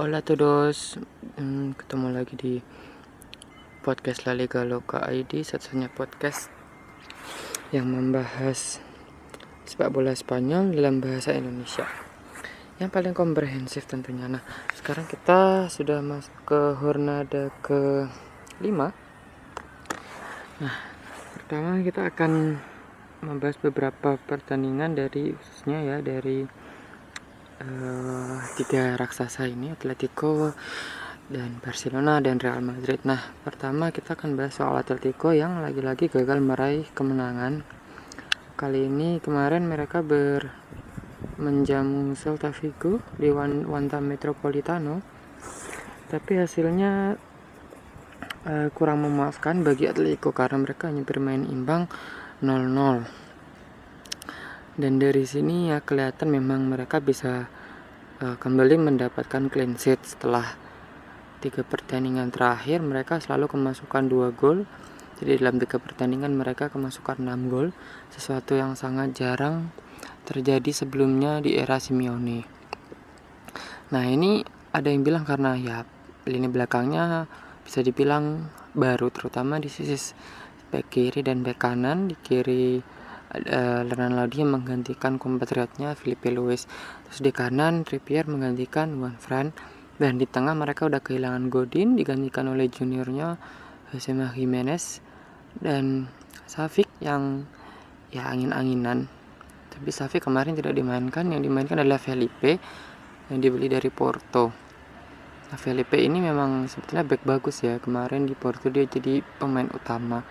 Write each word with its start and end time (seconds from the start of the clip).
Hola 0.00 0.24
todos, 0.24 0.96
hmm, 1.36 1.76
ketemu 1.76 2.08
lagi 2.08 2.32
di 2.32 2.56
podcast 3.84 4.24
La 4.24 4.32
Liga 4.32 4.64
Loka 4.64 5.04
ID, 5.04 5.44
satu-satunya 5.44 5.92
podcast 5.92 6.48
yang 7.68 7.84
membahas 7.84 8.80
sepak 9.68 9.92
bola 9.92 10.16
Spanyol 10.16 10.72
dalam 10.72 11.04
bahasa 11.04 11.36
Indonesia. 11.36 11.84
Yang 12.80 12.96
paling 12.96 13.12
komprehensif 13.12 13.84
tentunya. 13.84 14.24
Nah, 14.24 14.40
sekarang 14.72 15.04
kita 15.04 15.68
sudah 15.68 16.00
masuk 16.00 16.32
ke 16.48 16.80
Hornada 16.80 17.52
ke 17.60 18.08
5. 18.64 18.96
Nah, 20.64 20.76
pertama 21.36 21.76
kita 21.84 22.08
akan 22.08 22.56
membahas 23.20 23.60
beberapa 23.60 24.16
pertandingan 24.16 24.96
dari 24.96 25.36
khususnya 25.36 25.84
ya 25.84 26.00
dari 26.00 26.48
uh, 27.60 28.40
tiga 28.56 28.96
raksasa 28.96 29.44
ini 29.44 29.72
Atletico 29.72 30.52
dan 31.30 31.62
Barcelona 31.62 32.18
dan 32.18 32.42
Real 32.42 32.64
Madrid. 32.64 32.98
Nah, 33.06 33.20
pertama 33.46 33.94
kita 33.94 34.18
akan 34.18 34.34
bahas 34.34 34.56
soal 34.56 34.80
Atletico 34.80 35.30
yang 35.30 35.62
lagi-lagi 35.62 36.10
gagal 36.10 36.42
meraih 36.42 36.88
kemenangan. 36.96 37.62
Kali 38.58 38.90
ini 38.90 39.22
kemarin 39.22 39.64
mereka 39.64 40.02
ber 40.02 40.50
menjamu 41.40 42.12
Celta 42.18 42.52
Vigo 42.52 43.00
di 43.16 43.32
Wanda 43.32 44.02
Metropolitano. 44.02 45.00
Tapi 46.10 46.32
hasilnya 46.42 47.14
uh, 48.44 48.68
kurang 48.74 49.06
memuaskan 49.06 49.62
bagi 49.62 49.86
Atletico 49.86 50.34
karena 50.34 50.58
mereka 50.60 50.90
hanya 50.90 51.06
bermain 51.06 51.46
imbang 51.46 51.86
0-0 52.42 53.29
dan 54.80 54.96
dari 54.96 55.28
sini 55.28 55.68
ya 55.68 55.84
kelihatan 55.84 56.32
memang 56.32 56.64
mereka 56.72 57.04
bisa 57.04 57.52
uh, 58.24 58.36
kembali 58.40 58.80
mendapatkan 58.80 59.52
clean 59.52 59.76
sheet. 59.76 60.00
Setelah 60.02 60.56
tiga 61.44 61.60
pertandingan 61.60 62.32
terakhir 62.32 62.80
mereka 62.80 63.20
selalu 63.20 63.52
kemasukan 63.52 64.08
dua 64.08 64.32
gol. 64.32 64.64
Jadi 65.20 65.36
dalam 65.36 65.60
tiga 65.60 65.76
pertandingan 65.76 66.32
mereka 66.32 66.72
kemasukan 66.72 67.20
6 67.20 67.52
gol 67.52 67.76
sesuatu 68.08 68.56
yang 68.56 68.72
sangat 68.72 69.12
jarang 69.12 69.68
terjadi 70.24 70.72
sebelumnya 70.72 71.44
di 71.44 71.60
era 71.60 71.76
Simeone. 71.76 72.48
Nah 73.92 74.04
ini 74.08 74.40
ada 74.72 74.88
yang 74.88 75.04
bilang 75.04 75.28
karena 75.28 75.60
ya 75.60 75.84
lini 76.24 76.48
belakangnya 76.48 77.28
bisa 77.60 77.84
dibilang 77.84 78.48
baru 78.72 79.12
terutama 79.12 79.60
di 79.60 79.68
sisi 79.68 80.16
back 80.72 80.88
kiri 80.88 81.20
dan 81.20 81.44
back 81.44 81.68
kanan. 81.68 82.08
Di 82.08 82.16
kiri 82.16 82.80
uh, 83.30 83.80
Lenan 83.86 84.18
Laudi 84.18 84.42
yang 84.42 84.58
menggantikan 84.58 85.16
kompatriotnya 85.16 85.94
Filipe 85.94 86.30
Luis. 86.34 86.66
Terus 87.08 87.20
di 87.22 87.30
kanan 87.30 87.86
Trippier 87.86 88.26
menggantikan 88.26 88.98
Juan 88.98 89.16
Fran. 89.16 89.54
Dan 90.00 90.16
di 90.16 90.24
tengah 90.24 90.56
mereka 90.56 90.88
udah 90.88 91.04
kehilangan 91.04 91.52
Godin 91.52 91.92
digantikan 91.92 92.48
oleh 92.48 92.72
juniornya 92.72 93.36
Josema 93.92 94.32
Jimenez 94.32 95.04
dan 95.60 96.08
Safik 96.48 96.88
yang 97.04 97.44
ya 98.08 98.32
angin-anginan. 98.32 99.12
Tapi 99.68 99.90
Safik 99.92 100.24
kemarin 100.24 100.56
tidak 100.56 100.72
dimainkan 100.72 101.28
yang 101.28 101.44
dimainkan 101.44 101.84
adalah 101.84 102.00
Felipe 102.00 102.56
yang 103.28 103.38
dibeli 103.44 103.68
dari 103.68 103.92
Porto. 103.92 104.50
Nah 105.52 105.58
Felipe 105.58 106.00
ini 106.00 106.22
memang 106.22 106.64
sebetulnya 106.64 107.04
back 107.04 107.22
bagus 107.28 107.60
ya. 107.60 107.76
Kemarin 107.76 108.24
di 108.24 108.32
Porto 108.32 108.72
dia 108.72 108.88
jadi 108.88 109.20
pemain 109.38 109.68
utama 109.68 110.24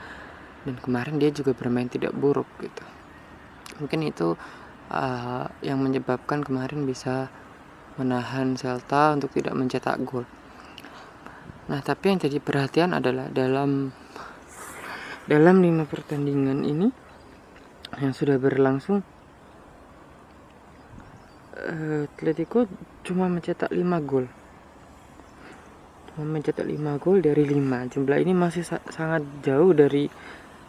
dan 0.67 0.75
kemarin 0.79 1.21
dia 1.21 1.31
juga 1.31 1.55
bermain 1.55 1.87
tidak 1.87 2.11
buruk 2.15 2.47
gitu. 2.59 2.83
Mungkin 3.79 3.99
itu 4.03 4.35
uh, 4.91 5.45
yang 5.63 5.79
menyebabkan 5.79 6.43
kemarin 6.43 6.83
bisa 6.83 7.31
menahan 7.95 8.55
Celta 8.55 9.15
untuk 9.15 9.31
tidak 9.35 9.55
mencetak 9.55 9.99
gol. 10.03 10.27
Nah 11.69 11.79
tapi 11.85 12.11
yang 12.11 12.19
jadi 12.19 12.41
perhatian 12.41 12.97
adalah 12.97 13.29
dalam 13.29 13.93
dalam 15.29 15.61
lima 15.61 15.85
pertandingan 15.85 16.65
ini 16.65 16.89
yang 18.01 18.13
sudah 18.15 18.41
berlangsung 18.41 19.05
uh, 21.59 22.07
Atletico 22.07 22.65
cuma 23.03 23.27
mencetak 23.27 23.69
5 23.69 23.83
gol. 24.09 24.25
Cuma 26.13 26.25
mencetak 26.25 26.65
5 26.65 27.03
gol 27.03 27.17
dari 27.21 27.43
5 27.45 27.93
jumlah 27.93 28.17
ini 28.17 28.33
masih 28.33 28.63
sa 28.65 28.81
sangat 28.89 29.21
jauh 29.45 29.75
dari 29.75 30.07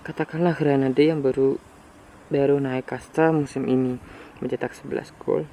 katakanlah 0.00 0.56
Granada 0.56 1.02
yang 1.04 1.20
baru 1.20 1.60
baru 2.32 2.56
naik 2.56 2.88
kasta 2.88 3.28
musim 3.34 3.68
ini 3.68 4.00
mencetak 4.40 4.72
11 4.72 5.12
gol 5.20 5.44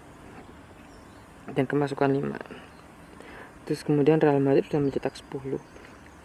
dan 1.51 1.67
kemasukan 1.67 2.07
5 2.15 3.67
terus 3.67 3.81
kemudian 3.83 4.23
Real 4.23 4.39
Madrid 4.39 4.67
sudah 4.71 4.79
mencetak 4.79 5.19
10 5.19 5.59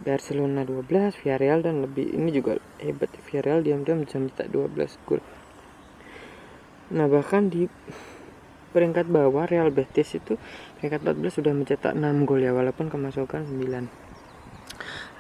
Barcelona 0.03 0.67
12 0.67 1.19
Villarreal 1.23 1.63
dan 1.63 1.83
lebih 1.83 2.11
ini 2.15 2.31
juga 2.35 2.59
hebat 2.83 3.11
Villarreal 3.27 3.63
diam-diam 3.63 4.03
bisa 4.03 4.19
mencetak 4.19 4.51
12 4.51 4.99
gol. 5.07 5.23
Nah 6.91 7.07
bahkan 7.07 7.47
di 7.47 7.71
peringkat 8.75 9.07
bawah 9.07 9.47
Real 9.47 9.71
Betis 9.71 10.17
itu 10.17 10.41
peringkat 10.81 11.05
14 11.07 11.39
sudah 11.39 11.53
mencetak 11.55 11.93
6 11.95 12.27
gol 12.27 12.41
ya 12.41 12.57
walaupun 12.57 12.89
kemasukan 12.89 13.47
9 13.47 13.87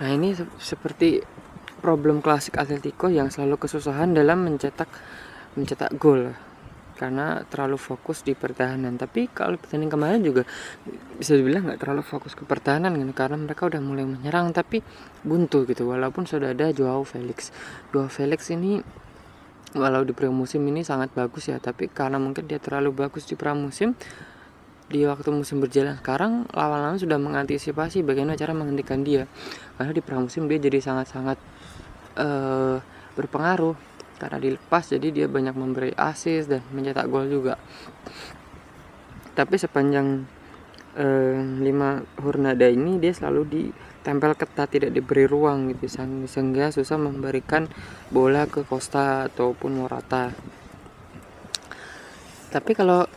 nah 0.00 0.08
ini 0.08 0.34
se 0.34 0.48
seperti 0.58 1.20
problem 1.82 2.22
klasik 2.22 2.54
Atletico 2.56 3.10
yang 3.10 3.28
selalu 3.28 3.58
kesusahan 3.58 4.14
dalam 4.14 4.46
mencetak 4.46 4.86
mencetak 5.58 5.90
gol. 5.98 6.30
Karena 6.92 7.42
terlalu 7.50 7.82
fokus 7.82 8.22
di 8.22 8.38
pertahanan. 8.38 8.94
Tapi 8.94 9.26
kalau 9.34 9.58
pertandingan 9.58 9.90
kemarin 9.90 10.20
juga 10.22 10.46
bisa 11.18 11.34
dibilang 11.34 11.66
nggak 11.66 11.82
terlalu 11.82 12.06
fokus 12.06 12.38
ke 12.38 12.46
pertahanan 12.46 12.94
kan? 12.94 13.10
Karena 13.10 13.36
mereka 13.42 13.66
udah 13.66 13.82
mulai 13.82 14.06
menyerang 14.06 14.54
tapi 14.54 14.78
buntu 15.26 15.66
gitu. 15.66 15.90
Walaupun 15.90 16.30
sudah 16.30 16.54
ada 16.54 16.70
Joao 16.70 17.02
Felix. 17.02 17.50
Joao 17.90 18.06
Felix 18.06 18.46
ini 18.54 18.78
walau 19.74 20.06
di 20.06 20.14
pramusim 20.14 20.62
ini 20.70 20.86
sangat 20.86 21.10
bagus 21.10 21.50
ya. 21.50 21.58
Tapi 21.58 21.90
karena 21.90 22.22
mungkin 22.22 22.46
dia 22.46 22.62
terlalu 22.62 22.94
bagus 22.94 23.26
di 23.26 23.34
pramusim 23.34 23.98
di 24.92 25.08
waktu 25.08 25.32
musim 25.32 25.56
berjalan 25.58 25.96
sekarang 25.96 26.44
lawan-lawan 26.52 27.00
sudah 27.00 27.16
mengantisipasi 27.16 28.04
bagaimana 28.04 28.36
cara 28.36 28.52
menghentikan 28.52 29.00
dia. 29.02 29.24
Karena 29.80 29.90
di 29.90 30.04
pramusim 30.04 30.46
dia 30.46 30.60
jadi 30.60 30.78
sangat-sangat 30.78 31.40
uh, 32.16 32.78
berpengaruh. 33.14 33.76
Karena 34.18 34.38
dilepas 34.38 34.86
jadi 34.86 35.08
dia 35.10 35.26
banyak 35.26 35.54
memberi 35.58 35.90
assist 35.98 36.46
dan 36.46 36.62
mencetak 36.70 37.10
gol 37.10 37.26
juga. 37.26 37.58
Tapi 39.34 39.54
sepanjang 39.58 40.22
uh, 40.94 41.38
lima 41.58 42.06
hurnada 42.22 42.70
ini 42.70 43.02
dia 43.02 43.10
selalu 43.10 43.42
ditempel 43.50 44.38
ketat 44.38 44.70
tidak 44.70 44.94
diberi 44.94 45.26
ruang 45.26 45.74
gitu. 45.74 45.90
Sehingga 46.30 46.70
susah 46.70 47.02
memberikan 47.02 47.66
bola 48.14 48.46
ke 48.46 48.62
Costa 48.62 49.26
ataupun 49.26 49.82
Morata. 49.82 50.30
Tapi 52.52 52.72
kalau 52.76 53.08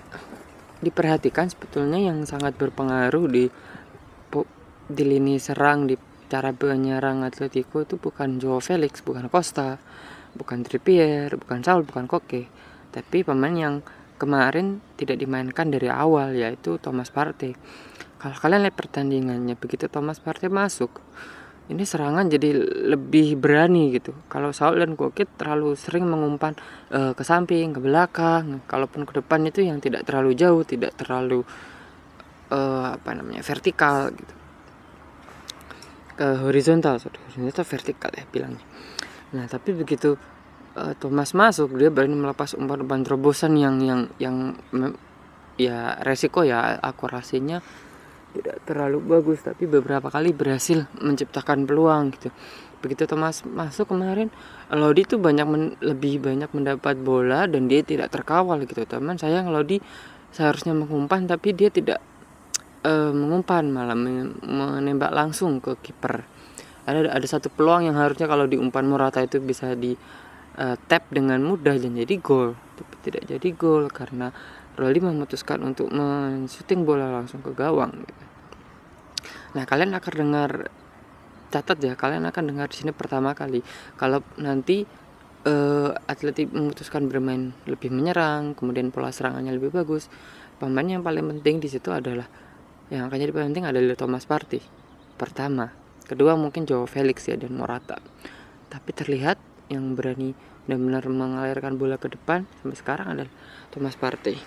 diperhatikan 0.82 1.52
sebetulnya 1.52 2.02
yang 2.02 2.24
sangat 2.26 2.56
berpengaruh 2.58 3.26
di 3.30 3.46
di 4.86 5.02
lini 5.02 5.42
serang 5.42 5.90
di 5.90 5.98
cara 6.26 6.50
penyerang 6.52 7.22
Atletico 7.22 7.86
itu 7.86 7.96
bukan 8.02 8.42
Joao 8.42 8.62
Felix, 8.62 9.06
bukan 9.06 9.30
Costa, 9.30 9.78
bukan 10.36 10.66
Trippier, 10.66 11.32
bukan 11.38 11.62
Saul, 11.62 11.88
bukan 11.88 12.06
Koke, 12.10 12.50
tapi 12.92 13.24
pemain 13.24 13.54
yang 13.54 13.76
kemarin 14.16 14.80
tidak 14.96 15.20
dimainkan 15.20 15.72
dari 15.72 15.92
awal 15.92 16.36
yaitu 16.36 16.80
Thomas 16.80 17.12
Partey. 17.12 17.56
Kalau 18.20 18.36
kalian 18.40 18.66
lihat 18.66 18.76
pertandingannya 18.76 19.56
begitu 19.60 19.86
Thomas 19.92 20.18
Partey 20.18 20.50
masuk, 20.50 20.98
ini 21.70 21.84
serangan 21.86 22.26
jadi 22.30 22.56
lebih 22.96 23.38
berani 23.38 23.94
gitu. 23.94 24.16
Kalau 24.32 24.50
Saul 24.54 24.82
dan 24.82 24.98
Koke 24.98 25.26
terlalu 25.26 25.74
sering 25.78 26.08
mengumpan 26.10 26.58
uh, 26.94 27.14
ke 27.14 27.24
samping, 27.26 27.74
ke 27.76 27.80
belakang, 27.82 28.66
kalaupun 28.66 29.06
ke 29.06 29.22
depan 29.22 29.46
itu 29.46 29.62
yang 29.66 29.78
tidak 29.78 30.06
terlalu 30.08 30.34
jauh, 30.34 30.64
tidak 30.66 30.96
terlalu 30.98 31.46
uh, 32.50 32.96
apa 32.98 33.10
namanya 33.14 33.46
vertikal 33.46 34.10
gitu 34.14 34.45
ke 36.16 36.28
horizontal 36.44 36.98
sorry 36.98 37.20
horizontal 37.28 37.68
vertikal 37.68 38.12
ya 38.16 38.24
bilangnya. 38.32 38.64
Nah 39.36 39.46
tapi 39.52 39.76
begitu 39.76 40.16
uh, 40.80 40.94
Thomas 40.96 41.36
masuk 41.36 41.76
dia 41.76 41.92
berani 41.92 42.16
melepas 42.16 42.56
umpan-umpan 42.56 43.04
terobosan 43.04 43.60
yang 43.60 43.80
yang 43.84 44.02
yang 44.20 44.36
ya 45.56 46.00
resiko 46.04 46.44
ya 46.44 46.80
akurasinya 46.80 47.64
tidak 48.36 48.60
terlalu 48.68 49.00
bagus 49.00 49.40
tapi 49.40 49.64
beberapa 49.64 50.12
kali 50.12 50.36
berhasil 50.36 50.88
menciptakan 51.00 51.64
peluang 51.64 52.12
gitu. 52.20 52.30
Begitu 52.84 53.08
Thomas 53.08 53.42
masuk 53.48 53.96
kemarin 53.96 54.28
Lodi 54.70 55.08
tuh 55.08 55.18
banyak 55.18 55.48
men, 55.48 55.64
lebih 55.80 56.20
banyak 56.20 56.52
mendapat 56.52 57.00
bola 57.00 57.48
dan 57.48 57.72
dia 57.72 57.80
tidak 57.82 58.12
terkawal 58.12 58.60
gitu. 58.68 58.84
Teman 58.84 59.16
saya 59.16 59.40
Lodi 59.48 59.80
seharusnya 60.36 60.76
mengumpan 60.76 61.32
tapi 61.32 61.56
dia 61.56 61.72
tidak 61.72 62.04
uh, 62.86 63.12
mengumpan 63.12 63.66
malah 63.74 63.98
menembak 63.98 65.10
langsung 65.10 65.58
ke 65.58 65.74
kiper 65.82 66.22
ada 66.86 67.10
ada 67.10 67.28
satu 67.28 67.50
peluang 67.50 67.90
yang 67.90 67.98
harusnya 67.98 68.30
kalau 68.30 68.46
diumpan 68.46 68.86
Morata 68.86 69.18
itu 69.26 69.42
bisa 69.42 69.74
di 69.74 69.98
uh, 70.62 70.78
tap 70.86 71.10
dengan 71.10 71.42
mudah 71.42 71.74
dan 71.82 71.98
jadi 71.98 72.16
gol 72.22 72.54
tapi 72.78 72.94
tidak 73.02 73.26
jadi 73.26 73.50
gol 73.58 73.90
karena 73.90 74.30
Rolly 74.76 75.00
memutuskan 75.00 75.64
untuk 75.64 75.90
men 75.96 76.46
bola 76.84 77.08
langsung 77.08 77.40
ke 77.40 77.56
gawang 77.56 77.96
gitu. 78.04 78.24
Nah, 79.56 79.64
kalian 79.64 79.96
akan 79.96 80.14
dengar 80.20 80.68
catat 81.48 81.80
ya, 81.80 81.96
kalian 81.96 82.28
akan 82.28 82.44
dengar 82.52 82.68
di 82.68 82.84
sini 82.84 82.92
pertama 82.92 83.32
kali 83.32 83.64
kalau 83.96 84.20
nanti 84.36 84.84
uh, 85.48 85.96
Atletik 86.12 86.52
memutuskan 86.52 87.08
bermain 87.08 87.56
lebih 87.64 87.88
menyerang, 87.88 88.52
kemudian 88.52 88.92
pola 88.92 89.16
serangannya 89.16 89.56
lebih 89.56 89.72
bagus. 89.72 90.12
Pemain 90.60 90.84
yang 90.84 91.04
paling 91.04 91.24
penting 91.40 91.64
di 91.64 91.72
situ 91.72 91.96
adalah 91.96 92.28
yang 92.94 93.10
akan 93.10 93.18
jadi 93.18 93.34
penting 93.34 93.66
adalah 93.66 93.98
Thomas 93.98 94.30
Partey. 94.30 94.62
Pertama, 95.16 95.74
kedua 96.06 96.38
mungkin 96.38 96.70
Joao 96.70 96.86
Felix 96.86 97.26
ya 97.26 97.40
dan 97.40 97.58
Morata. 97.58 97.98
Tapi 98.70 98.90
terlihat 98.94 99.42
yang 99.72 99.98
berani 99.98 100.38
benar-benar 100.66 101.06
mengalirkan 101.10 101.78
bola 101.78 101.98
ke 101.98 102.14
depan 102.14 102.46
sampai 102.62 102.78
sekarang 102.78 103.08
adalah 103.14 103.34
Thomas 103.74 103.98
Partey. 103.98 104.38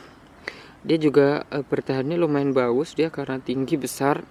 Dia 0.87 0.99
juga 0.99 1.43
uh, 1.51 1.67
bertahannya 1.67 2.15
lumayan 2.15 2.55
bagus 2.55 2.95
dia 2.95 3.11
karena 3.11 3.43
tinggi 3.43 3.75
besar 3.75 4.23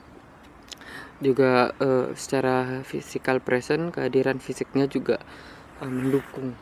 juga 1.17 1.73
uh, 1.81 2.13
secara 2.13 2.85
physical 2.85 3.41
present 3.41 3.89
kehadiran 3.89 4.37
fisiknya 4.37 4.85
juga 4.85 5.17
uh, 5.81 5.89
mendukung 5.89 6.53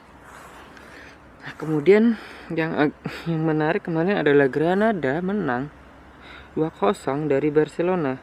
nah, 1.44 1.54
kemudian 1.60 2.16
yang 2.56 2.96
yang 3.30 3.42
menarik 3.44 3.84
kemarin 3.84 4.24
adalah 4.24 4.48
Granada 4.48 5.20
menang 5.20 5.68
2-0 6.56 7.28
dari 7.28 7.52
Barcelona. 7.52 8.16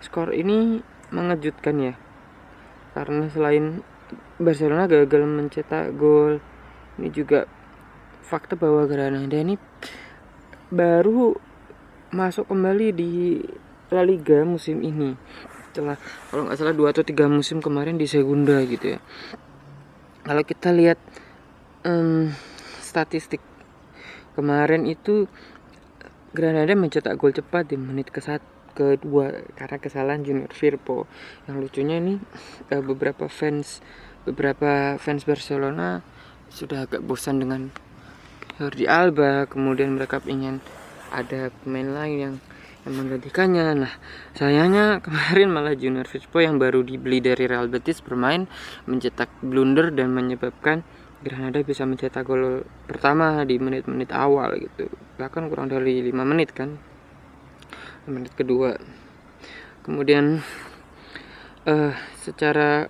Skor 0.00 0.32
ini 0.32 0.80
mengejutkan 1.12 1.76
ya 1.78 1.94
karena 2.96 3.28
selain 3.28 3.84
Barcelona 4.40 4.88
gagal 4.88 5.28
mencetak 5.28 5.92
gol 6.00 6.40
ini 6.96 7.12
juga 7.12 7.44
fakta 8.24 8.56
bahwa 8.56 8.88
Granada 8.88 9.36
ini 9.36 9.60
baru 10.72 11.36
masuk 12.10 12.48
kembali 12.48 12.86
di 12.96 13.12
La 13.92 14.02
Liga 14.02 14.42
musim 14.42 14.80
ini. 14.80 15.12
Setelah 15.70 16.00
kalau 16.32 16.48
nggak 16.48 16.56
salah 16.56 16.74
dua 16.74 16.90
atau 16.90 17.04
tiga 17.04 17.28
musim 17.28 17.60
kemarin 17.60 18.00
di 18.00 18.08
Segunda 18.08 18.58
gitu 18.64 18.96
ya. 18.96 19.00
Kalau 20.24 20.42
kita 20.42 20.72
lihat 20.72 20.98
um, 21.84 22.32
statistik 22.82 23.44
kemarin 24.34 24.88
itu 24.88 25.28
Granada 26.36 26.76
mencetak 26.76 27.16
gol 27.16 27.32
cepat 27.32 27.72
di 27.72 27.80
menit 27.80 28.12
ke 28.12 28.20
satu 28.20 28.44
kedua 28.76 29.32
karena 29.56 29.80
kesalahan 29.80 30.20
Junior 30.20 30.52
Firpo 30.52 31.08
yang 31.48 31.64
lucunya 31.64 31.96
ini 31.96 32.20
uh, 32.68 32.84
beberapa 32.92 33.24
fans 33.32 33.80
beberapa 34.28 35.00
fans 35.00 35.24
Barcelona 35.24 36.04
sudah 36.52 36.84
agak 36.84 37.00
bosan 37.00 37.40
dengan 37.40 37.72
Jordi 38.60 38.84
Alba 38.84 39.48
kemudian 39.48 39.96
mereka 39.96 40.20
ingin 40.28 40.60
ada 41.08 41.48
pemain 41.64 41.88
lain 41.88 42.16
yang 42.20 42.36
yang 42.86 43.02
menggantikannya. 43.02 43.66
Nah, 43.82 43.92
sayangnya 44.38 44.98
kemarin 45.04 45.50
malah 45.50 45.74
Junior 45.74 46.06
Firpo 46.06 46.38
yang 46.38 46.62
baru 46.62 46.86
dibeli 46.86 47.18
dari 47.18 47.50
Real 47.50 47.66
Betis 47.66 47.98
bermain 47.98 48.46
mencetak 48.86 49.28
blunder 49.42 49.90
dan 49.90 50.14
menyebabkan 50.14 50.86
Granada 51.26 51.58
bisa 51.66 51.82
mencetak 51.82 52.22
gol 52.22 52.62
pertama 52.86 53.42
di 53.42 53.58
menit-menit 53.58 54.14
awal 54.14 54.62
gitu. 54.62 54.86
Bahkan 55.18 55.50
kurang 55.50 55.66
dari 55.66 55.98
5 55.98 56.14
menit 56.22 56.54
kan. 56.54 56.78
Menit 58.06 58.30
kedua. 58.38 58.78
Kemudian 59.82 60.38
uh, 61.66 61.94
secara 62.22 62.86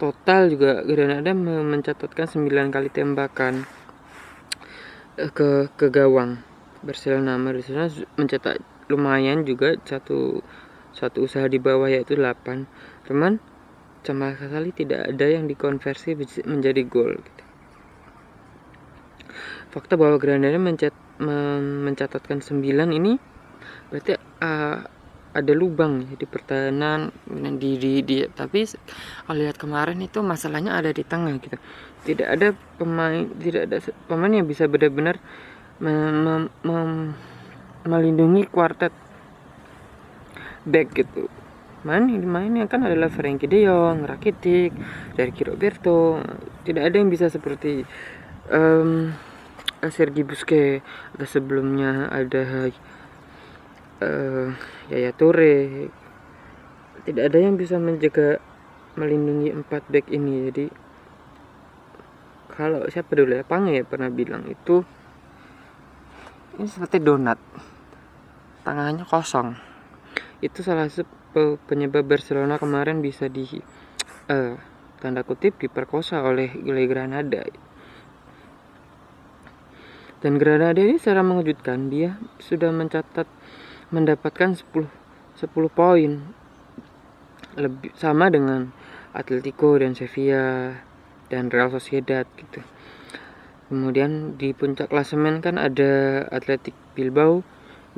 total 0.00 0.48
juga 0.48 0.80
Granada 0.88 1.36
mencatatkan 1.36 2.24
9 2.24 2.48
kali 2.72 2.88
tembakan 2.88 3.68
uh, 5.20 5.28
ke 5.28 5.68
ke 5.76 5.92
gawang 5.92 6.40
Barcelona 6.80 7.36
Barcelona 7.36 7.92
mencetak 8.16 8.64
lumayan 8.88 9.44
juga 9.44 9.76
satu 9.84 10.40
satu 10.96 11.28
usaha 11.28 11.44
di 11.44 11.60
bawah 11.60 11.92
yaitu 11.92 12.16
8 12.16 12.64
teman 13.04 13.36
sama 14.00 14.32
sekali 14.36 14.72
tidak 14.72 15.12
ada 15.12 15.26
yang 15.28 15.44
dikonversi 15.44 16.16
menjadi 16.48 16.82
gol 16.88 17.20
gitu. 17.20 17.42
fakta 19.70 19.94
bahwa 19.94 20.16
Granada 20.18 20.56
mencet, 20.56 20.96
mencatatkan 21.20 22.40
9 22.40 22.64
ini 22.90 23.20
berarti 23.92 24.18
uh, 24.42 24.78
ada 25.30 25.52
lubang 25.54 26.10
ya, 26.10 26.18
di 26.18 26.26
pertahanan 26.26 27.14
di, 27.58 27.78
di, 27.78 28.02
di 28.02 28.26
tapi 28.34 28.66
kalau 29.26 29.38
lihat 29.38 29.56
kemarin 29.62 30.02
itu 30.02 30.18
masalahnya 30.26 30.74
ada 30.74 30.90
di 30.90 31.06
tengah 31.06 31.38
gitu 31.38 31.54
tidak 32.02 32.28
ada 32.34 32.48
pemain 32.80 33.30
tidak 33.38 33.70
ada 33.70 33.78
pemain 34.10 34.32
yang 34.34 34.46
bisa 34.50 34.66
benar-benar 34.66 35.22
melindungi 37.86 38.42
kuartet 38.50 38.90
back 40.66 40.98
gitu 40.98 41.30
main 41.80 42.04
main 42.28 42.52
yang 42.52 42.68
kan 42.68 42.84
adalah 42.84 43.08
Frankie 43.08 43.48
De 43.48 43.64
Jong, 43.64 44.04
Rakitic, 44.04 44.72
dari 45.16 45.32
Roberto 45.44 46.20
tidak 46.60 46.92
ada 46.92 46.96
yang 47.00 47.08
bisa 47.08 47.32
seperti 47.32 47.82
um, 48.52 49.16
Sergi 49.88 50.20
Busquets. 50.20 50.84
Atau 51.16 51.26
sebelumnya 51.26 52.12
ada 52.12 52.68
uh, 54.04 54.48
Yaya 54.92 55.12
Toure. 55.16 55.88
Tidak 57.00 57.24
ada 57.32 57.38
yang 57.40 57.56
bisa 57.56 57.80
menjaga 57.80 58.44
melindungi 59.00 59.56
empat 59.56 59.88
back 59.88 60.12
ini. 60.12 60.52
Jadi 60.52 60.66
kalau 62.52 62.84
siapa 62.92 63.16
dulu 63.16 63.40
ya? 63.40 63.44
Pange 63.46 63.80
ya 63.80 63.84
pernah 63.88 64.12
bilang 64.12 64.44
itu. 64.44 64.84
Ini 66.60 66.68
seperti 66.68 67.00
donat. 67.00 67.40
Tangannya 68.68 69.08
kosong. 69.08 69.56
Itu 70.44 70.60
salah 70.60 70.92
satu 70.92 71.19
penyebab 71.66 72.06
Barcelona 72.06 72.58
kemarin 72.58 72.98
bisa 73.02 73.30
di 73.30 73.46
uh, 74.30 74.54
tanda 75.00 75.22
kutip 75.24 75.56
diperkosa 75.58 76.20
oleh 76.22 76.52
oleh 76.60 76.84
Granada. 76.86 77.46
Dan 80.20 80.36
Granada 80.36 80.76
ini 80.76 81.00
secara 81.00 81.24
mengejutkan 81.24 81.88
dia 81.88 82.20
sudah 82.36 82.68
mencatat 82.68 83.24
mendapatkan 83.88 84.52
10 84.52 84.84
10 85.40 85.48
poin. 85.72 86.12
Lebih 87.56 87.90
sama 87.98 88.30
dengan 88.30 88.70
Atletico 89.10 89.74
dan 89.74 89.96
Sevilla 89.98 90.76
dan 91.32 91.50
Real 91.50 91.72
Sociedad 91.72 92.28
gitu. 92.38 92.62
Kemudian 93.70 94.34
di 94.34 94.50
puncak 94.50 94.90
klasemen 94.90 95.38
kan 95.42 95.54
ada 95.54 96.22
Atletik 96.30 96.74
Bilbao 96.98 97.46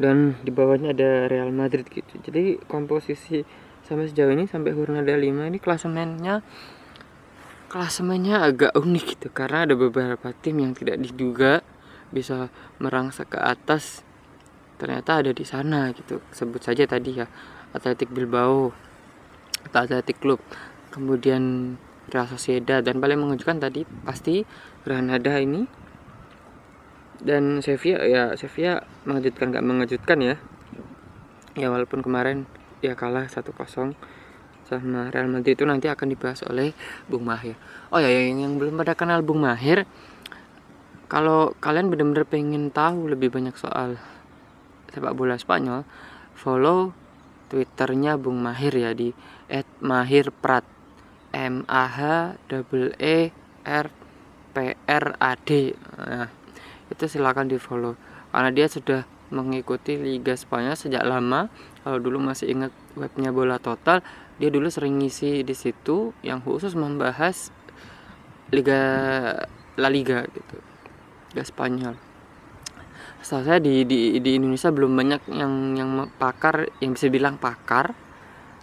dan 0.00 0.40
di 0.40 0.48
bawahnya 0.48 0.96
ada 0.96 1.28
Real 1.28 1.52
Madrid 1.52 1.84
gitu. 1.88 2.16
Jadi 2.24 2.56
komposisi 2.64 3.44
sampai 3.84 4.08
sejauh 4.08 4.32
ini 4.32 4.48
sampai 4.48 4.72
ada 4.72 5.14
5 5.18 5.50
ini 5.52 5.58
klasemennya 5.58 6.40
klasemennya 7.72 8.44
agak 8.44 8.72
unik 8.76 9.04
gitu. 9.16 9.28
Karena 9.32 9.64
ada 9.64 9.74
beberapa 9.76 10.28
tim 10.36 10.60
yang 10.60 10.72
tidak 10.76 11.00
diduga 11.00 11.64
bisa 12.12 12.52
merangsek 12.80 13.32
ke 13.32 13.38
atas. 13.40 14.04
Ternyata 14.76 15.24
ada 15.24 15.32
di 15.32 15.44
sana 15.44 15.88
gitu. 15.96 16.20
Sebut 16.32 16.60
saja 16.60 16.84
tadi 16.84 17.16
ya 17.16 17.26
Atletik 17.72 18.12
Bilbao 18.12 18.72
atau 19.64 19.78
Atletik 19.80 20.20
Club. 20.20 20.40
Kemudian 20.92 21.76
Real 22.12 22.28
Sociedad. 22.28 22.84
Dan 22.84 23.00
paling 23.00 23.16
mengejutkan 23.16 23.56
tadi 23.56 23.88
pasti 24.04 24.44
Granada 24.84 25.40
ini 25.40 25.81
dan 27.22 27.62
Sevilla 27.62 28.02
ya 28.04 28.34
Sevilla 28.34 28.82
mengejutkan 29.06 29.54
nggak 29.54 29.64
mengejutkan 29.64 30.18
ya. 30.20 30.34
Ya 31.54 31.68
walaupun 31.68 32.00
kemarin 32.00 32.48
ya 32.80 32.96
kalah 32.96 33.28
1-0 33.28 33.54
sama 34.66 35.00
Real 35.12 35.28
Madrid 35.28 35.54
itu 35.54 35.68
nanti 35.68 35.86
akan 35.86 36.10
dibahas 36.10 36.42
oleh 36.48 36.72
Bung 37.06 37.28
Mahir. 37.28 37.54
Oh 37.92 38.00
ya 38.00 38.08
yang, 38.08 38.40
yang 38.40 38.52
belum 38.56 38.74
pada 38.80 38.96
kenal 38.98 39.20
Bung 39.20 39.44
Mahir 39.44 39.84
kalau 41.06 41.52
kalian 41.60 41.92
benar-benar 41.92 42.24
pengen 42.24 42.72
tahu 42.72 43.06
lebih 43.12 43.28
banyak 43.28 43.52
soal 43.54 44.00
sepak 44.90 45.12
bola 45.12 45.36
Spanyol 45.36 45.84
follow 46.32 46.96
twitternya 47.52 48.16
Bung 48.16 48.40
Mahir 48.40 48.72
ya 48.72 48.96
di 48.96 49.12
@mahirprat. 49.84 50.82
M 51.32 51.64
A 51.64 51.88
H 51.88 51.98
E 53.00 53.16
R 53.64 53.86
P 54.52 54.56
R 54.76 55.06
A 55.16 55.32
D. 55.40 55.72
Nah, 55.96 56.28
itu 56.92 57.08
silakan 57.08 57.48
di 57.48 57.56
follow 57.56 57.96
karena 58.32 58.52
dia 58.52 58.68
sudah 58.68 59.08
mengikuti 59.32 59.96
Liga 59.96 60.36
Spanyol 60.36 60.76
sejak 60.76 61.02
lama. 61.02 61.48
Kalau 61.82 61.98
dulu 61.98 62.20
masih 62.20 62.52
ingat 62.52 62.70
webnya 62.94 63.32
bola 63.32 63.56
total 63.56 64.04
dia 64.36 64.48
dulu 64.52 64.68
sering 64.68 65.00
ngisi 65.00 65.42
di 65.42 65.54
situ 65.56 66.12
yang 66.20 66.44
khusus 66.44 66.76
membahas 66.76 67.50
Liga 68.52 68.80
La 69.80 69.88
Liga 69.88 70.24
gitu. 70.28 70.56
Liga 71.32 71.44
Spanyol. 71.48 71.94
Setahu 73.22 73.46
saya 73.46 73.58
di, 73.62 73.86
di 73.86 74.18
di 74.18 74.30
Indonesia 74.34 74.68
belum 74.74 74.92
banyak 74.92 75.22
yang 75.32 75.52
yang 75.78 75.90
pakar 76.18 76.68
yang 76.82 76.98
bisa 76.98 77.06
bilang 77.06 77.38
pakar 77.38 77.94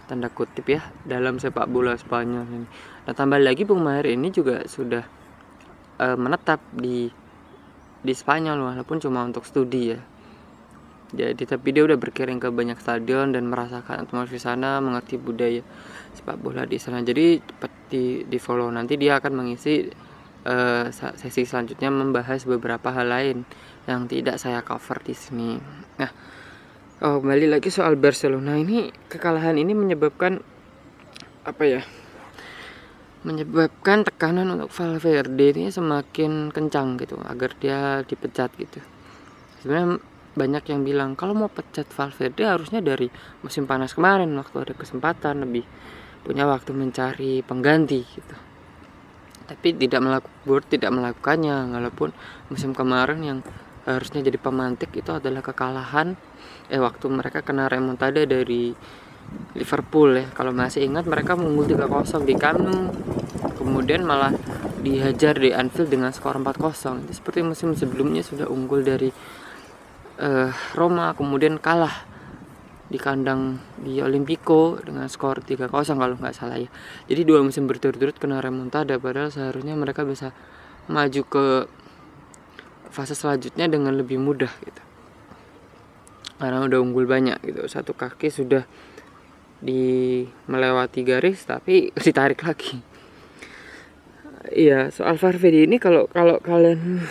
tanda 0.04 0.26
kutip 0.26 0.66
ya 0.68 0.82
dalam 1.06 1.38
sepak 1.38 1.70
bola 1.70 1.96
Spanyol 1.96 2.44
ini. 2.50 2.68
Nah 3.06 3.12
tambah 3.14 3.40
lagi 3.40 3.62
Bung 3.64 3.82
Mahir 3.82 4.10
ini 4.10 4.28
juga 4.34 4.66
sudah 4.66 5.06
uh, 6.02 6.16
menetap 6.18 6.60
di 6.76 7.08
di 8.00 8.12
Spanyol 8.16 8.58
walaupun 8.60 8.96
cuma 9.00 9.24
untuk 9.24 9.44
studi 9.44 9.92
ya. 9.92 10.00
Jadi 11.10 11.42
tapi 11.42 11.74
dia 11.74 11.82
udah 11.82 11.98
berkirim 11.98 12.38
ke 12.38 12.54
banyak 12.54 12.78
stadion 12.78 13.34
dan 13.34 13.50
merasakan 13.50 14.06
atmosfer 14.06 14.38
sana 14.38 14.78
mengerti 14.78 15.18
budaya 15.18 15.58
sepak 16.14 16.38
bola 16.38 16.62
di 16.62 16.78
sana. 16.78 17.02
Jadi 17.02 17.42
cepat 17.42 17.72
di, 17.90 18.22
di 18.22 18.38
follow 18.38 18.70
nanti 18.70 18.94
dia 18.94 19.18
akan 19.18 19.32
mengisi 19.34 19.90
uh, 20.46 20.86
sesi 20.94 21.42
selanjutnya 21.42 21.90
membahas 21.90 22.46
beberapa 22.46 22.94
hal 22.94 23.10
lain 23.10 23.42
yang 23.90 24.06
tidak 24.06 24.38
saya 24.38 24.62
cover 24.62 25.02
di 25.02 25.14
sini. 25.18 25.58
Nah 25.98 26.10
oh, 27.02 27.18
kembali 27.18 27.58
lagi 27.58 27.74
soal 27.74 27.98
Barcelona. 27.98 28.54
Ini 28.54 29.10
kekalahan 29.10 29.58
ini 29.58 29.74
menyebabkan 29.74 30.38
apa 31.42 31.64
ya 31.66 31.82
menyebabkan 33.20 34.00
tekanan 34.08 34.48
untuk 34.48 34.72
Valverde 34.72 35.52
ini 35.52 35.68
semakin 35.68 36.48
kencang 36.48 36.96
gitu 36.96 37.20
agar 37.20 37.52
dia 37.60 38.00
dipecat 38.08 38.48
gitu. 38.56 38.80
Sebenarnya 39.60 40.00
banyak 40.32 40.64
yang 40.72 40.80
bilang 40.86 41.10
kalau 41.18 41.36
mau 41.36 41.52
pecat 41.52 41.84
Valverde 41.90 42.48
harusnya 42.48 42.80
dari 42.80 43.12
musim 43.44 43.68
panas 43.68 43.92
kemarin 43.92 44.32
waktu 44.40 44.56
ada 44.64 44.74
kesempatan 44.78 45.44
lebih 45.44 45.68
punya 46.24 46.48
waktu 46.48 46.72
mencari 46.72 47.44
pengganti 47.44 48.00
gitu. 48.08 48.36
Tapi 49.50 49.68
tidak 49.76 50.00
melakukan 50.00 50.64
tidak 50.70 50.90
melakukannya 50.94 51.76
walaupun 51.76 52.16
musim 52.48 52.72
kemarin 52.72 53.20
yang 53.20 53.38
harusnya 53.84 54.24
jadi 54.24 54.38
pemantik 54.40 54.92
itu 54.96 55.10
adalah 55.10 55.40
kekalahan 55.40 56.14
eh 56.70 56.78
waktu 56.78 57.10
mereka 57.10 57.42
kena 57.42 57.66
remontada 57.66 58.22
dari 58.24 58.72
Liverpool 59.54 60.20
ya. 60.20 60.26
Kalau 60.34 60.54
masih 60.54 60.86
ingat 60.86 61.06
mereka 61.06 61.34
mengunggul 61.34 61.66
3-0 61.66 62.28
di 62.28 62.34
Camp 62.38 62.62
kemudian 63.60 64.02
malah 64.08 64.32
dihajar 64.80 65.36
di 65.36 65.52
Anfield 65.52 65.92
dengan 65.92 66.08
skor 66.10 66.40
4-0 66.40 67.04
itu 67.04 67.12
seperti 67.12 67.44
musim 67.44 67.76
sebelumnya 67.76 68.24
sudah 68.24 68.48
unggul 68.48 68.80
dari 68.80 69.12
uh, 70.16 70.48
Roma 70.72 71.12
kemudian 71.12 71.60
kalah 71.60 72.08
di 72.90 72.98
kandang 72.98 73.62
di 73.78 74.02
Olimpico 74.02 74.80
dengan 74.82 75.06
skor 75.06 75.46
3-0 75.46 75.70
kalau 75.70 76.16
nggak 76.18 76.34
salah 76.34 76.58
ya. 76.58 76.66
Jadi 77.06 77.22
dua 77.22 77.38
musim 77.38 77.70
berturut-turut 77.70 78.18
kena 78.18 78.42
remontada 78.42 78.98
padahal 78.98 79.30
seharusnya 79.30 79.78
mereka 79.78 80.02
bisa 80.02 80.34
maju 80.90 81.22
ke 81.22 81.44
fase 82.90 83.14
selanjutnya 83.14 83.70
dengan 83.70 83.94
lebih 83.94 84.18
mudah 84.18 84.50
gitu. 84.66 84.82
Karena 86.42 86.66
udah 86.66 86.78
unggul 86.82 87.06
banyak 87.06 87.38
gitu. 87.46 87.62
Satu 87.70 87.94
kaki 87.94 88.26
sudah 88.26 88.66
di 89.60 90.24
melewati 90.48 91.04
garis 91.04 91.44
tapi 91.44 91.92
ditarik 92.04 92.40
lagi. 92.42 92.80
Iya 94.50 94.88
soal 94.90 95.20
Farfedi 95.20 95.68
ini 95.68 95.76
kalau 95.76 96.08
kalau 96.08 96.40
kalian 96.40 97.04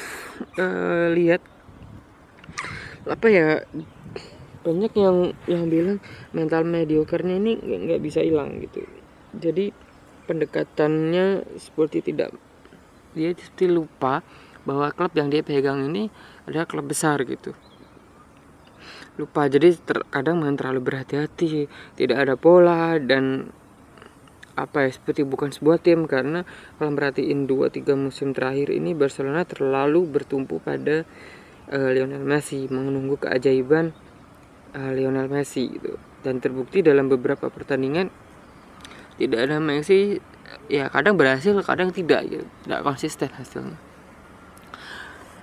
uh, 0.59 1.07
lihat 1.13 1.39
apa 3.07 3.27
ya 3.31 3.63
banyak 4.59 4.91
yang 4.97 5.17
yang 5.47 5.63
bilang 5.71 5.97
mental 6.35 6.67
mediocre-nya 6.67 7.39
ini 7.39 7.55
nggak 7.61 8.01
bisa 8.01 8.19
hilang 8.25 8.59
gitu. 8.59 8.83
Jadi 9.37 9.71
pendekatannya 10.25 11.47
seperti 11.55 12.01
tidak 12.01 12.33
dia 13.13 13.33
seperti 13.33 13.65
lupa 13.71 14.21
bahwa 14.67 14.91
klub 14.93 15.13
yang 15.17 15.33
dia 15.33 15.41
pegang 15.41 15.89
ini 15.89 16.13
adalah 16.45 16.69
klub 16.69 16.85
besar 16.85 17.23
gitu 17.25 17.57
lupa 19.19 19.51
jadi 19.51 19.75
terkadang 19.75 20.39
main 20.39 20.55
terlalu 20.55 20.79
berhati-hati. 20.79 21.67
Tidak 21.99 22.15
ada 22.15 22.39
pola 22.39 22.95
dan 22.95 23.51
apa 24.55 24.87
ya 24.87 24.89
seperti 24.95 25.27
bukan 25.27 25.51
sebuah 25.51 25.83
tim. 25.83 26.07
Karena 26.07 26.47
kalau 26.79 26.95
merhatiin 26.95 27.43
dua 27.43 27.67
tiga 27.67 27.99
musim 27.99 28.31
terakhir 28.31 28.71
ini 28.71 28.95
Barcelona 28.95 29.43
terlalu 29.43 30.07
bertumpu 30.07 30.63
pada 30.63 31.03
uh, 31.67 31.89
Lionel 31.91 32.23
Messi 32.23 32.71
menunggu 32.71 33.19
keajaiban 33.19 33.91
uh, 34.79 34.91
Lionel 34.95 35.27
Messi 35.27 35.67
gitu. 35.67 35.99
Dan 36.23 36.39
terbukti 36.39 36.79
dalam 36.79 37.11
beberapa 37.11 37.51
pertandingan 37.51 38.07
tidak 39.19 39.39
ada 39.51 39.59
Messi 39.59 40.15
ya 40.71 40.87
kadang 40.87 41.19
berhasil 41.19 41.51
kadang 41.59 41.91
tidak 41.91 42.23
gitu. 42.31 42.47
Tidak 42.63 42.79
konsisten 42.87 43.27
hasilnya. 43.35 43.75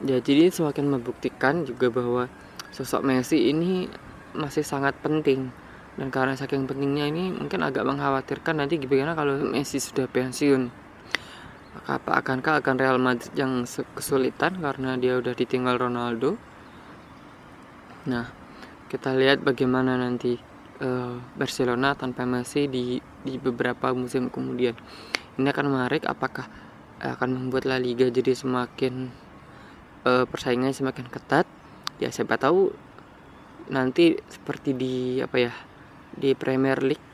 Ya 0.04 0.20
jadi 0.20 0.52
semakin 0.52 0.92
membuktikan 0.92 1.64
juga 1.64 1.88
bahwa 1.88 2.28
sosok 2.76 3.08
Messi 3.08 3.48
ini 3.48 3.88
masih 4.36 4.60
sangat 4.60 4.92
penting. 5.00 5.48
Dan 5.96 6.12
karena 6.12 6.36
saking 6.36 6.68
pentingnya 6.68 7.08
ini 7.08 7.32
mungkin 7.32 7.64
agak 7.64 7.88
mengkhawatirkan 7.88 8.60
nanti 8.60 8.76
gimana 8.76 9.16
kalau 9.16 9.40
Messi 9.40 9.80
sudah 9.80 10.04
pensiun. 10.04 10.68
Apa 11.88 12.20
akankah 12.20 12.60
akan 12.60 12.76
Real 12.76 13.00
Madrid 13.00 13.32
yang 13.32 13.64
kesulitan 13.96 14.60
karena 14.60 15.00
dia 15.00 15.16
udah 15.16 15.32
ditinggal 15.32 15.80
Ronaldo? 15.80 16.36
Nah 18.04 18.28
kita 18.92 19.16
lihat 19.16 19.40
bagaimana 19.40 19.96
nanti 19.96 20.36
uh, 20.84 21.16
Barcelona 21.32 21.96
tanpa 21.96 22.28
Messi 22.28 22.68
di 22.68 23.00
di 23.24 23.40
beberapa 23.40 23.96
musim 23.96 24.28
kemudian. 24.28 24.76
Ini 25.40 25.48
akan 25.48 25.66
menarik 25.72 26.04
apakah 26.04 26.44
akan 27.00 27.28
membuat 27.32 27.68
La 27.68 27.80
Liga 27.80 28.08
jadi 28.08 28.36
semakin 28.36 29.08
uh, 30.04 30.24
persaingannya 30.28 30.76
semakin 30.76 31.08
ketat 31.08 31.48
ya 32.02 32.12
siapa 32.12 32.36
tahu 32.36 32.70
nanti 33.72 34.14
seperti 34.30 34.76
di 34.76 34.94
apa 35.18 35.36
ya 35.40 35.52
di 36.16 36.32
Premier 36.32 36.80
League 36.80 37.04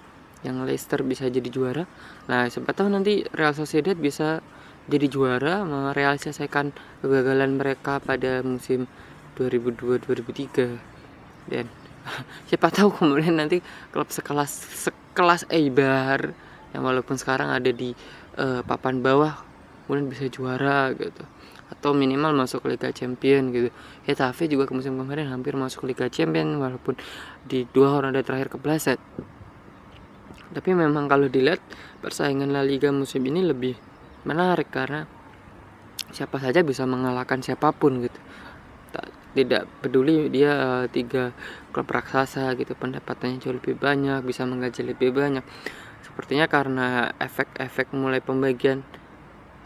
yang 0.42 0.66
Leicester 0.66 1.00
bisa 1.06 1.30
jadi 1.30 1.48
juara. 1.48 1.86
Nah 2.26 2.50
siapa 2.50 2.74
tahu 2.74 2.90
nanti 2.90 3.22
Real 3.30 3.54
Sociedad 3.54 3.94
bisa 3.94 4.42
jadi 4.90 5.06
juara 5.06 5.62
merealisasikan 5.62 6.74
kegagalan 7.00 7.54
mereka 7.54 8.02
pada 8.02 8.42
musim 8.42 8.90
2002-2003 9.38 11.50
dan 11.50 11.66
siapa 12.50 12.68
tahu 12.74 12.90
kemudian 12.98 13.38
nanti 13.38 13.62
klub 13.94 14.10
sekelas 14.10 14.50
sekelas 14.90 15.46
Eibar 15.54 16.34
yang 16.74 16.82
walaupun 16.82 17.14
sekarang 17.14 17.54
ada 17.54 17.70
di 17.70 17.94
uh, 18.36 18.66
papan 18.66 18.98
bawah 18.98 19.38
kemudian 19.86 20.10
bisa 20.10 20.26
juara 20.26 20.90
gitu 20.98 21.22
atau 21.72 21.96
minimal 21.96 22.36
masuk 22.36 22.68
Liga 22.68 22.92
Champion 22.92 23.48
gitu. 23.48 23.68
Hetafe 24.04 24.46
juga 24.52 24.68
ke 24.68 24.76
musim 24.76 25.00
kemarin 25.00 25.32
hampir 25.32 25.56
masuk 25.56 25.88
Liga 25.88 26.12
Champion 26.12 26.60
walaupun 26.60 27.00
di 27.48 27.64
dua 27.72 28.04
ronde 28.04 28.20
terakhir 28.20 28.52
kepleset. 28.52 29.00
Tapi 30.52 30.70
memang 30.76 31.08
kalau 31.08 31.32
dilihat 31.32 31.64
persaingan 32.04 32.52
La 32.52 32.60
Liga 32.60 32.92
musim 32.92 33.24
ini 33.24 33.40
lebih 33.40 33.72
menarik 34.28 34.68
karena 34.68 35.08
siapa 36.12 36.36
saja 36.36 36.60
bisa 36.60 36.84
mengalahkan 36.84 37.40
siapa 37.40 37.72
pun 37.72 38.04
gitu. 38.04 38.20
Tidak 39.32 39.80
peduli 39.80 40.28
dia 40.28 40.52
uh, 40.52 40.84
tiga 40.92 41.32
klub 41.72 41.88
raksasa 41.88 42.52
gitu 42.60 42.76
pendapatannya 42.76 43.40
jauh 43.40 43.56
lebih 43.56 43.80
banyak, 43.80 44.20
bisa 44.28 44.44
menggaji 44.44 44.92
lebih 44.92 45.08
banyak. 45.16 45.40
Sepertinya 46.04 46.44
karena 46.52 47.16
efek-efek 47.16 47.96
mulai 47.96 48.20
pembagian 48.20 48.84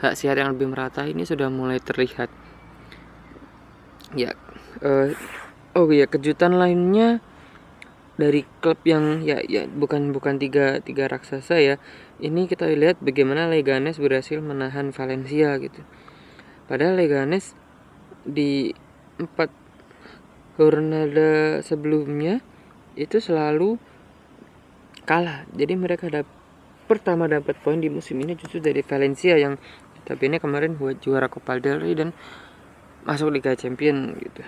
hak 0.00 0.15
siar 0.15 0.37
yang 0.37 0.53
lebih 0.53 0.69
merata 0.69 1.09
ini 1.09 1.25
sudah 1.25 1.49
mulai 1.49 1.81
terlihat. 1.81 2.29
Ya 4.15 4.37
uh, 4.85 5.12
oh 5.76 5.88
ya 5.93 6.09
kejutan 6.09 6.57
lainnya 6.57 7.21
dari 8.17 8.49
klub 8.65 8.81
yang 8.88 9.21
ya 9.25 9.45
ya 9.45 9.69
bukan 9.69 10.12
bukan 10.12 10.41
tiga 10.41 10.81
tiga 10.85 11.09
raksasa 11.09 11.61
ya. 11.61 11.76
Ini 12.17 12.49
kita 12.49 12.69
lihat 12.73 13.00
bagaimana 13.05 13.49
Leganes 13.49 14.00
berhasil 14.00 14.41
menahan 14.41 14.93
Valencia 14.93 15.57
gitu. 15.61 15.85
Padahal 16.65 16.97
Leganes 16.97 17.53
di 18.25 18.73
empat 19.21 19.53
Hornada 20.57 21.61
sebelumnya 21.61 22.41
itu 22.97 23.21
selalu 23.21 23.76
kalah. 25.05 25.45
Jadi 25.53 25.76
mereka 25.76 26.09
dapat 26.09 26.33
pertama 26.87 27.26
dapat 27.26 27.59
poin 27.61 27.83
di 27.83 27.91
musim 27.91 28.17
ini 28.23 28.38
justru 28.38 28.62
dari 28.62 28.81
Valencia 28.81 29.35
yang 29.37 29.59
tapi 30.06 30.30
ini 30.30 30.38
kemarin 30.38 30.78
buat 30.78 31.02
juara 31.02 31.26
Copa 31.26 31.58
del 31.58 31.82
Rey 31.82 31.98
dan 31.98 32.14
masuk 33.02 33.34
Liga 33.34 33.58
Champion 33.58 34.14
gitu. 34.16 34.46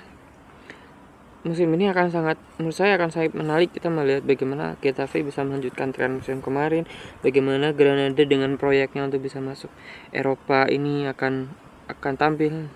Musim 1.47 1.71
ini 1.75 1.87
akan 1.91 2.11
sangat 2.11 2.39
menurut 2.59 2.75
saya 2.75 2.99
akan 2.99 3.11
sangat 3.15 3.35
menarik 3.35 3.71
kita 3.71 3.87
melihat 3.91 4.27
bagaimana 4.27 4.75
Getafe 4.83 5.23
bisa 5.23 5.47
melanjutkan 5.47 5.95
tren 5.95 6.19
musim 6.19 6.43
kemarin 6.43 6.83
bagaimana 7.23 7.71
Granada 7.71 8.23
dengan 8.27 8.59
proyeknya 8.59 9.07
untuk 9.07 9.23
bisa 9.23 9.39
masuk 9.39 9.71
Eropa 10.11 10.67
ini 10.71 11.07
akan 11.11 11.51
akan 11.91 12.15
tampil. 12.15 12.71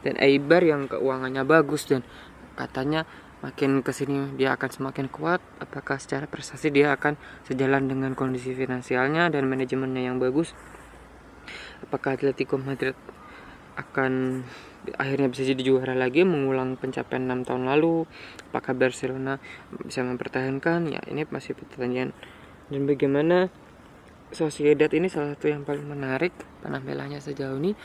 Dan 0.00 0.16
Eibar 0.22 0.62
yang 0.62 0.86
keuangannya 0.86 1.42
bagus 1.42 1.90
dan 1.90 2.06
katanya 2.54 3.04
makin 3.44 3.84
ke 3.84 3.92
sini 3.92 4.32
dia 4.40 4.56
akan 4.56 4.70
semakin 4.72 5.06
kuat 5.12 5.44
apakah 5.60 6.00
secara 6.00 6.24
prestasi 6.24 6.72
dia 6.72 6.96
akan 6.96 7.20
sejalan 7.44 7.84
dengan 7.84 8.16
kondisi 8.16 8.56
finansialnya 8.56 9.28
dan 9.28 9.44
manajemennya 9.44 10.08
yang 10.08 10.16
bagus 10.16 10.56
apakah 11.86 12.18
Atletico 12.18 12.58
Madrid 12.58 12.98
akan 13.76 14.42
akhirnya 14.96 15.28
bisa 15.30 15.42
jadi 15.44 15.62
juara 15.62 15.94
lagi 15.94 16.24
mengulang 16.24 16.74
pencapaian 16.80 17.28
6 17.28 17.46
tahun 17.46 17.62
lalu? 17.68 18.08
Apakah 18.50 18.72
Barcelona 18.74 19.38
bisa 19.84 20.02
mempertahankan? 20.02 20.90
Ya 20.90 21.00
ini 21.06 21.22
masih 21.28 21.54
pertanyaan. 21.54 22.10
Dan 22.66 22.90
bagaimana 22.90 23.46
Sociedad 24.34 24.90
ini 24.90 25.06
salah 25.06 25.38
satu 25.38 25.46
yang 25.46 25.62
paling 25.62 25.86
menarik 25.86 26.34
penampilannya 26.66 27.22
sejauh 27.22 27.62
ini? 27.62 27.78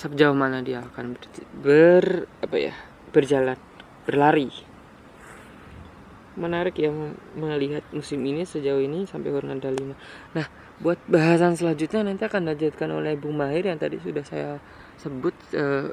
Sejauh 0.00 0.32
mana 0.32 0.64
dia 0.64 0.82
akan 0.82 1.14
ber, 1.14 1.28
ber 1.60 2.04
apa 2.40 2.56
ya 2.56 2.74
berjalan 3.12 3.60
berlari? 4.08 4.48
Menarik 6.40 6.80
ya 6.80 6.88
melihat 7.36 7.84
musim 7.92 8.24
ini 8.24 8.48
sejauh 8.48 8.80
ini 8.80 9.04
sampai 9.04 9.30
Ronaldo 9.36 9.68
5 9.68 10.36
nah 10.36 10.48
buat 10.80 11.00
bahasan 11.08 11.56
selanjutnya 11.56 12.04
nanti 12.04 12.28
akan 12.28 12.44
dilanjutkan 12.44 12.92
oleh 12.92 13.16
Bung 13.16 13.40
Mahir 13.40 13.64
yang 13.64 13.80
tadi 13.80 13.96
sudah 14.00 14.24
saya 14.24 14.60
sebut 15.00 15.32
uh, 15.56 15.92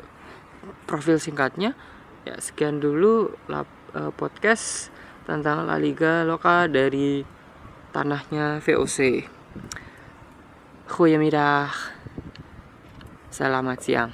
profil 0.88 1.20
singkatnya. 1.20 1.76
Ya 2.24 2.40
sekian 2.40 2.80
dulu 2.80 3.36
lap, 3.52 3.68
uh, 3.96 4.12
podcast 4.16 4.92
tentang 5.28 5.68
La 5.68 5.80
Liga 5.80 6.24
Loka 6.28 6.68
dari 6.68 7.24
tanahnya 7.96 8.60
VOC 8.64 9.28
Goedemiddag. 10.88 11.72
Selamat 13.34 13.80
siang 13.82 14.12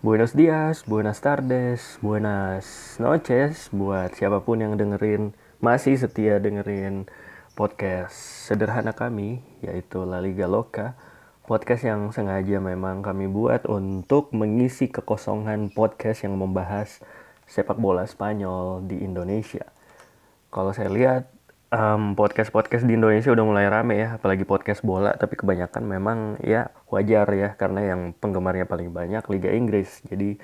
Buenos 0.00 0.32
dias, 0.32 0.88
buenas 0.88 1.20
tardes, 1.20 2.00
buenas 2.00 2.96
noches 2.96 3.68
buat 3.68 4.08
siapa 4.16 4.40
pun 4.40 4.56
yang 4.56 4.80
dengerin 4.80 5.36
masih 5.60 6.00
setia 6.00 6.40
dengerin 6.40 7.04
podcast 7.52 8.16
sederhana 8.48 8.96
kami 8.96 9.44
yaitu 9.60 10.00
La 10.08 10.24
Liga 10.24 10.48
Loka. 10.48 10.96
Podcast 11.44 11.84
yang 11.84 12.16
sengaja 12.16 12.64
memang 12.64 13.04
kami 13.04 13.28
buat 13.28 13.68
untuk 13.68 14.32
mengisi 14.32 14.88
kekosongan 14.88 15.68
podcast 15.76 16.24
yang 16.24 16.32
membahas 16.32 17.04
sepak 17.44 17.76
bola 17.76 18.08
Spanyol 18.08 18.88
di 18.88 19.04
Indonesia. 19.04 19.68
Kalau 20.48 20.72
saya 20.72 20.88
lihat 20.88 21.28
um, 21.76 22.16
podcast-podcast 22.16 22.88
di 22.88 22.96
Indonesia 22.96 23.28
udah 23.36 23.44
mulai 23.44 23.68
rame 23.68 24.00
ya, 24.00 24.16
apalagi 24.16 24.48
podcast 24.48 24.80
bola, 24.80 25.12
tapi 25.12 25.36
kebanyakan 25.36 25.84
memang 25.84 26.18
ya 26.40 26.72
wajar 26.90 27.26
ya, 27.32 27.54
karena 27.54 27.94
yang 27.94 28.00
penggemarnya 28.18 28.66
paling 28.66 28.90
banyak 28.90 29.22
Liga 29.30 29.50
Inggris. 29.54 30.02
Jadi 30.06 30.36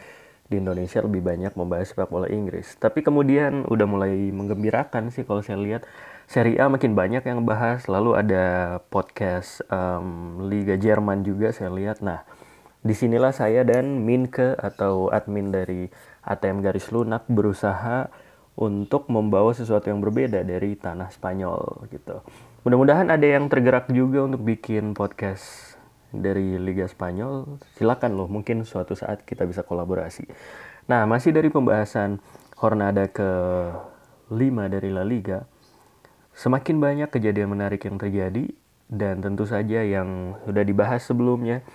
di 0.46 0.62
Indonesia 0.62 1.02
lebih 1.02 1.26
banyak 1.26 1.58
membahas 1.58 1.90
sepak 1.90 2.06
bola 2.06 2.30
Inggris. 2.30 2.78
Tapi 2.78 3.02
kemudian 3.02 3.66
udah 3.66 3.86
mulai 3.86 4.30
menggembirakan 4.30 5.10
sih 5.10 5.26
kalau 5.26 5.42
saya 5.42 5.58
lihat 5.58 5.82
Serie 6.26 6.58
A 6.58 6.66
makin 6.66 6.94
banyak 6.94 7.22
yang 7.22 7.46
bahas, 7.46 7.86
lalu 7.86 8.18
ada 8.18 8.78
podcast 8.90 9.62
um, 9.70 10.42
Liga 10.50 10.74
Jerman 10.74 11.22
juga 11.22 11.54
saya 11.54 11.70
lihat. 11.70 12.02
Nah, 12.02 12.26
di 12.82 12.94
sinilah 12.94 13.34
saya 13.34 13.66
dan 13.66 14.06
Minke 14.06 14.54
atau 14.54 15.10
admin 15.10 15.50
dari 15.50 15.90
ATM 16.26 16.62
Garis 16.62 16.90
Lunak 16.94 17.26
berusaha 17.30 18.10
untuk 18.58 19.10
membawa 19.10 19.54
sesuatu 19.54 19.90
yang 19.90 19.98
berbeda 20.02 20.46
dari 20.46 20.78
tanah 20.78 21.10
Spanyol 21.10 21.90
gitu. 21.90 22.22
Mudah-mudahan 22.66 23.10
ada 23.10 23.26
yang 23.26 23.46
tergerak 23.46 23.86
juga 23.90 24.26
untuk 24.26 24.42
bikin 24.42 24.94
podcast 24.94 25.65
dari 26.12 26.58
Liga 26.60 26.86
Spanyol. 26.86 27.58
Silakan 27.74 28.18
loh, 28.18 28.28
mungkin 28.30 28.62
suatu 28.62 28.94
saat 28.94 29.26
kita 29.26 29.46
bisa 29.46 29.66
kolaborasi. 29.66 30.26
Nah, 30.86 31.06
masih 31.08 31.34
dari 31.34 31.50
pembahasan 31.50 32.22
Hornada 32.56 33.10
ke 33.10 33.30
5 34.30 34.72
dari 34.72 34.88
La 34.90 35.04
Liga. 35.04 35.44
Semakin 36.36 36.76
banyak 36.78 37.08
kejadian 37.10 37.52
menarik 37.52 37.84
yang 37.84 37.96
terjadi 37.96 38.52
dan 38.86 39.18
tentu 39.24 39.48
saja 39.48 39.82
yang 39.82 40.38
sudah 40.46 40.62
dibahas 40.62 41.02
sebelumnya 41.02 41.66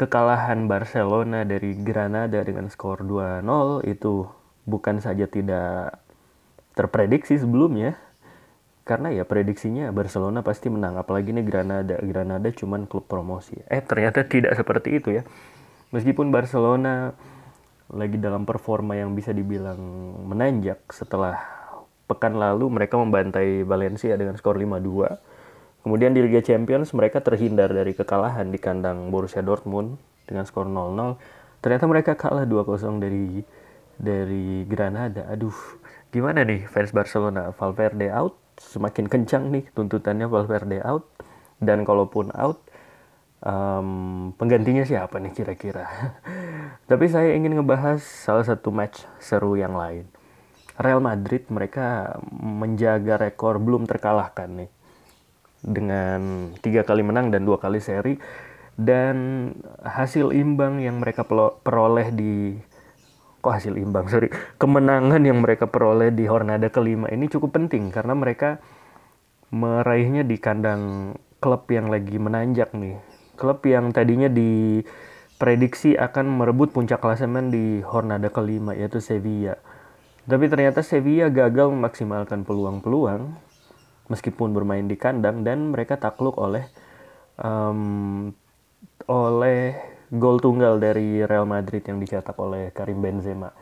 kekalahan 0.00 0.64
Barcelona 0.64 1.44
dari 1.44 1.76
Granada 1.76 2.40
dengan 2.40 2.72
skor 2.72 3.04
2-0 3.04 3.84
itu 3.84 4.24
bukan 4.64 4.96
saja 4.96 5.28
tidak 5.28 6.00
terprediksi 6.72 7.36
sebelumnya 7.36 8.00
karena 8.90 9.14
ya 9.14 9.22
prediksinya 9.22 9.94
Barcelona 9.94 10.42
pasti 10.42 10.66
menang 10.66 10.98
apalagi 10.98 11.30
nih 11.30 11.46
Granada. 11.46 11.94
Granada 12.02 12.50
cuman 12.50 12.90
klub 12.90 13.06
promosi. 13.06 13.54
Eh 13.70 13.78
ternyata 13.78 14.26
tidak 14.26 14.58
seperti 14.58 14.98
itu 14.98 15.14
ya. 15.14 15.22
Meskipun 15.94 16.34
Barcelona 16.34 17.14
lagi 17.90 18.18
dalam 18.18 18.42
performa 18.42 18.98
yang 18.98 19.14
bisa 19.14 19.30
dibilang 19.30 19.78
menanjak 20.26 20.82
setelah 20.90 21.38
pekan 22.10 22.38
lalu 22.38 22.66
mereka 22.66 22.98
membantai 22.98 23.62
Valencia 23.62 24.14
dengan 24.18 24.34
skor 24.38 24.58
5-2 24.58 25.86
kemudian 25.86 26.14
di 26.14 26.22
Liga 26.22 26.42
Champions 26.42 26.94
mereka 26.94 27.22
terhindar 27.22 27.70
dari 27.70 27.94
kekalahan 27.94 28.50
di 28.50 28.58
kandang 28.62 29.10
Borussia 29.10 29.42
Dortmund 29.42 29.98
dengan 30.26 30.46
skor 30.46 30.70
0-0 30.70 31.18
ternyata 31.62 31.84
mereka 31.90 32.14
kalah 32.14 32.46
2-0 32.46 33.02
dari 33.02 33.42
dari 34.00 34.64
Granada. 34.64 35.28
Aduh, 35.28 35.54
gimana 36.08 36.40
nih 36.42 36.64
fans 36.66 36.90
Barcelona? 36.90 37.52
Valverde 37.52 38.08
out, 38.08 38.32
semakin 38.60 39.08
kencang 39.08 39.48
nih 39.48 39.64
tuntutannya 39.72 40.28
Valverde 40.28 40.84
out. 40.84 41.08
Dan 41.60 41.84
kalaupun 41.84 42.32
out, 42.36 42.60
um, 43.44 44.32
penggantinya 44.36 44.84
siapa 44.84 45.20
nih 45.20 45.32
kira-kira? 45.32 45.88
Tapi 46.90 47.04
saya 47.08 47.32
ingin 47.36 47.56
ngebahas 47.56 48.00
salah 48.00 48.44
satu 48.44 48.68
match 48.72 49.04
seru 49.20 49.56
yang 49.56 49.76
lain. 49.76 50.08
Real 50.80 51.04
Madrid 51.04 51.44
mereka 51.52 52.16
menjaga 52.32 53.20
rekor 53.20 53.60
belum 53.60 53.84
terkalahkan 53.84 54.48
nih 54.64 54.70
dengan 55.60 56.52
tiga 56.64 56.88
kali 56.88 57.04
menang 57.04 57.28
dan 57.28 57.44
dua 57.44 57.60
kali 57.60 57.84
seri 57.84 58.16
dan 58.80 59.52
hasil 59.84 60.32
imbang 60.32 60.80
yang 60.80 61.04
mereka 61.04 61.28
peroleh 61.60 62.08
di 62.16 62.56
kok 63.40 63.52
hasil 63.56 63.74
imbang. 63.76 64.06
Sorry. 64.06 64.28
Kemenangan 64.60 65.20
yang 65.24 65.40
mereka 65.40 65.66
peroleh 65.66 66.12
di 66.12 66.28
Hornada 66.28 66.68
kelima 66.68 67.08
ini 67.08 67.26
cukup 67.26 67.56
penting 67.56 67.88
karena 67.88 68.12
mereka 68.12 68.60
meraihnya 69.50 70.22
di 70.22 70.36
kandang 70.38 71.14
klub 71.42 71.66
yang 71.72 71.88
lagi 71.88 72.20
menanjak 72.20 72.70
nih. 72.76 73.00
Klub 73.34 73.64
yang 73.64 73.90
tadinya 73.90 74.28
diprediksi 74.28 75.96
akan 75.96 76.28
merebut 76.28 76.70
puncak 76.70 77.00
klasemen 77.00 77.48
di 77.48 77.80
Hornada 77.80 78.28
kelima 78.28 78.76
yaitu 78.76 79.00
Sevilla. 79.00 79.56
Tapi 80.28 80.46
ternyata 80.46 80.84
Sevilla 80.84 81.32
gagal 81.32 81.72
memaksimalkan 81.72 82.44
peluang-peluang 82.44 83.34
meskipun 84.12 84.52
bermain 84.52 84.84
di 84.84 85.00
kandang 85.00 85.42
dan 85.42 85.72
mereka 85.72 85.96
takluk 85.96 86.36
oleh 86.36 86.68
um, 87.40 88.30
oleh 89.08 89.74
gol 90.10 90.42
tunggal 90.42 90.82
dari 90.82 91.22
Real 91.22 91.46
Madrid 91.46 91.86
yang 91.86 92.02
dicetak 92.02 92.34
oleh 92.38 92.74
Karim 92.74 92.98
Benzema. 92.98 93.54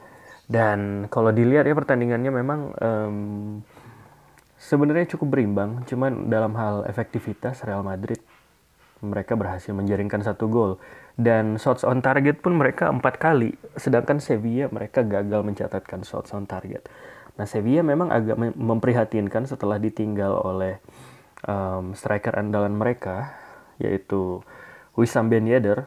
Dan 0.48 1.12
kalau 1.12 1.28
dilihat 1.28 1.68
ya 1.68 1.76
pertandingannya 1.76 2.32
memang 2.32 2.60
um, 2.80 3.16
sebenarnya 4.56 5.12
cukup 5.12 5.36
berimbang, 5.36 5.84
cuman 5.84 6.32
dalam 6.32 6.56
hal 6.56 6.88
efektivitas 6.88 7.60
Real 7.68 7.84
Madrid 7.84 8.18
mereka 9.04 9.38
berhasil 9.38 9.70
menjaringkan 9.70 10.24
satu 10.24 10.50
gol 10.50 10.72
dan 11.14 11.60
shots 11.60 11.86
on 11.86 12.00
target 12.02 12.40
pun 12.40 12.56
mereka 12.56 12.88
empat 12.90 13.20
kali, 13.20 13.54
sedangkan 13.76 14.18
Sevilla 14.18 14.72
mereka 14.72 15.04
gagal 15.04 15.44
mencatatkan 15.44 16.02
shots 16.02 16.32
on 16.32 16.48
target. 16.48 16.88
Nah 17.38 17.46
Sevilla 17.46 17.86
memang 17.86 18.10
agak 18.10 18.34
memprihatinkan 18.56 19.46
setelah 19.46 19.78
ditinggal 19.78 20.42
oleh 20.42 20.82
um, 21.46 21.94
striker 21.94 22.34
andalan 22.34 22.74
mereka 22.74 23.36
yaitu 23.78 24.42
Wissam 24.98 25.30
Ben 25.30 25.46
Yedder 25.46 25.86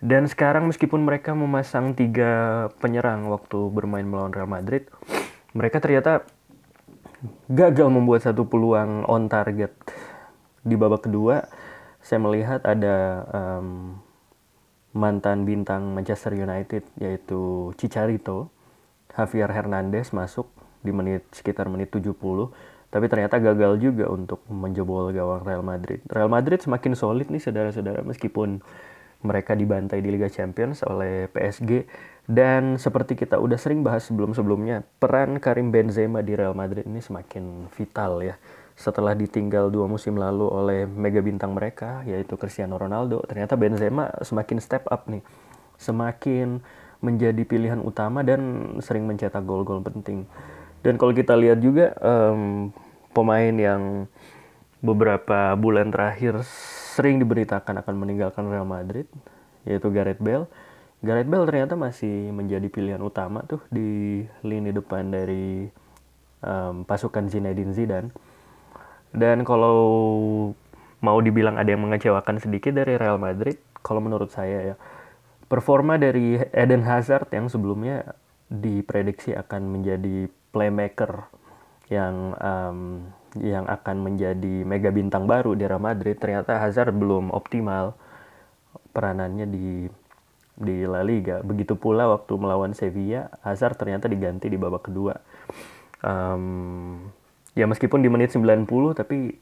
dan 0.00 0.24
sekarang 0.24 0.64
meskipun 0.64 1.04
mereka 1.04 1.36
memasang 1.36 1.92
tiga 1.92 2.66
penyerang 2.80 3.28
waktu 3.28 3.68
bermain 3.68 4.08
melawan 4.08 4.32
Real 4.32 4.48
Madrid, 4.48 4.88
mereka 5.52 5.76
ternyata 5.76 6.24
gagal 7.52 7.92
membuat 7.92 8.24
satu 8.24 8.48
peluang 8.48 9.04
on 9.04 9.28
target. 9.28 9.76
Di 10.64 10.72
babak 10.72 11.04
kedua, 11.04 11.44
saya 12.00 12.16
melihat 12.16 12.64
ada 12.64 13.28
um, 13.28 14.00
mantan 14.96 15.44
bintang 15.44 15.92
Manchester 15.92 16.32
United 16.32 16.80
yaitu 16.96 17.70
Chicharito, 17.76 18.48
Javier 19.12 19.52
Hernandez 19.52 20.16
masuk 20.16 20.48
di 20.80 20.96
menit 20.96 21.28
sekitar 21.28 21.68
menit 21.68 21.92
70 21.92 22.16
tapi 22.90 23.06
ternyata 23.06 23.38
gagal 23.38 23.78
juga 23.78 24.10
untuk 24.10 24.42
menjebol 24.50 25.14
gawang 25.14 25.46
Real 25.46 25.62
Madrid. 25.62 26.02
Real 26.10 26.26
Madrid 26.26 26.58
semakin 26.58 26.98
solid 26.98 27.30
nih 27.30 27.38
saudara-saudara 27.38 28.02
meskipun 28.02 28.58
mereka 29.20 29.52
dibantai 29.52 30.00
di 30.00 30.08
Liga 30.08 30.32
Champions 30.32 30.80
oleh 30.84 31.28
PSG 31.28 31.84
dan 32.30 32.80
seperti 32.80 33.18
kita 33.18 33.36
udah 33.36 33.58
sering 33.60 33.84
bahas 33.84 34.06
sebelum-sebelumnya 34.08 34.86
peran 35.02 35.42
Karim 35.42 35.68
Benzema 35.74 36.24
di 36.24 36.38
Real 36.38 36.56
Madrid 36.56 36.86
ini 36.88 37.02
semakin 37.02 37.68
vital 37.74 38.22
ya. 38.24 38.38
Setelah 38.78 39.12
ditinggal 39.12 39.68
dua 39.68 39.84
musim 39.84 40.16
lalu 40.16 40.48
oleh 40.48 40.80
mega 40.88 41.20
bintang 41.20 41.52
mereka 41.52 42.00
yaitu 42.08 42.40
Cristiano 42.40 42.80
Ronaldo 42.80 43.20
ternyata 43.28 43.58
Benzema 43.60 44.08
semakin 44.24 44.56
step 44.62 44.88
up 44.88 45.04
nih. 45.10 45.20
Semakin 45.76 46.64
menjadi 47.00 47.42
pilihan 47.44 47.80
utama 47.80 48.20
dan 48.24 48.72
sering 48.80 49.04
mencetak 49.08 49.44
gol-gol 49.44 49.84
penting. 49.84 50.24
Dan 50.80 50.96
kalau 50.96 51.12
kita 51.12 51.36
lihat 51.36 51.60
juga 51.60 51.92
um, 52.00 52.72
pemain 53.12 53.52
yang 53.52 54.08
beberapa 54.80 55.52
bulan 55.60 55.92
terakhir 55.92 56.40
sering 57.00 57.16
diberitakan 57.16 57.80
akan 57.80 57.94
meninggalkan 57.96 58.44
Real 58.52 58.68
Madrid 58.68 59.08
yaitu 59.64 59.88
Gareth 59.88 60.20
Bale. 60.20 60.44
Gareth 61.00 61.32
Bale 61.32 61.48
ternyata 61.48 61.80
masih 61.80 62.28
menjadi 62.28 62.68
pilihan 62.68 63.00
utama 63.00 63.40
tuh 63.48 63.64
di 63.72 64.20
lini 64.44 64.68
depan 64.68 65.08
dari 65.08 65.64
um, 66.44 66.84
pasukan 66.84 67.32
Zinedine 67.32 67.72
Zidane. 67.72 68.12
Dan 69.16 69.48
kalau 69.48 69.80
mau 71.00 71.18
dibilang 71.24 71.56
ada 71.56 71.72
yang 71.72 71.80
mengecewakan 71.88 72.36
sedikit 72.36 72.76
dari 72.76 73.00
Real 73.00 73.16
Madrid, 73.16 73.56
kalau 73.80 74.04
menurut 74.04 74.28
saya 74.28 74.60
ya 74.60 74.76
performa 75.48 75.96
dari 75.96 76.36
Eden 76.52 76.84
Hazard 76.84 77.32
yang 77.32 77.48
sebelumnya 77.48 78.12
diprediksi 78.52 79.32
akan 79.32 79.72
menjadi 79.72 80.28
playmaker 80.52 81.32
yang 81.88 82.36
um, 82.38 83.08
yang 83.38 83.70
akan 83.70 84.02
menjadi 84.02 84.66
mega 84.66 84.90
bintang 84.90 85.30
baru 85.30 85.54
di 85.54 85.62
Real 85.62 85.78
Madrid 85.78 86.18
ternyata 86.18 86.58
Hazard 86.58 86.90
belum 86.96 87.30
optimal 87.30 87.94
peranannya 88.90 89.46
di 89.46 89.86
di 90.60 90.76
La 90.84 91.00
Liga. 91.00 91.40
Begitu 91.40 91.78
pula 91.78 92.10
waktu 92.10 92.36
melawan 92.36 92.76
Sevilla, 92.76 93.32
Hazard 93.46 93.78
ternyata 93.80 94.10
diganti 94.10 94.50
di 94.50 94.58
babak 94.58 94.90
kedua. 94.90 95.14
Um, 96.00 97.08
ya 97.54 97.64
meskipun 97.70 98.02
di 98.02 98.08
menit 98.10 98.34
90 98.34 98.66
tapi 98.96 99.36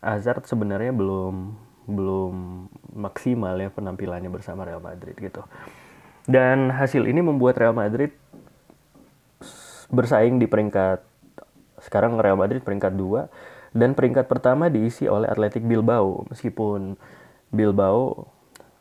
Hazard 0.00 0.48
sebenarnya 0.48 0.92
belum 0.92 1.56
belum 1.90 2.34
maksimal 2.94 3.56
ya 3.58 3.68
penampilannya 3.74 4.30
bersama 4.30 4.64
Real 4.64 4.80
Madrid 4.80 5.18
gitu. 5.18 5.42
Dan 6.24 6.70
hasil 6.70 7.04
ini 7.10 7.20
membuat 7.20 7.58
Real 7.58 7.74
Madrid 7.74 8.14
bersaing 9.90 10.38
di 10.38 10.46
peringkat 10.46 11.09
sekarang 11.82 12.16
Real 12.20 12.36
Madrid 12.36 12.62
peringkat 12.62 12.94
2 12.96 13.76
dan 13.76 13.94
peringkat 13.94 14.26
pertama 14.26 14.66
diisi 14.68 15.06
oleh 15.06 15.30
Athletic 15.30 15.62
Bilbao. 15.64 16.26
Meskipun 16.28 16.94
Bilbao 17.50 18.28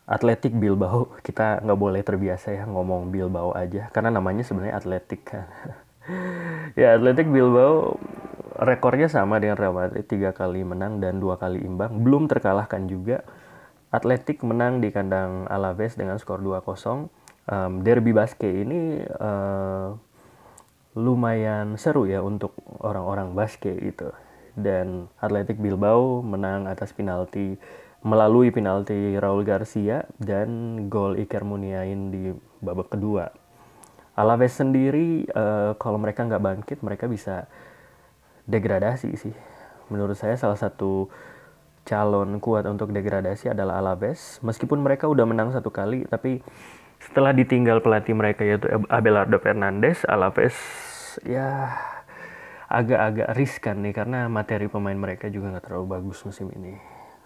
Athletic 0.09 0.57
Bilbao 0.57 1.13
kita 1.27 1.61
nggak 1.61 1.79
boleh 1.79 2.01
terbiasa 2.01 2.53
ya 2.53 2.63
ngomong 2.65 3.13
Bilbao 3.13 3.53
aja 3.53 3.87
karena 3.93 4.09
namanya 4.09 4.41
sebenarnya 4.45 4.77
Athletic 4.77 5.21
kan. 5.25 5.47
Ya 6.73 6.97
Athletic 6.97 7.29
Bilbao 7.29 8.01
rekornya 8.57 9.05
sama 9.05 9.37
dengan 9.37 9.61
Real 9.61 9.77
Madrid 9.77 10.09
tiga 10.09 10.33
kali 10.33 10.65
menang 10.65 10.97
dan 10.97 11.21
dua 11.21 11.37
kali 11.37 11.61
imbang. 11.61 12.01
Belum 12.01 12.25
terkalahkan 12.25 12.89
juga 12.89 13.21
Atletik 13.93 14.41
menang 14.41 14.81
di 14.81 14.89
kandang 14.89 15.45
Alaves 15.49 15.97
dengan 15.97 16.17
skor 16.17 16.41
2-0 16.41 17.09
um, 17.49 17.81
Derby 17.81 18.13
Basque 18.13 18.45
ini 18.45 19.01
uh, 19.01 19.97
lumayan 20.97 21.77
seru 21.77 22.09
ya 22.09 22.25
untuk 22.25 22.57
orang-orang 22.81 23.37
Basque 23.37 23.69
itu 23.69 24.09
dan 24.57 25.07
Atletik 25.21 25.61
Bilbao 25.61 26.25
menang 26.25 26.65
atas 26.65 26.91
penalti 26.91 27.55
melalui 27.99 28.49
penalti 28.49 29.15
Raul 29.19 29.43
Garcia 29.43 30.07
dan 30.17 30.85
gol 30.87 31.19
Iker 31.19 31.43
Muniain 31.43 32.09
di 32.09 32.31
babak 32.63 32.95
kedua. 32.95 33.27
Alaves 34.15 34.55
sendiri 34.55 35.27
uh, 35.31 35.75
kalau 35.79 35.99
mereka 35.99 36.27
nggak 36.27 36.43
bangkit 36.43 36.77
mereka 36.83 37.07
bisa 37.07 37.47
degradasi 38.47 39.15
sih. 39.15 39.35
Menurut 39.91 40.15
saya 40.15 40.35
salah 40.35 40.59
satu 40.59 41.07
calon 41.87 42.37
kuat 42.43 42.67
untuk 42.67 42.91
degradasi 42.91 43.51
adalah 43.51 43.79
Alaves. 43.79 44.39
Meskipun 44.43 44.79
mereka 44.83 45.07
udah 45.07 45.23
menang 45.23 45.55
satu 45.55 45.71
kali, 45.71 46.05
tapi 46.07 46.43
setelah 46.99 47.31
ditinggal 47.31 47.79
pelatih 47.79 48.13
mereka 48.13 48.43
yaitu 48.43 48.67
Abelardo 48.91 49.39
Fernandes, 49.39 50.03
Alaves 50.05 50.55
ya 51.23 51.73
agak-agak 52.69 53.33
riskan 53.33 53.81
nih 53.81 53.97
karena 53.97 54.29
materi 54.29 54.69
pemain 54.69 54.95
mereka 54.95 55.25
juga 55.27 55.57
nggak 55.57 55.65
terlalu 55.65 55.85
bagus 55.99 56.21
musim 56.21 56.53
ini. 56.53 56.77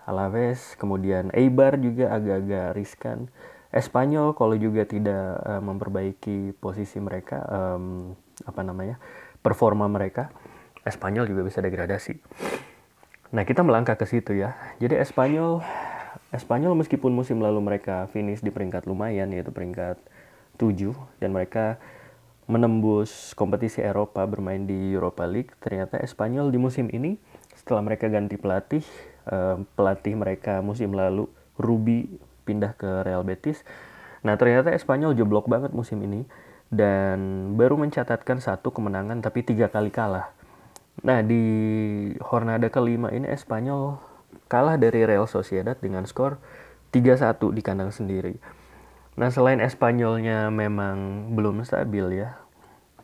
Alaves, 0.03 0.75
kemudian 0.75 1.31
Eibar 1.31 1.79
juga 1.79 2.11
agak-agak 2.11 2.75
riskan. 2.75 3.31
Espanyol 3.73 4.37
kalau 4.37 4.53
juga 4.53 4.85
tidak 4.85 5.39
uh, 5.41 5.63
memperbaiki 5.63 6.53
posisi 6.61 7.01
mereka, 7.01 7.41
um, 7.49 8.13
apa 8.45 8.61
namanya, 8.61 9.01
performa 9.41 9.89
mereka, 9.89 10.29
Espanyol 10.83 11.25
juga 11.25 11.47
bisa 11.47 11.63
degradasi. 11.63 12.19
Nah, 13.33 13.47
kita 13.47 13.65
melangkah 13.65 13.97
ke 13.97 14.05
situ 14.05 14.37
ya. 14.37 14.53
Jadi 14.77 14.99
Espanyol 14.99 15.63
Espanyol 16.33 16.73
meskipun 16.73 17.13
musim 17.13 17.37
lalu 17.39 17.61
mereka 17.61 18.09
finish 18.09 18.41
di 18.41 18.49
peringkat 18.49 18.89
lumayan 18.89 19.29
yaitu 19.29 19.53
peringkat 19.53 20.01
7 20.57 20.93
dan 21.21 21.29
mereka 21.29 21.77
menembus 22.49 23.31
kompetisi 23.39 23.79
Eropa 23.79 24.25
bermain 24.27 24.67
di 24.67 24.91
Europa 24.91 25.23
League, 25.23 25.55
ternyata 25.63 26.01
Espanyol 26.03 26.51
di 26.51 26.59
musim 26.59 26.91
ini 26.91 27.15
setelah 27.55 27.79
mereka 27.85 28.11
ganti 28.11 28.35
pelatih, 28.35 28.83
eh, 29.29 29.57
pelatih 29.77 30.13
mereka 30.19 30.59
musim 30.59 30.91
lalu 30.91 31.29
Ruby 31.55 32.19
pindah 32.43 32.75
ke 32.75 33.07
Real 33.07 33.23
Betis. 33.23 33.63
Nah, 34.25 34.35
ternyata 34.35 34.75
Espanyol 34.75 35.15
jeblok 35.15 35.47
banget 35.47 35.71
musim 35.71 36.01
ini 36.03 36.27
dan 36.73 37.53
baru 37.55 37.79
mencatatkan 37.79 38.41
satu 38.41 38.73
kemenangan 38.73 39.23
tapi 39.23 39.45
tiga 39.45 39.71
kali 39.71 39.93
kalah. 39.93 40.33
Nah, 41.05 41.23
di 41.23 41.43
Hornada 42.19 42.67
kelima 42.67 43.09
ini 43.13 43.29
Espanyol 43.31 44.12
kalah 44.53 44.77
dari 44.77 45.01
Real 45.01 45.25
Sociedad 45.25 45.73
dengan 45.81 46.05
skor 46.05 46.37
3-1 46.93 47.41
di 47.57 47.61
kandang 47.65 47.89
sendiri. 47.89 48.37
Nah, 49.17 49.33
selain 49.33 49.57
Espanyolnya 49.57 50.53
memang 50.53 51.29
belum 51.33 51.65
stabil 51.65 52.21
ya, 52.21 52.37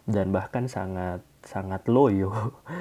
dan 0.06 0.30
bahkan 0.30 0.70
sangat 0.70 1.26
sangat 1.42 1.90
loyo. 1.90 2.30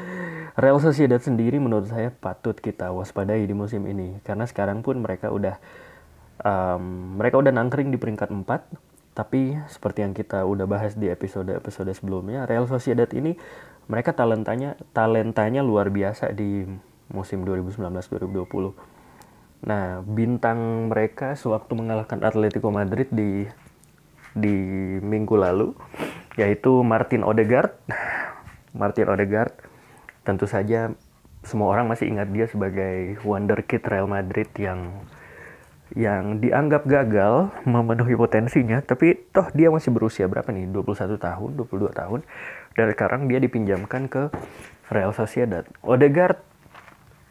Real 0.61 0.77
Sociedad 0.85 1.17
sendiri 1.17 1.57
menurut 1.57 1.89
saya 1.89 2.13
patut 2.13 2.61
kita 2.61 2.93
waspadai 2.93 3.49
di 3.49 3.57
musim 3.57 3.89
ini 3.89 4.21
karena 4.21 4.45
sekarang 4.45 4.85
pun 4.85 5.01
mereka 5.01 5.33
udah 5.33 5.57
um, 6.43 7.15
mereka 7.17 7.39
udah 7.39 7.55
nangkring 7.55 7.95
di 7.95 7.97
peringkat 7.97 8.35
4 8.35 9.15
tapi 9.15 9.55
seperti 9.71 10.03
yang 10.03 10.15
kita 10.19 10.43
udah 10.43 10.67
bahas 10.67 10.99
di 10.99 11.07
episode-episode 11.07 11.95
sebelumnya 11.95 12.43
Real 12.51 12.67
Sociedad 12.67 13.07
ini 13.15 13.39
mereka 13.87 14.19
talentanya 14.19 14.75
talentanya 14.91 15.63
luar 15.63 15.95
biasa 15.95 16.35
di 16.35 16.67
musim 17.13 17.45
2019-2020. 17.45 18.73
Nah, 19.67 20.01
bintang 20.07 20.89
mereka 20.93 21.35
sewaktu 21.35 21.73
mengalahkan 21.75 22.23
Atletico 22.23 22.71
Madrid 22.71 23.11
di 23.11 23.49
di 24.37 24.57
minggu 25.03 25.35
lalu 25.35 25.75
yaitu 26.39 26.87
Martin 26.87 27.27
Odegaard. 27.27 27.75
Martin 28.81 29.11
Odegaard 29.11 29.53
tentu 30.23 30.47
saja 30.47 30.95
semua 31.43 31.73
orang 31.73 31.91
masih 31.91 32.07
ingat 32.13 32.29
dia 32.31 32.47
sebagai 32.47 33.19
wonderkid 33.25 33.83
Real 33.89 34.07
Madrid 34.07 34.47
yang 34.61 35.03
yang 35.97 36.37
dianggap 36.45 36.85
gagal 36.85 37.49
memenuhi 37.65 38.13
potensinya, 38.13 38.85
tapi 38.85 39.17
toh 39.33 39.49
dia 39.57 39.73
masih 39.73 39.89
berusia 39.89 40.29
berapa 40.29 40.53
nih? 40.53 40.69
21 40.69 41.17
tahun, 41.17 41.51
22 41.57 41.97
tahun. 41.97 42.21
Dan 42.77 42.87
sekarang 42.93 43.25
dia 43.25 43.41
dipinjamkan 43.41 44.05
ke 44.05 44.29
Real 44.93 45.17
Sociedad. 45.17 45.65
Odegaard 45.81 46.45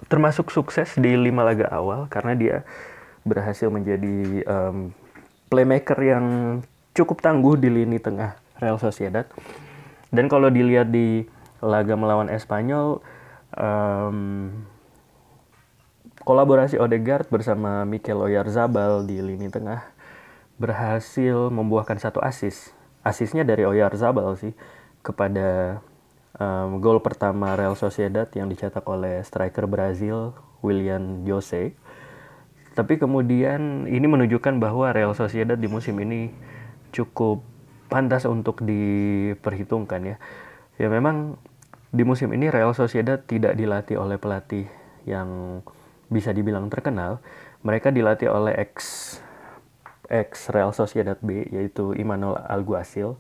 termasuk 0.06 0.54
sukses 0.54 0.94
di 1.02 1.18
lima 1.18 1.42
laga 1.42 1.66
awal 1.74 2.06
karena 2.08 2.38
dia 2.38 2.56
berhasil 3.26 3.68
menjadi 3.74 4.46
um, 4.46 4.94
playmaker 5.50 5.98
yang 6.00 6.26
cukup 6.94 7.20
tangguh 7.20 7.58
di 7.58 7.74
lini 7.74 7.98
tengah 7.98 8.38
Real 8.62 8.78
Sociedad. 8.78 9.26
Dan 10.14 10.32
kalau 10.32 10.48
dilihat 10.48 10.94
di 10.94 11.28
laga 11.60 11.98
melawan 11.98 12.32
Espanyol, 12.32 13.04
um, 13.58 14.50
kolaborasi 16.24 16.80
Odegaard 16.80 17.28
bersama 17.28 17.84
Mikel 17.84 18.20
Oyarzabal 18.20 19.04
di 19.08 19.20
lini 19.20 19.52
tengah 19.52 19.84
berhasil 20.58 21.54
membuahkan 21.54 22.02
satu 22.02 22.20
asis. 22.24 22.74
Asisnya 23.06 23.48
dari 23.48 23.64
Oyarzabal 23.64 24.36
sih 24.36 24.54
kepada 25.06 25.80
um, 26.42 26.80
gol 26.82 27.02
pertama 27.02 27.58
Real 27.58 27.78
Sociedad 27.78 28.30
yang 28.34 28.50
dicetak 28.50 28.86
oleh 28.86 29.22
striker 29.26 29.66
Brazil 29.70 30.34
William 30.62 31.26
Jose. 31.26 31.74
Tapi 32.78 33.02
kemudian 33.02 33.90
ini 33.90 34.06
menunjukkan 34.06 34.62
bahwa 34.62 34.94
Real 34.94 35.18
Sociedad 35.18 35.58
di 35.58 35.66
musim 35.66 35.98
ini 35.98 36.30
cukup 36.94 37.42
pantas 37.90 38.30
untuk 38.30 38.62
diperhitungkan 38.62 40.02
ya. 40.14 40.18
Ya 40.78 40.88
memang 40.94 41.42
di 41.90 42.06
musim 42.06 42.30
ini 42.38 42.54
Real 42.54 42.78
Sociedad 42.78 43.18
tidak 43.18 43.58
dilatih 43.58 43.98
oleh 43.98 44.22
pelatih 44.22 44.70
yang 45.10 45.62
bisa 46.14 46.30
dibilang 46.38 46.70
terkenal. 46.70 47.18
Mereka 47.66 47.90
dilatih 47.90 48.30
oleh 48.30 48.54
ex 48.54 48.78
ex 50.08 50.54
Real 50.54 50.72
Sociedad 50.72 51.18
B 51.20 51.50
yaitu 51.50 51.98
Immanuel 51.98 52.40
Alguacil 52.48 53.18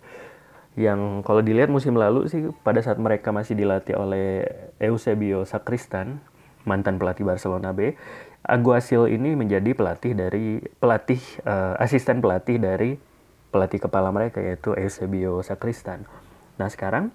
yang 0.78 1.26
kalau 1.26 1.42
dilihat 1.42 1.74
musim 1.74 1.98
lalu 1.98 2.30
sih 2.30 2.54
pada 2.62 2.80
saat 2.86 3.02
mereka 3.02 3.34
masih 3.34 3.58
dilatih 3.58 3.98
oleh 3.98 4.46
Eusebio 4.78 5.42
Sakristan 5.42 6.22
mantan 6.70 7.02
pelatih 7.02 7.26
Barcelona 7.26 7.74
B 7.74 7.98
Aguasil 8.46 9.10
ini 9.10 9.34
menjadi 9.34 9.74
pelatih 9.74 10.14
dari 10.14 10.62
pelatih 10.78 11.20
uh, 11.44 11.76
asisten 11.82 12.22
pelatih 12.22 12.62
dari 12.62 12.96
pelatih 13.50 13.82
kepala 13.82 14.14
mereka 14.14 14.40
yaitu 14.40 14.72
Eusebio 14.78 15.42
Sakristan. 15.42 16.06
Nah 16.62 16.70
sekarang 16.70 17.10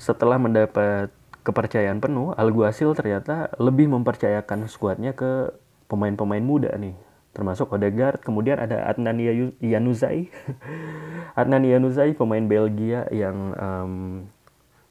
setelah 0.00 0.40
mendapat 0.40 1.12
kepercayaan 1.44 2.00
penuh, 2.02 2.32
Alguacil 2.34 2.96
ternyata 2.96 3.52
lebih 3.60 3.86
mempercayakan 3.92 4.66
skuadnya 4.66 5.12
ke 5.12 5.52
pemain-pemain 5.86 6.42
muda 6.42 6.72
nih 6.74 7.07
termasuk 7.38 7.70
Odegaard 7.70 8.18
kemudian 8.18 8.58
ada 8.58 8.90
Adnan 8.90 9.22
Yanuzai 9.62 10.26
Adnan 11.40 11.62
Yanuzai 11.62 12.18
pemain 12.18 12.42
Belgia 12.42 13.06
yang 13.14 13.54
um, 13.54 13.92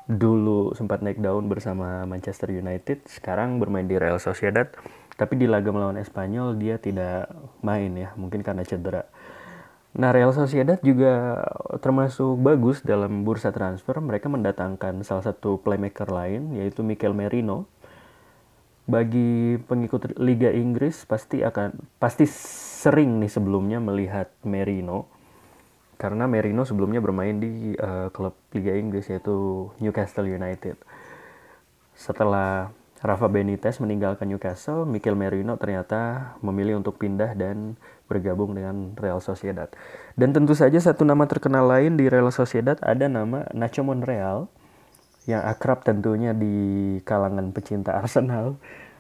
dulu 0.08 0.72
sempat 0.72 1.04
naik 1.04 1.20
daun 1.20 1.52
bersama 1.52 2.08
Manchester 2.08 2.56
United 2.56 3.04
sekarang 3.12 3.60
bermain 3.60 3.84
di 3.84 4.00
Real 4.00 4.24
Sociedad 4.24 4.72
tapi 5.20 5.36
di 5.36 5.52
laga 5.52 5.76
melawan 5.76 6.00
Espanyol 6.00 6.56
dia 6.56 6.80
tidak 6.80 7.28
main 7.60 7.92
ya 7.92 8.16
mungkin 8.16 8.40
karena 8.40 8.64
cedera 8.64 9.04
Nah, 9.98 10.14
Real 10.14 10.30
Sociedad 10.30 10.78
juga 10.86 11.42
termasuk 11.82 12.38
bagus 12.38 12.86
dalam 12.86 13.26
bursa 13.26 13.50
transfer. 13.50 13.98
Mereka 13.98 14.30
mendatangkan 14.30 15.02
salah 15.02 15.26
satu 15.26 15.58
playmaker 15.58 16.06
lain, 16.14 16.54
yaitu 16.54 16.86
Mikel 16.86 17.18
Merino. 17.18 17.66
Bagi 18.88 19.60
pengikut 19.68 20.16
Liga 20.16 20.48
Inggris 20.48 21.04
pasti 21.04 21.44
akan 21.44 21.76
pasti 22.00 22.24
sering 22.24 23.20
nih 23.20 23.28
sebelumnya 23.28 23.84
melihat 23.84 24.32
Merino 24.48 25.12
karena 26.00 26.30
Merino 26.30 26.64
sebelumnya 26.64 27.04
bermain 27.04 27.36
di 27.42 27.76
uh, 27.76 28.08
klub 28.14 28.38
Liga 28.56 28.72
Inggris 28.78 29.12
yaitu 29.12 29.68
Newcastle 29.84 30.30
United. 30.30 30.80
Setelah 31.98 32.72
Rafa 33.02 33.30
Benitez 33.30 33.78
meninggalkan 33.78 34.26
Newcastle, 34.30 34.86
Mikel 34.86 35.14
Merino 35.14 35.54
ternyata 35.58 36.34
memilih 36.42 36.82
untuk 36.82 36.98
pindah 36.98 37.38
dan 37.38 37.78
bergabung 38.10 38.58
dengan 38.58 38.94
Real 38.98 39.22
Sociedad. 39.22 39.70
Dan 40.18 40.34
tentu 40.34 40.58
saja 40.58 40.82
satu 40.82 41.06
nama 41.06 41.30
terkenal 41.30 41.66
lain 41.66 41.94
di 41.98 42.10
Real 42.10 42.30
Sociedad 42.34 42.78
ada 42.82 43.06
nama 43.06 43.46
Nacho 43.54 43.86
Monreal 43.86 44.50
yang 45.28 45.44
akrab 45.44 45.84
tentunya 45.84 46.32
di 46.32 46.98
kalangan 47.04 47.52
pecinta 47.52 48.00
Arsenal. 48.00 48.56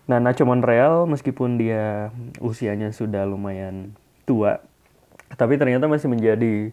Nah, 0.08 0.20
Nacho 0.20 0.44
Monreal 0.44 1.08
meskipun 1.08 1.56
dia 1.56 2.12
usianya 2.44 2.92
sudah 2.92 3.24
lumayan 3.24 3.96
tua, 4.28 4.60
tapi 5.40 5.56
ternyata 5.56 5.88
masih 5.88 6.12
menjadi 6.12 6.72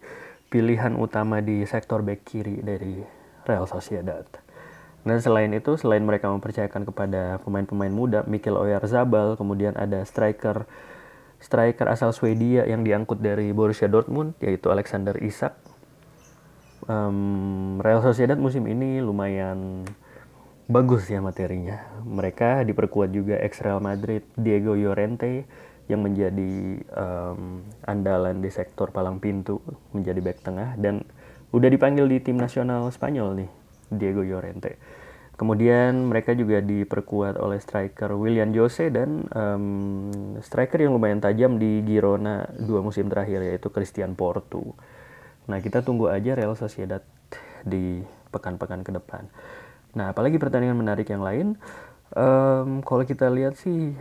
pilihan 0.50 0.94
utama 0.98 1.42
di 1.42 1.66
sektor 1.66 2.02
back 2.02 2.26
kiri 2.26 2.62
dari 2.62 3.02
Real 3.46 3.66
Sociedad. 3.66 4.26
Dan 5.04 5.18
selain 5.20 5.52
itu, 5.52 5.76
selain 5.76 6.02
mereka 6.02 6.30
mempercayakan 6.30 6.88
kepada 6.88 7.42
pemain-pemain 7.42 7.92
muda, 7.92 8.20
Mikel 8.24 8.56
Oyarzabal, 8.56 9.36
kemudian 9.36 9.76
ada 9.76 10.00
striker 10.02 10.64
striker 11.44 11.92
asal 11.92 12.16
Swedia 12.16 12.64
yang 12.64 12.88
diangkut 12.88 13.20
dari 13.20 13.52
Borussia 13.52 13.84
Dortmund, 13.84 14.32
yaitu 14.40 14.72
Alexander 14.72 15.12
Isak. 15.20 15.52
Um, 16.84 17.80
Real 17.80 18.04
Sociedad 18.04 18.36
musim 18.36 18.68
ini 18.68 19.00
lumayan 19.00 19.88
bagus 20.68 21.08
ya 21.08 21.24
materinya. 21.24 21.80
Mereka 22.04 22.64
diperkuat 22.68 23.08
juga 23.12 23.40
ex 23.40 23.64
Real 23.64 23.80
Madrid 23.80 24.24
Diego 24.36 24.76
Llorente 24.76 25.48
yang 25.88 26.00
menjadi 26.04 26.80
um, 26.96 27.60
andalan 27.84 28.40
di 28.40 28.48
sektor 28.48 28.88
palang 28.88 29.20
pintu 29.20 29.60
menjadi 29.92 30.20
back 30.20 30.38
tengah 30.40 30.76
dan 30.80 31.04
udah 31.52 31.68
dipanggil 31.68 32.08
di 32.08 32.24
tim 32.24 32.40
nasional 32.40 32.88
Spanyol 32.88 33.44
nih 33.44 33.50
Diego 33.92 34.24
Llorente. 34.24 34.80
Kemudian 35.34 36.08
mereka 36.08 36.30
juga 36.32 36.62
diperkuat 36.62 37.42
oleh 37.42 37.58
striker 37.58 38.14
William 38.14 38.54
Jose 38.54 38.86
dan 38.88 39.26
um, 39.34 40.08
striker 40.38 40.78
yang 40.78 40.94
lumayan 40.94 41.18
tajam 41.18 41.58
di 41.58 41.82
Girona 41.82 42.46
dua 42.54 42.80
musim 42.86 43.10
terakhir 43.10 43.42
yaitu 43.42 43.68
Christian 43.68 44.14
Porto. 44.14 44.78
Nah 45.48 45.58
kita 45.60 45.84
tunggu 45.84 46.08
aja 46.08 46.32
Real 46.36 46.56
Sociedad 46.56 47.04
di 47.64 48.00
pekan-pekan 48.32 48.84
ke 48.84 48.92
depan. 48.92 49.28
Nah 49.94 50.10
apalagi 50.10 50.40
pertandingan 50.40 50.76
menarik 50.78 51.08
yang 51.08 51.22
lain, 51.22 51.56
um, 52.16 52.80
kalau 52.82 53.04
kita 53.04 53.30
lihat 53.30 53.56
sih 53.60 53.94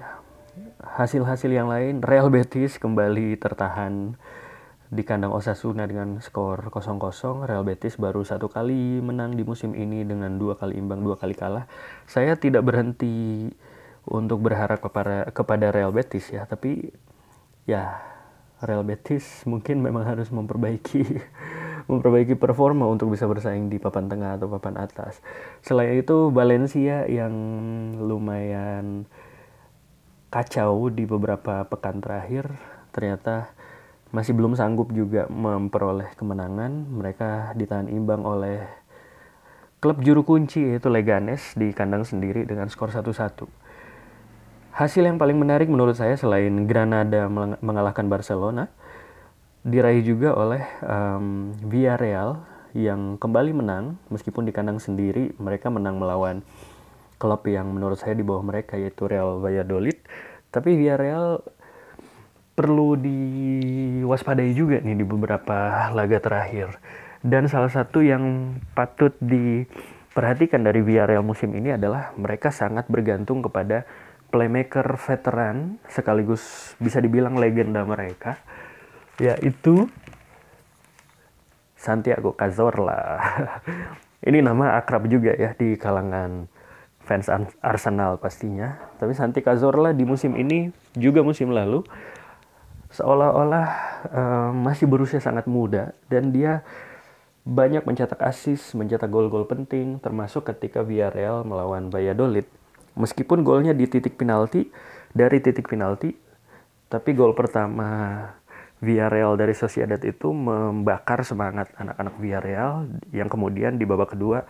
hasil-hasil 0.84 1.50
yang 1.50 1.70
lain 1.70 2.04
Real 2.04 2.30
Betis 2.30 2.78
kembali 2.78 3.38
tertahan 3.42 4.16
di 4.94 5.02
kandang 5.02 5.34
Osasuna 5.34 5.90
dengan 5.90 6.22
skor 6.22 6.70
0-0. 6.70 7.50
Real 7.50 7.66
Betis 7.66 7.98
baru 7.98 8.22
satu 8.22 8.46
kali 8.46 9.02
menang 9.02 9.34
di 9.34 9.42
musim 9.42 9.74
ini 9.74 10.06
dengan 10.06 10.38
dua 10.38 10.54
kali 10.54 10.78
imbang, 10.78 11.02
dua 11.02 11.18
kali 11.18 11.34
kalah. 11.34 11.66
Saya 12.06 12.38
tidak 12.38 12.62
berhenti 12.62 13.50
untuk 14.06 14.46
berharap 14.46 14.84
kepada 14.84 15.34
kepada 15.34 15.74
Real 15.74 15.90
Betis 15.90 16.30
ya, 16.30 16.46
tapi 16.46 16.94
ya 17.66 18.13
Real 18.64 18.88
Betis 18.88 19.44
mungkin 19.44 19.84
memang 19.84 20.08
harus 20.08 20.32
memperbaiki 20.32 21.04
memperbaiki 21.92 22.40
performa 22.40 22.88
untuk 22.88 23.12
bisa 23.12 23.28
bersaing 23.28 23.68
di 23.68 23.76
papan 23.78 24.08
tengah 24.08 24.40
atau 24.40 24.48
papan 24.48 24.80
atas. 24.80 25.20
Selain 25.60 26.00
itu 26.00 26.32
Valencia 26.32 27.04
yang 27.06 27.34
lumayan 28.00 29.04
kacau 30.32 30.90
di 30.90 31.04
beberapa 31.06 31.68
pekan 31.68 32.02
terakhir 32.02 32.50
ternyata 32.90 33.54
masih 34.14 34.38
belum 34.38 34.56
sanggup 34.56 34.94
juga 34.96 35.28
memperoleh 35.28 36.16
kemenangan. 36.16 36.72
Mereka 36.88 37.58
ditahan 37.60 37.92
imbang 37.92 38.24
oleh 38.24 38.64
klub 39.84 40.00
juru 40.00 40.24
kunci 40.24 40.64
yaitu 40.64 40.88
Leganes 40.88 41.52
di 41.60 41.76
kandang 41.76 42.08
sendiri 42.08 42.48
dengan 42.48 42.72
skor 42.72 42.94
1-1. 42.94 43.63
Hasil 44.74 45.06
yang 45.06 45.22
paling 45.22 45.38
menarik 45.38 45.70
menurut 45.70 45.94
saya 45.94 46.18
selain 46.18 46.66
Granada 46.66 47.30
mengalahkan 47.62 48.10
Barcelona, 48.10 48.74
diraih 49.62 50.02
juga 50.02 50.34
oleh 50.34 50.66
um, 50.82 51.54
Villarreal 51.62 52.42
yang 52.74 53.22
kembali 53.22 53.54
menang 53.54 54.02
meskipun 54.10 54.50
di 54.50 54.52
kandang 54.52 54.82
sendiri 54.82 55.38
mereka 55.38 55.70
menang 55.70 56.02
melawan 56.02 56.42
klub 57.22 57.46
yang 57.46 57.70
menurut 57.70 58.02
saya 58.02 58.18
di 58.18 58.26
bawah 58.26 58.42
mereka 58.42 58.74
yaitu 58.74 59.06
Real 59.06 59.38
Valladolid. 59.38 60.02
Tapi 60.50 60.74
Villarreal 60.74 61.46
perlu 62.58 62.98
diwaspadai 62.98 64.58
juga 64.58 64.82
nih 64.82 64.98
di 64.98 65.06
beberapa 65.06 65.94
laga 65.94 66.18
terakhir. 66.18 66.82
Dan 67.22 67.46
salah 67.46 67.70
satu 67.70 68.02
yang 68.02 68.58
patut 68.74 69.14
diperhatikan 69.22 70.66
dari 70.66 70.82
Villarreal 70.82 71.22
musim 71.22 71.54
ini 71.54 71.78
adalah 71.78 72.10
mereka 72.18 72.50
sangat 72.50 72.90
bergantung 72.90 73.46
kepada 73.46 73.86
playmaker 74.34 74.98
veteran 74.98 75.78
sekaligus 75.86 76.74
bisa 76.82 76.98
dibilang 76.98 77.38
legenda 77.38 77.86
mereka 77.86 78.42
yaitu 79.22 79.86
Santiago 81.78 82.34
Cazorla. 82.34 83.22
ini 84.28 84.42
nama 84.42 84.82
akrab 84.82 85.06
juga 85.06 85.38
ya 85.38 85.54
di 85.54 85.78
kalangan 85.78 86.50
fans 87.06 87.30
Arsenal 87.62 88.18
pastinya. 88.18 88.90
Tapi 88.98 89.14
Santi 89.14 89.46
Cazorla 89.46 89.94
di 89.94 90.08
musim 90.08 90.34
ini 90.34 90.72
juga 90.98 91.22
musim 91.22 91.52
lalu 91.54 91.84
seolah-olah 92.90 93.68
uh, 94.10 94.52
masih 94.56 94.88
berusia 94.88 95.20
sangat 95.20 95.46
muda 95.50 95.92
dan 96.08 96.32
dia 96.32 96.64
banyak 97.44 97.84
mencetak 97.84 98.24
asis, 98.24 98.72
mencetak 98.72 99.12
gol-gol 99.12 99.44
penting, 99.44 100.00
termasuk 100.00 100.48
ketika 100.48 100.80
Villarreal 100.80 101.44
melawan 101.44 101.92
Valladolid. 101.92 102.48
Meskipun 102.94 103.42
golnya 103.42 103.74
di 103.74 103.90
titik 103.90 104.18
penalti, 104.18 104.70
dari 105.14 105.42
titik 105.42 105.70
penalti, 105.70 106.14
tapi 106.90 107.18
gol 107.18 107.34
pertama 107.34 108.22
Villarreal 108.84 109.34
dari 109.40 109.56
Sociedad 109.58 109.98
itu 110.04 110.30
membakar 110.30 111.26
semangat 111.26 111.72
anak-anak 111.80 112.20
Villarreal 112.20 112.86
yang 113.16 113.32
kemudian 113.32 113.80
di 113.80 113.88
babak 113.88 114.14
kedua 114.14 114.44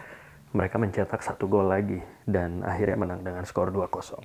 mereka 0.54 0.78
mencetak 0.82 1.22
satu 1.22 1.46
gol 1.50 1.70
lagi 1.70 2.02
dan 2.26 2.66
akhirnya 2.66 2.98
menang 2.98 3.22
dengan 3.22 3.46
skor 3.46 3.70
2-0. 3.70 4.22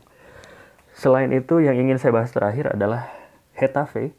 Selain 0.98 1.30
itu 1.30 1.62
yang 1.62 1.78
ingin 1.78 2.00
saya 2.00 2.10
bahas 2.10 2.34
terakhir 2.34 2.74
adalah 2.74 3.06
Hetafe. 3.54 4.12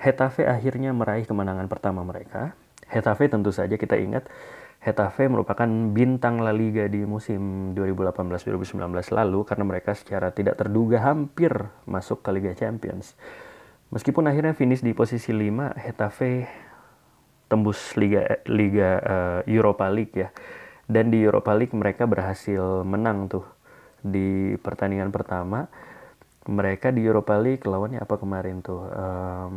Hetafe 0.00 0.48
akhirnya 0.48 0.90
meraih 0.96 1.28
kemenangan 1.28 1.68
pertama 1.68 2.00
mereka. 2.00 2.56
Hetafe 2.88 3.28
tentu 3.28 3.52
saja 3.52 3.76
kita 3.76 3.96
ingat 4.00 4.24
Hetafe 4.84 5.32
merupakan 5.32 5.64
bintang 5.96 6.44
La 6.44 6.52
Liga 6.52 6.84
di 6.92 7.08
musim 7.08 7.72
2018-2019 7.72 8.84
lalu 9.16 9.40
karena 9.48 9.64
mereka 9.64 9.96
secara 9.96 10.28
tidak 10.28 10.60
terduga 10.60 11.00
hampir 11.00 11.72
masuk 11.88 12.20
ke 12.20 12.28
Liga 12.36 12.52
Champions. 12.52 13.16
Meskipun 13.88 14.28
akhirnya 14.28 14.52
finish 14.52 14.84
di 14.84 14.92
posisi 14.92 15.32
5, 15.32 15.80
Hetafe 15.80 16.44
tembus 17.48 17.96
Liga 17.96 18.44
Liga 18.44 18.90
uh, 19.00 19.40
Europa 19.48 19.88
League 19.88 20.12
ya. 20.12 20.28
Dan 20.84 21.08
di 21.08 21.24
Europa 21.24 21.56
League 21.56 21.72
mereka 21.72 22.04
berhasil 22.04 22.84
menang 22.84 23.32
tuh 23.32 23.48
di 24.04 24.52
pertandingan 24.60 25.08
pertama 25.08 25.64
mereka 26.44 26.92
di 26.92 27.00
Europa 27.00 27.40
League 27.40 27.64
lawannya 27.64 28.04
apa 28.04 28.20
kemarin 28.20 28.60
tuh 28.60 28.84
um, 28.84 29.56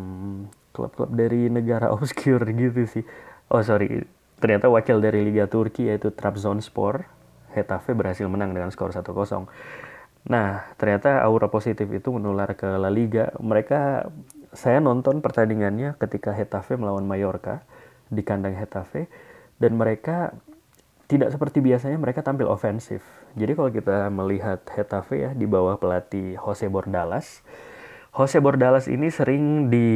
klub-klub 0.72 1.12
dari 1.12 1.52
negara 1.52 1.92
obscure 1.96 2.48
gitu 2.56 2.88
sih 2.88 3.04
oh 3.52 3.60
sorry 3.60 4.08
ternyata 4.38 4.70
wakil 4.70 5.02
dari 5.02 5.26
Liga 5.26 5.50
Turki 5.50 5.90
yaitu 5.90 6.14
Trabzonspor 6.14 7.10
Hetafe 7.54 7.98
berhasil 7.98 8.26
menang 8.30 8.54
dengan 8.54 8.70
skor 8.70 8.94
1-0 8.94 9.06
nah 10.28 10.68
ternyata 10.76 11.24
aura 11.24 11.48
positif 11.48 11.88
itu 11.90 12.12
menular 12.12 12.52
ke 12.54 12.68
La 12.78 12.92
Liga 12.92 13.32
mereka 13.40 14.12
saya 14.52 14.84
nonton 14.84 15.24
pertandingannya 15.24 15.96
ketika 16.02 16.36
Hetafe 16.36 16.76
melawan 16.76 17.08
Mallorca 17.08 17.64
di 18.08 18.24
kandang 18.24 18.56
Hetafe 18.56 19.08
dan 19.58 19.76
mereka 19.76 20.34
tidak 21.08 21.32
seperti 21.32 21.64
biasanya 21.64 21.96
mereka 21.96 22.20
tampil 22.20 22.52
ofensif. 22.52 23.00
Jadi 23.40 23.56
kalau 23.56 23.72
kita 23.72 24.12
melihat 24.12 24.60
Hetafe 24.76 25.24
ya 25.24 25.32
di 25.32 25.48
bawah 25.48 25.80
pelatih 25.80 26.36
Jose 26.36 26.68
Bordalas, 26.68 27.48
Jose 28.12 28.38
Bordalas 28.44 28.92
ini 28.92 29.08
sering 29.08 29.72
di 29.72 29.90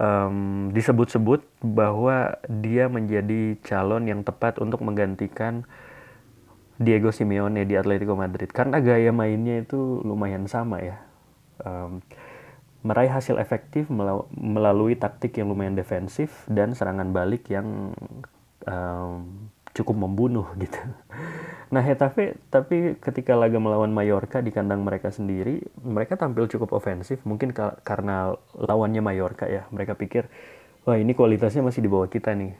um, 0.00 0.72
disebut-sebut 0.72 1.44
bahwa 1.60 2.40
dia 2.48 2.88
menjadi 2.88 3.60
calon 3.60 4.08
yang 4.08 4.24
tepat 4.24 4.56
untuk 4.58 4.80
menggantikan 4.80 5.68
Diego 6.80 7.12
Simeone 7.12 7.68
di 7.68 7.76
Atletico 7.76 8.16
Madrid 8.16 8.48
karena 8.48 8.80
gaya 8.80 9.12
mainnya 9.12 9.60
itu 9.60 10.00
lumayan 10.00 10.48
sama 10.48 10.80
ya. 10.80 10.96
Um, 11.60 12.00
meraih 12.80 13.12
hasil 13.12 13.36
efektif 13.36 13.92
melalui 14.32 14.96
taktik 14.96 15.36
yang 15.36 15.52
lumayan 15.52 15.76
defensif 15.76 16.48
dan 16.48 16.72
serangan 16.72 17.12
balik 17.12 17.52
yang 17.52 17.92
um, 18.64 19.49
cukup 19.74 19.96
membunuh 19.96 20.46
gitu. 20.62 20.78
Nah 21.70 21.82
Hetafe 21.86 22.34
tapi 22.50 22.98
ketika 22.98 23.38
laga 23.38 23.62
melawan 23.62 23.94
Mallorca 23.94 24.42
di 24.42 24.50
kandang 24.50 24.82
mereka 24.82 25.14
sendiri, 25.14 25.62
mereka 25.82 26.18
tampil 26.18 26.50
cukup 26.50 26.74
ofensif. 26.74 27.22
Mungkin 27.22 27.54
ka 27.54 27.78
karena 27.86 28.34
lawannya 28.58 29.02
Mallorca 29.02 29.46
ya, 29.46 29.70
mereka 29.70 29.94
pikir 29.94 30.26
wah 30.88 30.96
ini 30.98 31.14
kualitasnya 31.14 31.62
masih 31.62 31.84
di 31.84 31.90
bawah 31.92 32.10
kita 32.10 32.34
nih. 32.34 32.56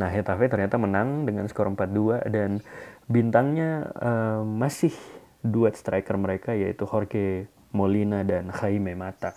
Nah 0.00 0.08
Hetafe 0.10 0.48
ternyata 0.48 0.80
menang 0.80 1.28
dengan 1.28 1.46
skor 1.46 1.70
4-2 1.70 2.26
dan 2.32 2.58
bintangnya 3.06 3.92
uh, 4.00 4.40
masih 4.42 4.94
duet 5.42 5.74
striker 5.74 6.16
mereka 6.16 6.54
yaitu 6.54 6.86
Jorge 6.88 7.50
Molina 7.74 8.22
dan 8.22 8.48
Jaime 8.50 8.94
Mata. 8.96 9.34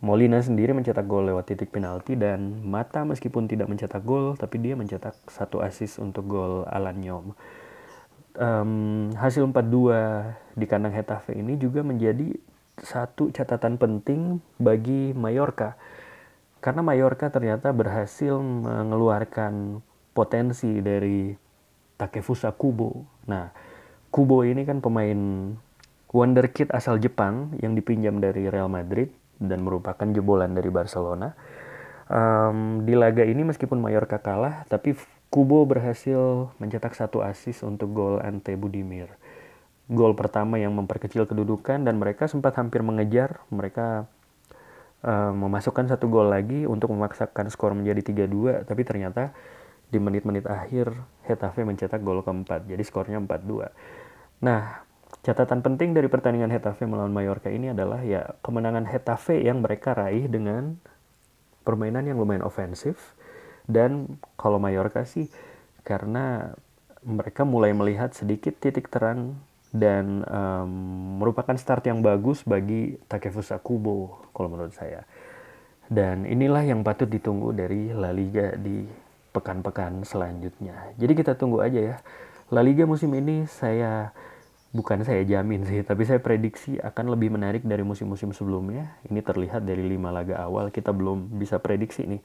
Molina 0.00 0.40
sendiri 0.40 0.72
mencetak 0.72 1.04
gol 1.04 1.28
lewat 1.28 1.52
titik 1.52 1.76
penalti 1.76 2.16
dan 2.16 2.64
Mata 2.64 3.04
meskipun 3.04 3.44
tidak 3.44 3.68
mencetak 3.68 4.00
gol 4.00 4.32
tapi 4.32 4.56
dia 4.56 4.72
mencetak 4.72 5.12
satu 5.28 5.60
assist 5.60 6.00
untuk 6.00 6.24
gol 6.24 6.64
Alan 6.72 7.04
Nyom. 7.04 7.36
Um, 8.40 9.12
hasil 9.12 9.44
4-2 9.44 10.56
di 10.56 10.64
kandang 10.64 10.96
Hetafe 10.96 11.36
ini 11.36 11.60
juga 11.60 11.84
menjadi 11.84 12.32
satu 12.80 13.28
catatan 13.28 13.76
penting 13.76 14.40
bagi 14.56 15.12
Mallorca. 15.12 15.76
Karena 16.64 16.80
Mallorca 16.80 17.28
ternyata 17.28 17.68
berhasil 17.76 18.40
mengeluarkan 18.40 19.84
potensi 20.16 20.80
dari 20.80 21.36
Takefusa 22.00 22.56
Kubo. 22.56 23.04
Nah, 23.28 23.52
Kubo 24.08 24.48
ini 24.48 24.64
kan 24.64 24.80
pemain 24.80 25.52
wonderkid 26.08 26.72
asal 26.72 26.96
Jepang 26.96 27.52
yang 27.60 27.76
dipinjam 27.76 28.16
dari 28.16 28.48
Real 28.48 28.72
Madrid 28.72 29.19
dan 29.40 29.64
merupakan 29.64 30.04
jebolan 30.04 30.52
dari 30.52 30.68
Barcelona. 30.68 31.32
Um, 32.10 32.84
di 32.84 32.92
laga 32.92 33.24
ini 33.24 33.42
meskipun 33.42 33.80
Mallorca 33.80 34.20
kalah, 34.20 34.68
tapi 34.68 34.94
Kubo 35.30 35.62
berhasil 35.62 36.50
mencetak 36.58 36.98
satu 36.98 37.22
asis 37.22 37.62
untuk 37.62 37.94
gol 37.94 38.18
ante 38.18 38.58
Budimir. 38.58 39.14
Gol 39.86 40.18
pertama 40.18 40.58
yang 40.58 40.74
memperkecil 40.74 41.22
kedudukan 41.22 41.86
dan 41.86 42.02
mereka 42.02 42.26
sempat 42.26 42.58
hampir 42.58 42.82
mengejar. 42.82 43.38
Mereka 43.54 44.10
um, 45.06 45.46
memasukkan 45.46 45.86
satu 45.86 46.10
gol 46.10 46.34
lagi 46.34 46.66
untuk 46.66 46.90
memaksakan 46.90 47.46
skor 47.46 47.78
menjadi 47.78 48.26
3-2, 48.26 48.66
tapi 48.66 48.82
ternyata 48.82 49.30
di 49.90 50.02
menit-menit 50.02 50.50
akhir 50.50 50.94
Hetafe 51.30 51.62
mencetak 51.62 52.02
gol 52.02 52.26
keempat. 52.26 52.66
Jadi 52.66 52.82
skornya 52.82 53.22
4-2. 53.22 53.70
Nah, 54.42 54.82
Catatan 55.20 55.60
penting 55.60 55.92
dari 55.92 56.08
pertandingan 56.08 56.48
Hetafe 56.48 56.88
melawan 56.88 57.12
Mallorca 57.12 57.52
ini 57.52 57.76
adalah 57.76 58.00
ya 58.00 58.40
kemenangan 58.40 58.88
Hetafe 58.88 59.44
yang 59.44 59.60
mereka 59.60 59.92
raih 59.92 60.24
dengan 60.32 60.80
permainan 61.60 62.08
yang 62.08 62.16
lumayan 62.16 62.40
ofensif 62.40 62.96
dan 63.68 64.16
kalau 64.40 64.56
Mallorca 64.56 65.04
sih 65.04 65.28
karena 65.84 66.56
mereka 67.04 67.44
mulai 67.44 67.76
melihat 67.76 68.16
sedikit 68.16 68.56
titik 68.56 68.88
terang 68.88 69.36
dan 69.70 70.26
um, 70.26 70.70
merupakan 71.22 71.54
start 71.54 71.86
yang 71.86 72.02
bagus 72.02 72.42
bagi 72.42 72.98
Takefusa 73.06 73.62
Kubo 73.62 74.26
kalau 74.34 74.50
menurut 74.50 74.74
saya. 74.74 75.06
Dan 75.90 76.26
inilah 76.26 76.62
yang 76.66 76.82
patut 76.82 77.06
ditunggu 77.06 77.54
dari 77.54 77.90
La 77.90 78.14
Liga 78.14 78.54
di 78.54 78.86
pekan-pekan 79.30 80.02
selanjutnya. 80.06 80.94
Jadi 80.98 81.12
kita 81.14 81.38
tunggu 81.38 81.62
aja 81.62 81.80
ya. 81.80 81.96
La 82.50 82.62
Liga 82.66 82.86
musim 82.86 83.14
ini 83.14 83.46
saya 83.46 84.10
bukan 84.70 85.02
saya 85.02 85.26
jamin 85.26 85.66
sih, 85.66 85.82
tapi 85.82 86.06
saya 86.06 86.22
prediksi 86.22 86.78
akan 86.78 87.14
lebih 87.14 87.34
menarik 87.34 87.66
dari 87.66 87.82
musim-musim 87.82 88.30
sebelumnya. 88.30 88.98
Ini 89.10 89.18
terlihat 89.22 89.66
dari 89.66 89.82
lima 89.82 90.14
laga 90.14 90.38
awal 90.38 90.70
kita 90.70 90.94
belum 90.94 91.38
bisa 91.38 91.58
prediksi 91.58 92.06
nih 92.06 92.22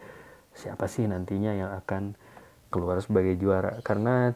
siapa 0.56 0.88
sih 0.88 1.04
nantinya 1.04 1.52
yang 1.52 1.72
akan 1.84 2.16
keluar 2.72 3.04
sebagai 3.04 3.36
juara 3.36 3.84
karena 3.84 4.32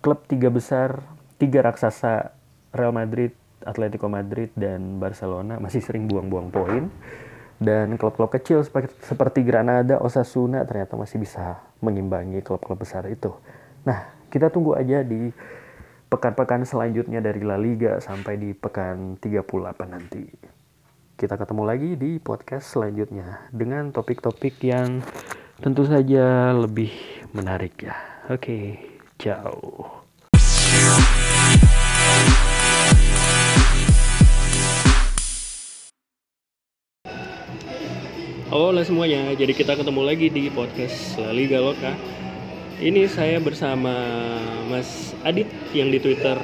klub 0.00 0.24
tiga 0.24 0.48
besar, 0.48 1.04
tiga 1.36 1.60
raksasa 1.62 2.32
Real 2.72 2.96
Madrid, 2.96 3.36
Atletico 3.62 4.08
Madrid 4.08 4.50
dan 4.56 4.96
Barcelona 4.98 5.60
masih 5.60 5.84
sering 5.84 6.08
buang-buang 6.08 6.48
poin 6.48 6.88
dan 7.62 7.94
klub-klub 7.94 8.32
kecil 8.32 8.66
seperti 9.04 9.46
Granada, 9.46 10.02
Osasuna 10.02 10.66
ternyata 10.66 10.98
masih 10.98 11.22
bisa 11.22 11.62
mengimbangi 11.78 12.42
klub-klub 12.42 12.82
besar 12.82 13.06
itu. 13.06 13.30
Nah, 13.86 14.10
kita 14.32 14.50
tunggu 14.50 14.74
aja 14.74 15.06
di 15.06 15.30
pekan-pekan 16.12 16.68
selanjutnya 16.68 17.24
dari 17.24 17.40
La 17.40 17.56
Liga 17.56 17.96
sampai 17.96 18.36
di 18.36 18.52
pekan 18.52 19.16
38 19.16 19.48
nanti. 19.88 20.28
Kita 21.16 21.40
ketemu 21.40 21.64
lagi 21.64 21.96
di 21.96 22.20
podcast 22.20 22.76
selanjutnya 22.76 23.48
dengan 23.48 23.88
topik-topik 23.96 24.60
yang 24.60 25.00
tentu 25.64 25.88
saja 25.88 26.52
lebih 26.52 26.92
menarik 27.32 27.88
ya. 27.88 27.96
Oke, 28.28 28.76
ciao. 29.16 30.04
Halo 38.52 38.84
semuanya, 38.84 39.32
jadi 39.32 39.56
kita 39.56 39.80
ketemu 39.80 40.04
lagi 40.04 40.28
di 40.28 40.52
podcast 40.52 41.16
La 41.16 41.32
Liga 41.32 41.56
Loka 41.56 41.96
ini 42.82 43.06
saya 43.06 43.38
bersama 43.38 43.94
Mas 44.66 45.14
Adit 45.22 45.46
yang 45.70 45.94
di 45.94 46.02
Twitter 46.02 46.34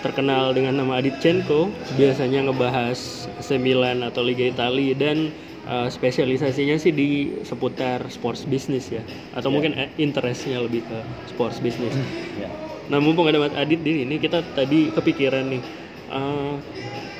terkenal 0.00 0.56
dengan 0.56 0.80
nama 0.80 1.04
Adit 1.04 1.20
Chenko. 1.20 1.68
Biasanya 2.00 2.48
ngebahas 2.48 3.28
sembilan 3.44 4.00
atau 4.08 4.24
Liga 4.24 4.48
Italia 4.48 4.96
dan 4.96 5.28
uh, 5.68 5.88
spesialisasinya 5.92 6.80
sih 6.80 6.96
di 6.96 7.08
seputar 7.44 8.08
sports 8.08 8.48
business 8.48 8.88
ya. 8.88 9.04
Atau 9.36 9.52
yeah. 9.52 9.54
mungkin 9.54 9.72
eh, 9.76 9.92
interestnya 10.00 10.64
lebih 10.64 10.80
ke 10.88 10.98
sports 11.28 11.60
business. 11.60 11.92
yeah. 12.40 12.48
Nah 12.88 12.96
mumpung 12.96 13.28
ada 13.28 13.36
Mas 13.36 13.52
Adit 13.52 13.84
di 13.84 14.02
sini, 14.02 14.16
kita 14.16 14.40
tadi 14.56 14.88
kepikiran 14.96 15.44
nih. 15.52 15.62
Uh, 16.08 16.56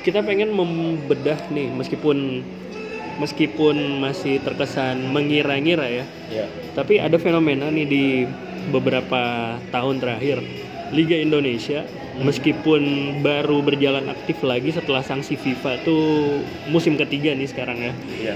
kita 0.01 0.23
pengen 0.23 0.55
membedah 0.55 1.37
nih 1.51 1.67
meskipun 1.75 2.39
meskipun 3.19 4.01
masih 4.01 4.41
terkesan 4.41 5.13
mengira-ngira 5.13 5.85
ya. 5.85 6.05
Yeah. 6.33 6.49
Tapi 6.73 6.97
ada 6.97 7.21
fenomena 7.21 7.69
nih 7.69 7.85
di 7.85 8.05
beberapa 8.69 9.55
tahun 9.71 10.03
terakhir 10.03 10.43
Liga 10.91 11.19
Indonesia 11.19 11.83
meskipun 12.17 12.81
baru 13.21 13.59
berjalan 13.61 14.07
aktif 14.09 14.39
lagi 14.41 14.71
setelah 14.71 15.03
sanksi 15.03 15.35
FIFA 15.35 15.83
tuh 15.83 16.39
musim 16.71 16.95
ketiga 16.95 17.35
nih 17.35 17.49
sekarang 17.49 17.77
ya. 17.77 17.93
Iya. 18.17 18.35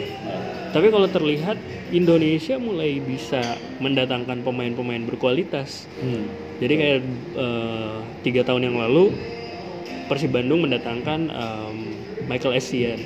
Tapi 0.72 0.88
kalau 0.92 1.08
terlihat 1.08 1.58
Indonesia 1.92 2.56
mulai 2.60 3.00
bisa 3.00 3.40
mendatangkan 3.80 4.44
pemain-pemain 4.44 5.04
berkualitas. 5.08 5.88
Hmm. 6.00 6.28
Jadi 6.60 6.74
kayak 6.78 7.00
uh, 7.36 8.00
tiga 8.22 8.46
tahun 8.46 8.72
yang 8.72 8.78
lalu 8.78 9.16
Persib 10.12 10.36
Bandung 10.36 10.68
mendatangkan 10.68 11.32
um, 11.32 11.78
Michael 12.28 12.60
Essien 12.60 13.00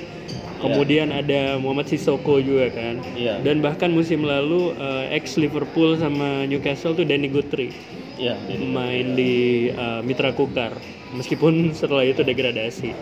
Kemudian 0.63 1.11
yeah. 1.11 1.21
ada 1.21 1.41
Muhammad 1.59 1.91
Sissoko 1.91 2.39
juga 2.39 2.71
kan. 2.71 3.03
Yeah. 3.13 3.43
Dan 3.43 3.59
bahkan 3.59 3.91
musim 3.91 4.23
lalu 4.23 4.71
uh, 4.79 5.05
ex 5.11 5.35
Liverpool 5.35 5.99
sama 5.99 6.47
Newcastle 6.47 6.95
tuh 6.95 7.03
Danny 7.03 7.27
Guthrie. 7.27 7.75
Yeah, 8.15 8.39
main 8.63 9.19
di 9.19 9.67
uh, 9.75 9.99
Mitra 9.99 10.31
Kukar. 10.31 10.79
Meskipun 11.11 11.67
setelah 11.79 12.07
itu 12.07 12.23
degradasi. 12.23 12.95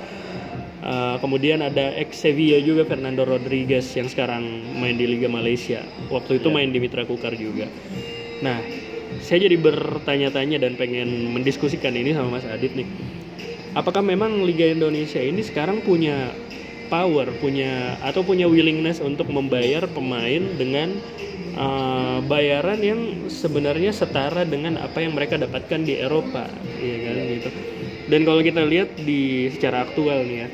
Uh, 0.83 1.15
kemudian 1.23 1.63
ada 1.63 1.95
ex 1.95 2.19
Sevilla 2.19 2.59
juga 2.59 2.83
Fernando 2.83 3.23
Rodriguez 3.23 3.87
yang 3.95 4.11
sekarang 4.11 4.43
main 4.75 4.97
di 4.97 5.05
Liga 5.07 5.29
Malaysia. 5.31 5.85
Waktu 6.09 6.41
itu 6.41 6.49
yeah. 6.49 6.55
main 6.57 6.69
di 6.73 6.79
Mitra 6.81 7.05
Kukar 7.05 7.37
juga. 7.37 7.69
Nah, 8.43 8.59
saya 9.21 9.45
jadi 9.45 9.55
bertanya-tanya 9.61 10.57
dan 10.57 10.73
pengen 10.75 11.31
mendiskusikan 11.31 11.93
ini 11.93 12.17
sama 12.17 12.41
Mas 12.41 12.47
Adit 12.49 12.73
nih. 12.73 12.89
Apakah 13.73 14.05
memang 14.05 14.45
Liga 14.45 14.69
Indonesia 14.69 15.17
ini 15.17 15.41
sekarang 15.41 15.81
punya 15.81 16.29
power, 16.87 17.29
punya 17.39 17.99
atau 18.03 18.23
punya 18.23 18.47
willingness 18.47 18.99
untuk 19.03 19.29
membayar 19.29 19.85
pemain 19.89 20.41
dengan 20.57 20.95
uh, 21.55 22.19
bayaran 22.25 22.79
yang 22.79 23.01
sebenarnya 23.29 23.91
setara 23.93 24.43
dengan 24.43 24.79
apa 24.79 25.03
yang 25.03 25.13
mereka 25.15 25.39
dapatkan 25.39 25.83
di 25.83 25.99
Eropa, 25.99 26.47
ya 26.79 26.97
kan 27.07 27.15
gitu. 27.29 27.49
Dan 28.11 28.27
kalau 28.27 28.41
kita 28.43 28.61
lihat 28.67 28.99
di 28.99 29.47
secara 29.53 29.87
aktual 29.87 30.27
nih 30.27 30.37
ya, 30.43 30.47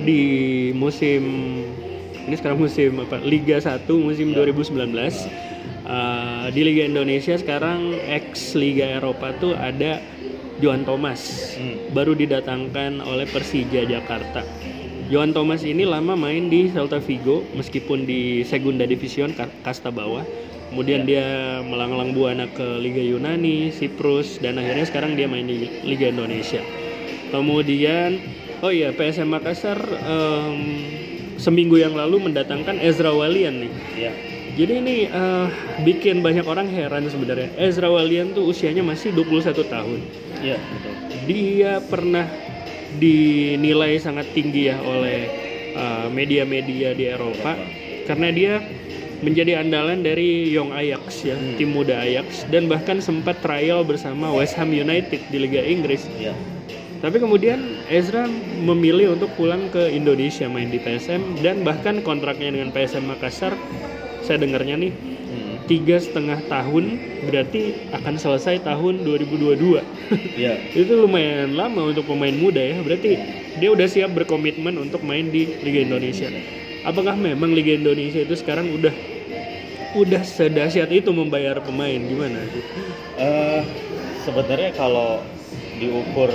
di 0.00 0.22
musim 0.72 1.22
ini 2.26 2.34
sekarang 2.38 2.58
musim 2.58 3.02
apa 3.02 3.18
Liga 3.20 3.58
1 3.58 3.84
musim 3.98 4.32
2019 4.32 4.72
uh, 5.84 6.46
di 6.54 6.60
Liga 6.62 6.86
Indonesia 6.86 7.34
sekarang 7.36 7.92
ex 8.08 8.54
Liga 8.54 8.98
Eropa 8.98 9.34
tuh 9.36 9.52
ada 9.58 10.00
Johan 10.62 10.86
Thomas 10.86 11.52
hmm. 11.58 11.92
baru 11.92 12.14
didatangkan 12.14 13.02
oleh 13.02 13.26
Persija 13.26 13.84
Jakarta 13.84 14.46
Johan 15.10 15.34
Thomas 15.34 15.66
ini 15.66 15.82
lama 15.82 16.14
main 16.14 16.46
di 16.46 16.70
Celta 16.70 17.02
Vigo 17.02 17.42
meskipun 17.56 18.06
di 18.06 18.46
Segunda 18.46 18.86
Division 18.86 19.34
kasta 19.64 19.90
bawah. 19.90 20.22
Kemudian 20.72 21.04
ya. 21.04 21.06
dia 21.08 21.26
melanglang 21.60 22.16
buana 22.16 22.48
ke 22.48 22.64
Liga 22.80 23.02
Yunani, 23.02 23.68
Siprus 23.74 24.40
dan 24.40 24.56
akhirnya 24.56 24.86
sekarang 24.88 25.12
dia 25.18 25.28
main 25.28 25.44
di 25.44 25.68
Liga 25.84 26.08
Indonesia. 26.08 26.62
Kemudian 27.28 28.20
oh 28.64 28.72
iya 28.72 28.92
PSM 28.92 29.28
Makassar 29.28 29.76
um, 29.84 30.60
seminggu 31.40 31.80
yang 31.80 31.92
lalu 31.98 32.22
mendatangkan 32.30 32.78
Ezra 32.78 33.10
Walian 33.10 33.66
nih. 33.66 33.72
Iya. 33.98 34.12
Jadi 34.52 34.72
ini 34.84 34.96
eh, 35.08 35.48
bikin 35.80 36.20
banyak 36.20 36.44
orang 36.44 36.68
heran 36.68 37.08
sebenarnya. 37.08 37.56
Ezra 37.56 37.88
Walian 37.88 38.36
tuh 38.36 38.52
usianya 38.52 38.84
masih 38.84 39.08
21 39.16 39.48
tahun. 39.64 40.00
Iya, 40.44 40.60
betul. 40.60 40.94
Dia 41.24 41.72
pernah 41.80 42.28
dinilai 43.00 43.96
sangat 44.00 44.28
tinggi 44.36 44.68
ya 44.72 44.76
oleh 44.82 45.28
eh, 45.72 46.06
media-media 46.12 46.92
di 46.92 47.08
Eropa 47.08 47.56
karena 48.04 48.28
dia 48.34 48.52
menjadi 49.22 49.62
andalan 49.62 50.02
dari 50.02 50.50
Young 50.50 50.74
Ajax 50.74 51.22
ya, 51.22 51.38
Hmm. 51.38 51.54
tim 51.54 51.70
muda 51.70 52.02
Ajax 52.02 52.42
dan 52.50 52.66
bahkan 52.66 52.98
sempat 52.98 53.38
trial 53.38 53.86
bersama 53.86 54.34
West 54.34 54.58
Ham 54.58 54.74
United 54.74 55.30
di 55.30 55.38
Liga 55.38 55.62
Inggris. 55.62 56.10
Iya. 56.18 56.34
Tapi 56.98 57.18
kemudian 57.18 57.82
Ezra 57.90 58.30
memilih 58.62 59.18
untuk 59.18 59.30
pulang 59.34 59.70
ke 59.74 59.90
Indonesia 59.90 60.46
main 60.46 60.70
di 60.70 60.78
PSM 60.78 61.42
dan 61.42 61.66
bahkan 61.66 61.98
kontraknya 62.02 62.54
dengan 62.54 62.70
PSM 62.70 63.10
Makassar 63.10 63.54
saya 64.22 64.38
dengarnya 64.38 64.78
nih. 64.78 64.92
Tiga 65.66 65.96
setengah 65.98 66.42
tahun 66.50 66.98
berarti 67.26 67.90
akan 67.94 68.14
selesai 68.18 68.62
tahun 68.66 69.06
2022 69.06 69.82
Iya. 70.36 70.54
itu 70.80 70.92
lumayan 70.92 71.56
lama 71.56 71.92
untuk 71.92 72.04
pemain 72.08 72.34
muda 72.34 72.60
ya. 72.60 72.78
Berarti 72.84 73.16
dia 73.58 73.68
udah 73.72 73.88
siap 73.88 74.12
berkomitmen 74.12 74.76
untuk 74.76 75.00
main 75.04 75.28
di 75.28 75.48
Liga 75.64 75.84
Indonesia. 75.84 76.28
Apakah 76.82 77.14
memang 77.14 77.54
Liga 77.54 77.78
Indonesia 77.78 78.20
itu 78.20 78.34
sekarang 78.34 78.68
udah 78.74 78.92
udah 79.92 80.22
sedahsyat 80.24 80.88
itu 80.90 81.12
membayar 81.12 81.60
pemain? 81.60 82.00
Gimana? 82.00 82.40
Eh, 83.20 83.60
sebenarnya 84.24 84.72
kalau 84.74 85.20
diukur 85.78 86.30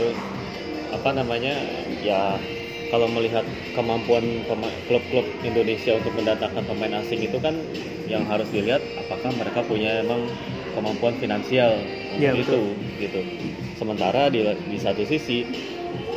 apa 0.94 1.10
namanya 1.14 1.54
ya 2.02 2.40
kalau 2.88 3.08
melihat 3.10 3.44
kemampuan 3.74 4.24
klub-klub 4.86 5.26
Indonesia 5.42 5.92
untuk 5.94 6.16
mendatangkan 6.16 6.64
pemain 6.64 6.94
asing 6.98 7.20
itu 7.20 7.38
kan 7.38 7.56
yang 8.08 8.24
harus 8.24 8.48
dilihat 8.48 8.80
apakah 8.98 9.36
mereka 9.36 9.60
punya 9.62 10.00
emang 10.00 10.24
kemampuan 10.72 11.14
finansial 11.16 11.76
Ya, 12.18 12.34
itu 12.34 12.74
gitu. 12.98 13.22
Sementara 13.78 14.26
di 14.28 14.42
di 14.42 14.78
satu 14.80 15.06
sisi 15.06 15.46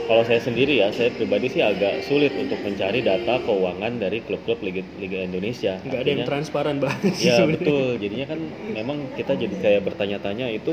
kalau 0.07 0.25
saya 0.25 0.41
sendiri 0.41 0.81
ya 0.81 0.89
saya 0.91 1.13
pribadi 1.13 1.47
sih 1.47 1.61
agak 1.61 2.01
sulit 2.03 2.33
untuk 2.33 2.57
mencari 2.59 3.05
data 3.05 3.37
keuangan 3.39 4.01
dari 4.01 4.25
klub-klub 4.25 4.59
Liga, 4.61 4.81
Liga 4.97 5.21
Indonesia. 5.21 5.77
nggak 5.77 5.93
ada 5.93 6.09
yang 6.09 6.25
Artinya- 6.25 6.31
transparan 6.31 6.77
banget 6.79 7.13
sih 7.13 7.27
Ya 7.29 7.37
sebenarnya. 7.37 7.53
betul, 7.61 7.87
jadinya 8.01 8.27
kan 8.27 8.41
memang 8.71 8.97
kita 9.13 9.33
jadi 9.35 9.55
kayak 9.55 9.83
bertanya-tanya 9.87 10.47
itu 10.49 10.73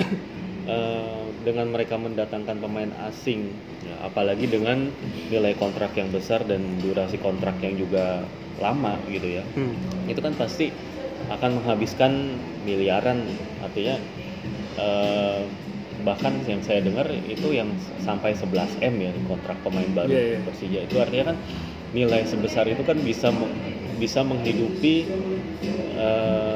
eh, 0.66 1.22
dengan 1.42 1.66
mereka 1.68 1.94
mendatangkan 1.96 2.56
pemain 2.56 2.90
asing, 3.04 3.50
apalagi 4.06 4.46
dengan 4.54 4.78
nilai 5.32 5.54
kontrak 5.62 5.92
yang 6.00 6.10
besar 6.16 6.40
dan 6.50 6.62
durasi 6.84 7.16
kontrak 7.26 7.56
yang 7.64 7.74
juga 7.82 8.04
lama 8.64 8.92
gitu 9.14 9.28
ya, 9.38 9.44
Hmm. 9.56 9.74
itu 10.10 10.20
kan 10.26 10.34
pasti 10.42 10.64
akan 11.34 11.50
menghabiskan 11.62 12.12
miliaran, 12.68 13.18
artinya 13.64 13.94
eh, 14.84 15.42
bahkan 16.08 16.32
yang 16.50 16.60
saya 16.66 16.80
dengar 16.86 17.06
itu 17.34 17.48
yang 17.58 17.68
sampai 18.06 18.32
11 18.40 18.72
m 18.80 18.94
ya 19.06 19.12
kontrak 19.30 19.56
pemain 19.64 19.90
baru 19.98 20.12
Iya, 20.12 20.22
iya. 20.28 20.38
Persija 20.46 20.80
itu 20.88 20.96
artinya 21.04 21.24
kan 21.34 21.36
nilai 21.96 22.22
sebesar 22.32 22.64
itu 22.72 22.82
kan 22.90 22.98
bisa 23.08 23.28
bisa 24.02 24.20
menghidupi 24.30 24.94
eh, 25.92 26.51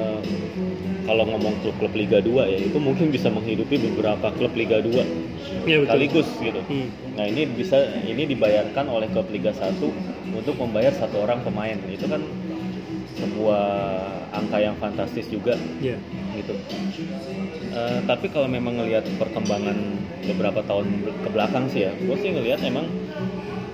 kalau 1.07 1.24
ngomong 1.24 1.54
klub-klub 1.62 1.94
Liga 1.94 2.18
2 2.18 2.52
ya 2.52 2.59
itu 2.61 2.76
mungkin 2.76 3.09
bisa 3.09 3.30
menghidupi 3.30 3.78
beberapa 3.80 4.28
klub 4.34 4.52
Liga 4.52 4.82
2 4.82 4.90
Iya, 5.66 5.82
betul. 5.82 5.86
sekaligus 5.86 6.28
gitu. 6.36 6.61
Hmm. 6.62 6.88
Nah 7.14 7.24
ini 7.24 7.42
bisa 7.48 7.78
ini 8.02 8.26
dibayarkan 8.26 8.86
oleh 8.86 9.07
klub 9.09 9.30
Liga 9.30 9.50
1 9.50 9.78
untuk 10.28 10.54
membayar 10.57 10.90
satu 10.92 11.22
orang 11.22 11.40
pemain 11.40 11.78
itu 11.86 12.04
kan 12.04 12.22
sebuah 13.16 13.64
angka 14.30 14.59
yang 14.61 14.76
fantastis 14.76 15.26
juga 15.26 15.54
Iya. 15.80 15.96
gitu. 16.34 16.54
Eh, 17.72 17.98
tapi 18.04 18.28
kalau 18.28 18.46
memang 18.46 18.76
ngelihat 18.76 19.07
perkembangan 19.16 19.76
beberapa 20.26 20.61
tahun 20.62 20.86
ke 21.22 21.28
belakang 21.30 21.64
sih 21.68 21.86
ya, 21.86 21.92
gue 21.94 22.16
sih 22.18 22.30
ngelihat 22.30 22.61
emang 22.62 22.86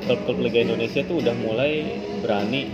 klub-klub 0.02 0.38
Liga 0.40 0.62
Indonesia 0.62 1.02
tuh 1.02 1.18
udah 1.18 1.34
mulai 1.38 1.86
berani 2.20 2.66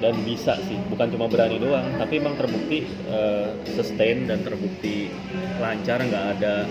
dan 0.00 0.16
bisa 0.24 0.56
sih, 0.64 0.80
bukan 0.88 1.12
cuma 1.12 1.28
berani 1.28 1.60
doang, 1.60 1.84
tapi 2.00 2.16
emang 2.18 2.34
terbukti 2.40 2.88
eh, 2.88 3.48
sustain 3.76 4.24
dan 4.24 4.40
terbukti 4.40 5.12
lancar, 5.60 6.00
nggak 6.00 6.26
ada 6.40 6.64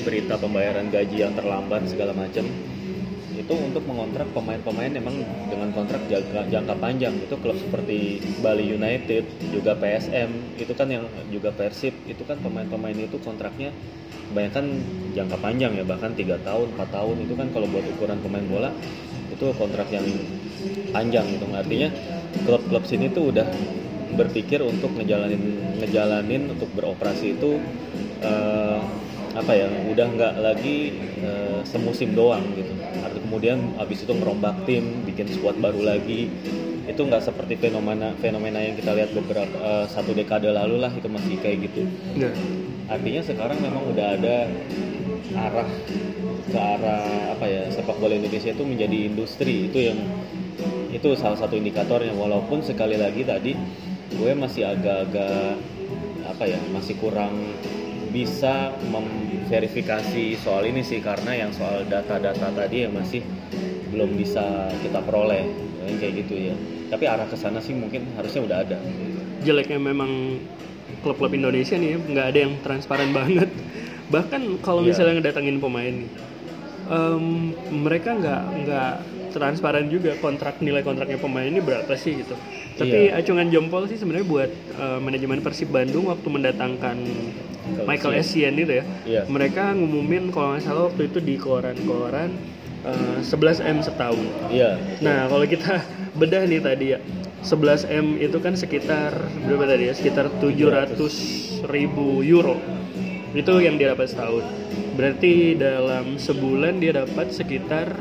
berita 0.00 0.40
pembayaran 0.40 0.88
gaji 0.88 1.28
yang 1.28 1.36
terlambat 1.36 1.84
segala 1.86 2.16
macam. 2.16 2.48
Itu 3.36 3.56
untuk 3.56 3.84
mengontrak 3.88 4.28
pemain-pemain 4.36 4.92
emang 4.92 5.16
dengan 5.48 5.72
kontrak 5.72 6.04
jangka, 6.12 6.52
jangka 6.52 6.74
panjang. 6.76 7.14
Itu 7.24 7.40
klub 7.40 7.56
seperti 7.56 8.20
Bali 8.44 8.68
United 8.68 9.24
juga 9.48 9.72
PSM 9.76 10.60
itu 10.60 10.72
kan 10.76 10.88
yang 10.92 11.04
juga 11.32 11.48
Persib. 11.52 11.96
Itu 12.04 12.22
kan 12.28 12.36
pemain-pemain 12.44 12.96
itu 12.96 13.16
kontraknya 13.20 13.72
kebanyakan 14.30 14.64
jangka 15.16 15.36
panjang 15.40 15.72
ya 15.72 15.84
bahkan 15.88 16.12
tiga 16.12 16.36
tahun 16.44 16.76
4 16.76 16.94
tahun. 16.94 17.16
Itu 17.24 17.34
kan 17.34 17.48
kalau 17.50 17.66
buat 17.72 17.84
ukuran 17.96 18.20
pemain 18.20 18.44
bola 18.44 18.70
itu 19.32 19.46
kontrak 19.56 19.88
yang 19.88 20.04
panjang 20.92 21.24
gitu. 21.32 21.48
Artinya 21.48 21.88
klub-klub 22.46 22.84
sini 22.86 23.10
tuh 23.10 23.34
udah 23.34 23.46
berpikir 24.14 24.58
untuk 24.62 24.90
ngejalanin 24.98 25.78
ngejalanin 25.78 26.50
untuk 26.50 26.68
beroperasi 26.74 27.38
itu 27.38 27.62
eh, 28.20 28.78
apa 29.30 29.52
ya 29.54 29.70
udah 29.86 30.06
nggak 30.10 30.34
lagi 30.42 30.90
eh, 31.22 31.60
semusim 31.62 32.18
doang 32.18 32.42
gitu. 32.58 32.74
Artinya 33.06 33.22
kemudian 33.30 33.58
habis 33.78 34.02
itu 34.02 34.10
merombak 34.10 34.66
tim 34.66 35.06
bikin 35.06 35.30
squad 35.30 35.56
baru 35.62 35.94
lagi. 35.94 36.26
Itu 36.90 37.06
nggak 37.06 37.22
seperti 37.22 37.54
fenomena 37.54 38.10
fenomena 38.18 38.58
yang 38.58 38.74
kita 38.74 38.90
lihat 38.90 39.14
beberapa 39.14 39.54
eh, 39.54 39.86
satu 39.86 40.10
dekade 40.10 40.50
lalu 40.50 40.82
lah 40.82 40.90
itu 40.90 41.06
masih 41.06 41.38
kayak 41.38 41.70
gitu. 41.70 41.86
Nah, 42.18 42.34
artinya 42.90 43.22
sekarang 43.22 43.58
memang 43.62 43.82
udah 43.94 44.06
ada 44.18 44.36
arah 45.30 45.70
ke 46.50 46.58
arah 46.58 47.06
apa 47.38 47.46
ya 47.46 47.62
sepak 47.70 47.94
bola 48.02 48.18
Indonesia 48.18 48.50
itu 48.50 48.64
menjadi 48.66 48.98
industri. 49.06 49.70
Itu 49.70 49.78
yang 49.78 49.98
itu 50.90 51.14
salah 51.14 51.38
satu 51.38 51.54
indikatornya. 51.54 52.12
Walaupun 52.14 52.60
sekali 52.60 52.98
lagi 52.98 53.22
tadi 53.22 53.52
gue 54.10 54.32
masih 54.34 54.66
agak-agak 54.66 55.54
apa 56.26 56.44
ya 56.46 56.58
masih 56.70 56.98
kurang 56.98 57.34
bisa 58.10 58.74
memverifikasi 58.90 60.38
soal 60.42 60.66
ini 60.66 60.82
sih. 60.82 60.98
Karena 60.98 61.34
yang 61.46 61.50
soal 61.54 61.86
data-data 61.86 62.50
tadi 62.50 62.86
yang 62.86 62.94
masih 62.94 63.22
belum 63.90 64.14
bisa 64.14 64.70
kita 64.82 65.00
peroleh. 65.02 65.46
Kayak 65.98 66.26
gitu 66.26 66.34
ya. 66.52 66.54
Tapi 66.90 67.04
arah 67.06 67.26
ke 67.26 67.34
sana 67.34 67.58
sih 67.58 67.74
mungkin 67.74 68.06
harusnya 68.14 68.42
udah 68.46 68.58
ada. 68.62 68.78
Jeleknya 69.42 69.78
memang 69.80 70.38
klub-klub 71.00 71.32
Indonesia 71.32 71.78
nih 71.78 71.96
ya, 71.96 71.98
nggak 71.98 72.26
ada 72.34 72.38
yang 72.44 72.52
transparan 72.62 73.10
banget. 73.18 73.50
Bahkan 74.10 74.58
kalau 74.62 74.82
Iya. 74.82 74.88
misalnya 74.90 75.14
ngedatangin 75.22 75.58
pemain 75.62 75.94
nih 75.94 76.10
em, 76.90 77.54
mereka 77.70 78.18
nggak 78.18 78.42
nggak 78.66 78.92
transparan 79.32 79.86
juga 79.86 80.16
kontrak 80.16 80.58
nilai 80.58 80.80
kontraknya 80.80 81.16
pemain 81.16 81.44
ini 81.44 81.58
berapa 81.58 81.90
sih 81.94 82.18
gitu 82.18 82.34
tapi 82.74 83.06
Iya. 83.06 83.18
acungan 83.18 83.48
jempol 83.48 83.84
sih 83.84 83.94
sebenarnya 83.94 84.26
buat 84.26 84.50
eh, 84.50 84.98
manajemen 84.98 85.38
Persib 85.38 85.68
Bandung 85.68 86.08
waktu 86.08 86.26
mendatangkan 86.26 86.96
Michael 87.84 88.14
Essien 88.16 88.54
itu 88.54 88.72
ya 88.72 88.84
Iya. 89.04 89.22
mereka 89.26 89.70
ngumumin 89.70 90.28
kalau 90.28 90.54
nggak 90.54 90.62
salah 90.62 90.82
waktu 90.86 91.06
itu 91.06 91.18
di 91.18 91.36
koran-koran 91.36 92.34
eh, 92.82 93.18
11 93.20 93.60
m 93.60 93.78
setahun 93.80 94.26
iya 94.48 94.74
Nah, 94.98 95.28
kalau 95.28 95.44
kita 95.44 95.84
bedah 96.20 96.42
nih 96.42 96.58
tadi 96.58 96.86
ya, 96.90 96.98
11 97.40 97.86
M 97.86 98.18
itu 98.18 98.36
kan 98.36 98.52
sekitar 98.52 99.14
berapa 99.40 99.64
tadi 99.64 99.88
ya? 99.88 99.94
Sekitar 99.94 100.28
700 100.36 100.92
ribu 101.64 102.20
euro. 102.20 102.58
Itu 103.30 103.62
yang 103.62 103.78
dia 103.78 103.94
dapat 103.94 104.10
setahun. 104.10 104.44
Berarti 104.92 105.54
dalam 105.54 106.18
sebulan 106.18 106.76
dia 106.76 106.92
dapat 106.98 107.30
sekitar 107.30 107.94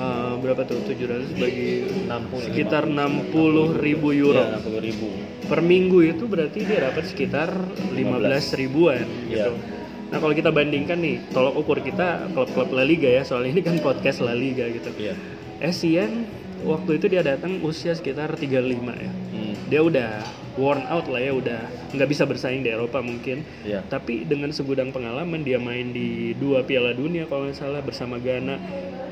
eh, 0.00 0.32
berapa 0.40 0.64
tuh 0.64 0.80
700 0.88 1.36
bagi 1.36 1.84
60 2.08 2.48
sekitar 2.48 2.88
60 2.88 3.76
ribu 3.76 4.08
euro. 4.16 4.40
Iya, 4.40 4.56
60 4.64 4.88
ribu. 4.88 5.08
Per 5.44 5.60
minggu 5.60 5.98
itu 6.00 6.24
berarti 6.24 6.64
dia 6.64 6.88
dapat 6.88 7.04
sekitar 7.04 7.52
15 7.92 8.56
ribuan 8.56 9.04
gitu. 9.28 9.52
Iya. 9.52 9.78
Nah 10.10 10.18
kalau 10.18 10.34
kita 10.34 10.50
bandingkan 10.50 10.98
nih, 10.98 11.22
tolok 11.30 11.54
ukur 11.62 11.78
kita 11.84 12.26
klub-klub 12.34 12.74
La 12.74 12.82
Liga 12.82 13.06
ya, 13.06 13.22
soal 13.22 13.46
ini 13.46 13.62
kan 13.62 13.78
podcast 13.78 14.18
La 14.24 14.34
Liga 14.34 14.66
gitu. 14.66 14.90
Iya. 14.98 15.14
Essien 15.62 16.26
waktu 16.66 16.98
itu 16.98 17.06
dia 17.06 17.22
datang 17.22 17.60
usia 17.62 17.94
sekitar 17.94 18.34
35 18.34 18.96
ya. 18.96 19.10
Hmm. 19.12 19.54
Dia 19.70 19.80
udah 19.86 20.10
worn 20.58 20.82
out 20.90 21.06
lah 21.06 21.20
ya, 21.22 21.32
udah 21.34 21.60
nggak 21.94 22.08
bisa 22.10 22.26
bersaing 22.26 22.62
di 22.66 22.70
Eropa 22.70 22.98
mungkin. 23.02 23.46
Iya. 23.62 23.86
Tapi 23.86 24.26
dengan 24.26 24.50
segudang 24.50 24.90
pengalaman 24.90 25.42
dia 25.46 25.58
main 25.60 25.94
di 25.94 26.34
dua 26.38 26.66
Piala 26.66 26.94
Dunia 26.94 27.26
kalau 27.30 27.46
nggak 27.50 27.58
salah 27.58 27.82
bersama 27.84 28.18
Ghana. 28.18 28.58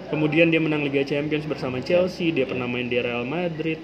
Kemudian 0.09 0.49
dia 0.49 0.59
menang 0.59 0.89
Liga 0.89 1.05
Champions 1.05 1.45
bersama 1.45 1.85
Chelsea, 1.85 2.33
dia 2.33 2.49
pernah 2.49 2.65
main 2.65 2.89
di 2.89 2.97
Real 2.97 3.29
Madrid. 3.29 3.77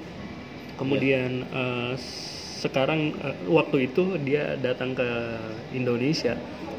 Kemudian 0.81 1.45
eh, 1.45 1.93
sekarang 2.65 3.13
eh, 3.21 3.37
waktu 3.53 3.93
itu 3.93 4.17
dia 4.25 4.57
datang 4.57 4.97
ke 4.97 5.09
Indonesia 5.77 6.33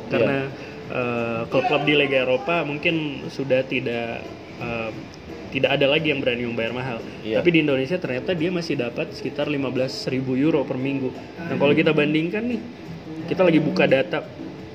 karena 0.09 0.49
eh, 0.89 1.41
klub-klub 1.45 1.85
di 1.85 1.93
Liga 1.93 2.25
Eropa 2.25 2.65
mungkin 2.65 3.27
sudah 3.29 3.61
tidak 3.69 4.25
eh, 4.57 4.91
tidak 5.55 5.79
ada 5.79 5.87
lagi 5.87 6.11
yang 6.11 6.19
berani 6.19 6.43
membayar 6.43 6.75
mahal. 6.75 6.99
Iya. 7.23 7.39
Tapi 7.39 7.49
di 7.55 7.59
Indonesia 7.63 7.95
ternyata 7.95 8.35
dia 8.35 8.51
masih 8.51 8.75
dapat 8.75 9.15
sekitar 9.15 9.47
15.000 9.47 10.19
euro 10.35 10.67
per 10.67 10.75
minggu. 10.75 11.15
Nah 11.39 11.55
kalau 11.55 11.71
kita 11.71 11.95
bandingkan 11.95 12.43
nih, 12.43 12.59
kita 13.31 13.47
lagi 13.47 13.63
buka 13.63 13.87
data 13.87 14.27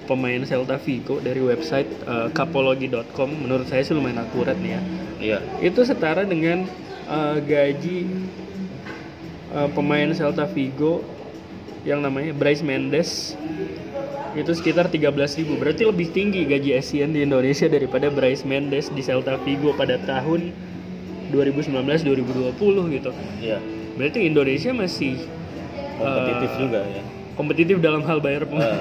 pemain 0.09 0.41
Celta 0.49 0.81
Vigo 0.81 1.21
dari 1.21 1.45
website 1.45 1.85
eh, 2.09 2.29
kapologi.com. 2.33 3.29
Menurut 3.29 3.69
saya 3.69 3.85
sih 3.85 3.93
lumayan 3.93 4.25
akurat 4.25 4.57
nih 4.57 4.73
ya. 4.73 4.81
Iya. 5.21 5.39
Itu 5.61 5.85
setara 5.85 6.25
dengan 6.25 6.65
eh, 7.05 7.37
gaji 7.45 7.99
eh, 9.53 9.69
pemain 9.77 10.09
Celta 10.17 10.49
Vigo 10.49 11.05
yang 11.85 12.01
namanya 12.01 12.33
Bryce 12.33 12.65
Mendes 12.65 13.37
itu 14.31 14.53
sekitar 14.55 14.87
13.000 14.87 15.43
berarti 15.59 15.83
lebih 15.83 16.15
tinggi 16.15 16.47
gaji 16.47 16.79
ASEAN 16.79 17.11
di 17.11 17.27
Indonesia 17.27 17.67
daripada 17.67 18.13
Bryce 18.13 18.47
Mendes 18.47 18.87
di 18.93 19.03
Celta 19.03 19.35
Vigo 19.43 19.75
pada 19.75 19.99
tahun 20.07 20.55
2019-2020 21.31 22.55
gitu 22.93 23.11
Iya. 23.39 23.59
berarti 23.93 24.19
Indonesia 24.23 24.71
masih 24.73 25.15
Kompetitif 25.97 26.51
eh, 26.51 26.59
juga 26.59 26.81
ya. 26.83 27.03
kompetitif 27.33 27.77
dalam 27.79 28.03
hal 28.03 28.19
bayar 28.19 28.45
pemain 28.45 28.73
Ah, 28.73 28.81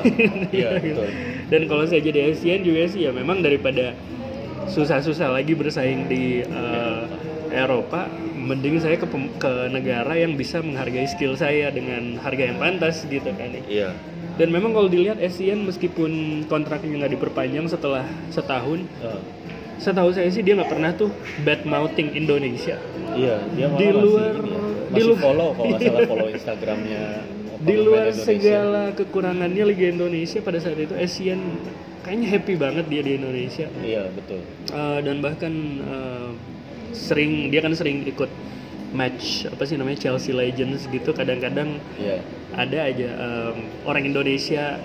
iya, 0.51 0.75
gitu. 0.81 0.99
betul. 0.99 1.09
dan 1.47 1.61
kalau 1.65 1.83
saya 1.83 2.01
jadi 2.01 2.19
ASEAN 2.29 2.61
juga 2.61 2.81
sih 2.85 3.01
ya 3.01 3.11
memang 3.11 3.39
daripada 3.39 3.91
susah-susah 4.65 5.27
lagi 5.29 5.51
bersaing 5.51 6.05
di 6.05 6.41
eh, 6.41 7.01
Eropa 7.51 8.05
mending 8.31 8.77
saya 8.77 8.95
ke, 8.95 9.07
ke 9.35 9.51
negara 9.67 10.13
yang 10.13 10.33
bisa 10.33 10.59
menghargai 10.59 11.05
skill 11.05 11.33
saya 11.33 11.67
dengan 11.69 12.15
harga 12.17 12.43
yang 12.45 12.57
pantas 12.57 13.03
gitu 13.03 13.27
kan 13.29 13.51
Iya. 13.61 13.91
dan 14.35 14.47
memang 14.49 14.71
kalau 14.71 14.87
dilihat 14.87 15.17
ASEAN 15.17 15.65
meskipun 15.65 16.11
kontraknya 16.45 16.95
nggak 16.97 17.13
diperpanjang 17.15 17.67
setelah 17.67 18.03
setahun 18.29 18.85
Eh, 19.01 19.19
setahu 19.79 20.11
saya 20.11 20.27
sih 20.27 20.39
dia 20.39 20.53
nggak 20.53 20.69
pernah 20.69 20.91
tuh 20.93 21.09
bad 21.41 21.63
mouthing 21.63 22.11
Indonesia 22.13 22.75
iya, 23.13 23.39
dia 23.49 23.65
malah 23.65 23.79
Di 23.79 23.87
masih 23.87 24.03
luar- 24.03 24.35
ini 24.37 24.51
ya, 24.51 24.59
di 24.59 24.91
masih 24.91 25.03
luar- 25.05 25.21
follow 25.21 25.49
kalau 25.51 25.67
nggak 25.69 25.81
salah 25.81 26.01
follow 26.05 26.27
Instagramnya 26.35 27.03
di 27.59 27.75
luar 27.75 28.05
segala 28.13 28.83
kekurangannya 28.93 29.63
Liga 29.65 29.87
Indonesia 29.89 30.39
pada 30.39 30.57
saat 30.57 30.77
itu 30.77 30.93
ASEAN 30.93 31.39
kayaknya 32.01 32.27
happy 32.29 32.55
banget 32.55 32.85
dia 32.87 33.01
di 33.01 33.11
Indonesia 33.13 33.67
Iya, 33.77 34.07
betul. 34.09 34.39
Eh, 34.65 34.99
dan 35.01 35.19
bahkan 35.19 35.51
eh, 35.77 36.29
sering 36.89 37.47
dia 37.47 37.59
kan 37.59 37.71
sering 37.71 38.03
ikut 38.03 38.31
match 38.89 39.43
apa 39.45 39.61
sih 39.61 39.75
namanya 39.75 39.99
Chelsea 40.01 40.31
Legends 40.31 40.87
gitu 40.87 41.11
kadang-kadang 41.11 41.77
Iya. 41.95 42.23
ada 42.51 42.79
aja 42.81 43.07
em, 43.11 43.55
orang 43.83 44.03
Indonesia 44.03 44.79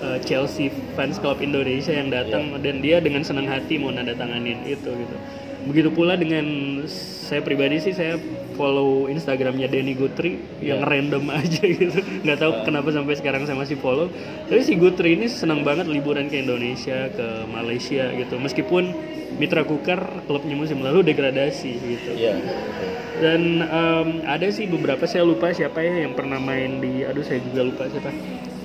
eh, 0.00 0.18
Chelsea 0.24 0.68
fans 0.94 1.16
club 1.16 1.38
Indonesia 1.40 1.92
yang 1.92 2.08
datang 2.08 2.56
dan 2.58 2.80
dia 2.80 2.98
dengan 2.98 3.22
senang 3.22 3.46
hati 3.46 3.76
mau 3.76 3.92
nanda 3.92 4.12
tanganin 4.14 4.64
itu 4.64 4.88
gitu. 4.88 5.16
Begitu 5.60 5.92
pula 5.92 6.16
dengan 6.16 6.44
saya 6.88 7.44
pribadi 7.44 7.76
sih 7.78 7.92
saya 7.92 8.16
follow 8.56 9.06
Instagramnya 9.06 9.68
Denny 9.68 9.92
Gutri 9.92 10.40
yang 10.58 10.80
Iya. 10.80 10.88
random 10.88 11.24
aja 11.36 11.62
gitu. 11.62 12.00
Nggak 12.24 12.38
tahu 12.40 12.52
kenapa 12.64 12.88
sampai 12.90 13.14
sekarang 13.14 13.44
saya 13.44 13.56
masih 13.56 13.76
follow. 13.76 14.08
Tapi 14.48 14.60
si 14.60 14.74
Gutri 14.74 15.20
ini 15.20 15.28
senang 15.28 15.60
banget 15.60 15.84
liburan 15.84 16.26
ke 16.26 16.40
Indonesia 16.40 17.12
ke 17.12 17.44
Malaysia 17.46 18.08
gitu. 18.16 18.40
Meskipun 18.40 18.96
Mitra 19.36 19.62
Kukar 19.62 20.24
klubnya 20.24 20.56
musim 20.56 20.80
lalu 20.80 21.04
degradasi 21.06 21.70
gitu. 21.78 22.10
Iya, 22.10 22.40
betul. 22.40 22.92
dan 23.20 23.40
em, 23.62 24.08
ada 24.24 24.48
sih 24.48 24.64
beberapa 24.64 25.04
saya 25.04 25.22
lupa 25.22 25.52
siapa 25.52 25.80
ya 25.80 26.08
yang 26.08 26.16
pernah 26.16 26.40
main 26.40 26.80
di 26.80 27.04
aduh 27.04 27.20
saya 27.20 27.38
juga 27.44 27.62
lupa 27.62 27.84
siapa 27.86 28.10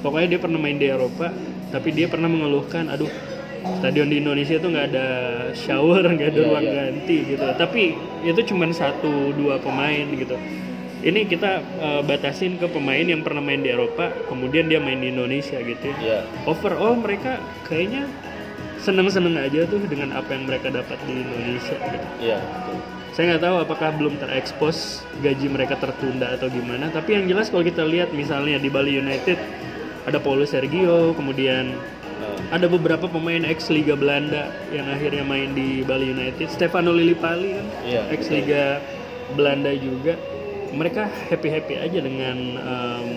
pokoknya 0.06 0.28
dia 0.30 0.39
pernah 0.39 0.60
main 0.60 0.78
di 0.78 0.86
Eropa 0.86 1.34
tapi 1.74 1.89
dia 1.89 2.06
pernah 2.06 2.30
mengeluhkan 2.30 2.86
aduh 2.88 3.10
stadion 3.76 4.06
di 4.06 4.22
Indonesia 4.22 4.56
tuh 4.56 4.70
nggak 4.70 4.88
ada 4.93 5.08
shower 5.58 6.06
nggak 6.14 6.30
ada 6.30 6.38
Iya, 6.38 6.45
ruang 6.45 6.64
iya. 6.64 6.74
ganti 6.86 7.18
gitu 7.26 7.45
tapi 7.58 7.82
itu 8.22 8.41
cuma 8.45 8.70
satu 8.70 9.34
dua 9.34 9.58
pemain 9.58 10.06
gitu 10.14 10.38
ini 11.01 11.26
kita 11.26 11.51
eh, 11.60 12.01
batasin 12.01 12.56
ke 12.56 12.66
pemain 12.68 13.01
yang 13.01 13.22
pernah 13.22 13.41
main 13.41 13.60
di 13.60 13.70
Eropa 13.70 14.14
kemudian 14.26 14.66
dia 14.66 14.78
main 14.78 14.97
di 14.97 15.10
Indonesia 15.10 15.58
gitu 15.58 15.89
ya 15.91 15.97
Iya. 15.97 16.20
overall 16.45 16.93
mereka 16.95 17.38
kayaknya 17.64 18.06
seneng-seneng 18.78 19.34
aja 19.36 19.66
tuh 19.66 19.82
dengan 19.84 20.14
apa 20.14 20.30
yang 20.30 20.45
mereka 20.45 20.70
dapat 20.70 21.01
di 21.03 21.18
Indonesia 21.18 21.74
gitu 21.74 22.08
Iya, 22.22 22.38
betul. 22.38 22.78
saya 23.14 23.24
nggak 23.32 23.43
tahu 23.43 23.56
apakah 23.60 23.89
belum 23.95 24.14
terekspos 24.20 24.78
gaji 25.20 25.47
mereka 25.47 25.74
tertunda 25.76 26.38
atau 26.38 26.45
gimana 26.47 26.89
tapi 26.89 27.18
yang 27.18 27.26
jelas 27.26 27.49
kalau 27.49 27.64
kita 27.64 27.82
lihat 27.82 28.12
misalnya 28.12 28.58
di 28.58 28.70
Bali 28.70 28.93
United 28.93 29.38
ada 30.06 30.22
Paulo 30.22 30.45
Sergio 30.45 31.14
kemudian 31.18 31.74
Eh, 32.16 32.39
ada 32.56 32.72
beberapa 32.72 33.12
pemain 33.12 33.43
ex 33.43 33.68
Liga 33.68 33.91
Belanda 33.99 34.47
yang 34.72 34.88
akhirnya 34.88 35.28
main 35.28 35.51
di 35.51 35.84
Bali 35.84 36.16
United. 36.16 36.47
Stefano 36.47 36.95
Lillipali 36.95 37.60
kan? 37.60 37.68
Iya, 37.84 38.01
ex 38.16 38.32
Liga 38.32 38.80
Belanda 39.36 39.76
juga. 39.76 40.16
Mereka 40.72 41.08
happy 41.32 41.49
happy 41.51 41.76
aja 41.80 41.99
dengan 41.99 42.38
em, 42.56 43.08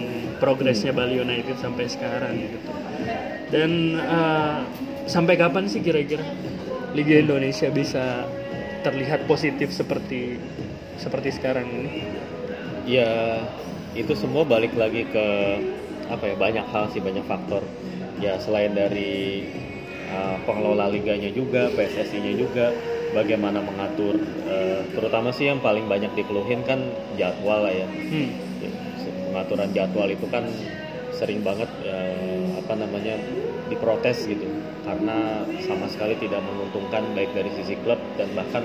progresnya 0.42 0.90
Bali 0.90 1.18
United 1.18 1.58
sampai 1.62 1.86
sekarang 1.86 2.34
gitu. 2.42 2.58
Dan 3.54 4.02
eh, 4.02 4.58
sampai 5.06 5.38
kapan 5.38 5.70
sih 5.70 5.78
kira-kira 5.78 6.26
Liga 6.98 7.22
Indonesia 7.22 7.70
bisa 7.70 8.26
terlihat 8.82 9.30
positif 9.30 9.70
seperti 9.70 10.42
seperti 10.98 11.38
sekarang 11.38 11.70
ini? 11.70 12.02
Ya, 12.88 13.46
itu 13.94 14.10
semua 14.18 14.42
balik 14.42 14.74
lagi 14.74 15.06
ke 15.06 15.28
apa 16.08 16.24
ya 16.32 16.36
banyak 16.36 16.66
hal 16.68 16.88
sih 16.92 17.00
banyak 17.00 17.24
faktor. 17.24 17.62
Ya 18.18 18.34
selain 18.42 18.74
dari 18.74 19.46
uh, 20.10 20.36
pengelola 20.42 20.90
liganya 20.90 21.30
juga, 21.30 21.70
PSSI-nya 21.72 22.34
juga, 22.34 22.74
bagaimana 23.14 23.62
mengatur, 23.62 24.18
uh, 24.48 24.82
terutama 24.92 25.30
sih 25.30 25.46
yang 25.46 25.62
paling 25.62 25.86
banyak 25.86 26.10
dikeluhin 26.18 26.66
kan 26.66 26.82
jadwal 27.14 27.62
lah 27.62 27.72
ya. 27.72 27.86
hmm. 27.86 28.28
Ya, 28.58 28.70
Pengaturan 29.30 29.70
jadwal 29.70 30.08
itu 30.10 30.26
kan 30.26 30.44
sering 31.14 31.46
banget 31.46 31.70
uh, 31.86 32.58
apa 32.62 32.74
namanya 32.78 33.18
diprotes 33.66 34.22
gitu 34.26 34.46
karena 34.86 35.44
sama 35.66 35.90
sekali 35.90 36.14
tidak 36.16 36.40
menguntungkan 36.40 37.04
baik 37.12 37.34
dari 37.36 37.50
sisi 37.58 37.74
klub 37.84 37.98
dan 38.16 38.30
bahkan 38.32 38.64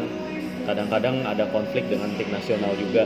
kadang-kadang 0.63 1.25
ada 1.27 1.49
konflik 1.51 1.83
dengan 1.91 2.13
tim 2.15 2.29
nasional 2.31 2.71
juga. 2.79 3.03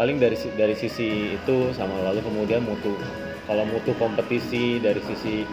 Paling 0.00 0.16
dari 0.16 0.32
dari 0.56 0.72
sisi 0.72 1.36
itu 1.36 1.76
sama 1.76 1.92
lalu 2.00 2.24
kemudian 2.24 2.64
mutu 2.64 2.96
kalau 3.44 3.68
mutu 3.68 3.92
kompetisi 4.00 4.80
dari 4.80 4.96
sisi 5.04 5.44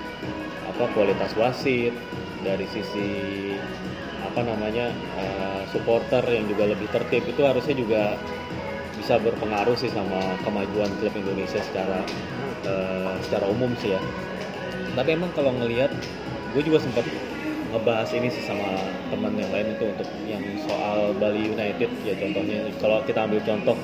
apa 0.63 0.87
kualitas 0.95 1.35
wasit, 1.35 1.91
dari 2.47 2.63
sisi 2.71 3.09
apa 4.23 4.47
namanya 4.47 4.87
uh, 5.19 5.67
supporter 5.67 6.23
yang 6.31 6.47
juga 6.47 6.71
lebih 6.71 6.87
tertib 6.95 7.27
itu 7.27 7.43
harusnya 7.43 7.75
juga 7.75 8.15
bisa 8.95 9.19
berpengaruh 9.19 9.75
sih 9.75 9.91
sama 9.91 10.39
kemajuan 10.47 10.95
klub 11.03 11.11
Indonesia 11.19 11.59
secara 11.59 11.99
uh, 12.63 13.19
secara 13.27 13.51
umum 13.51 13.75
sih 13.83 13.99
ya. 13.99 14.01
Tapi 14.95 15.11
emang 15.11 15.29
kalau 15.35 15.51
ngelihat, 15.59 15.91
gue 16.55 16.63
juga 16.63 16.79
sempat 16.79 17.03
ngebahas 17.75 18.09
ini 18.15 18.31
sih 18.31 18.47
sama 18.47 18.79
teman 19.11 19.35
yang 19.35 19.51
lain 19.51 19.75
itu 19.75 19.91
untuk 19.91 20.07
yang 20.23 20.41
soal 20.63 21.11
Bali 21.19 21.51
United 21.51 21.91
ya 22.07 22.15
contohnya 22.15 22.71
kalau 22.79 23.03
kita 23.03 23.27
ambil 23.27 23.43
contoh 23.43 23.75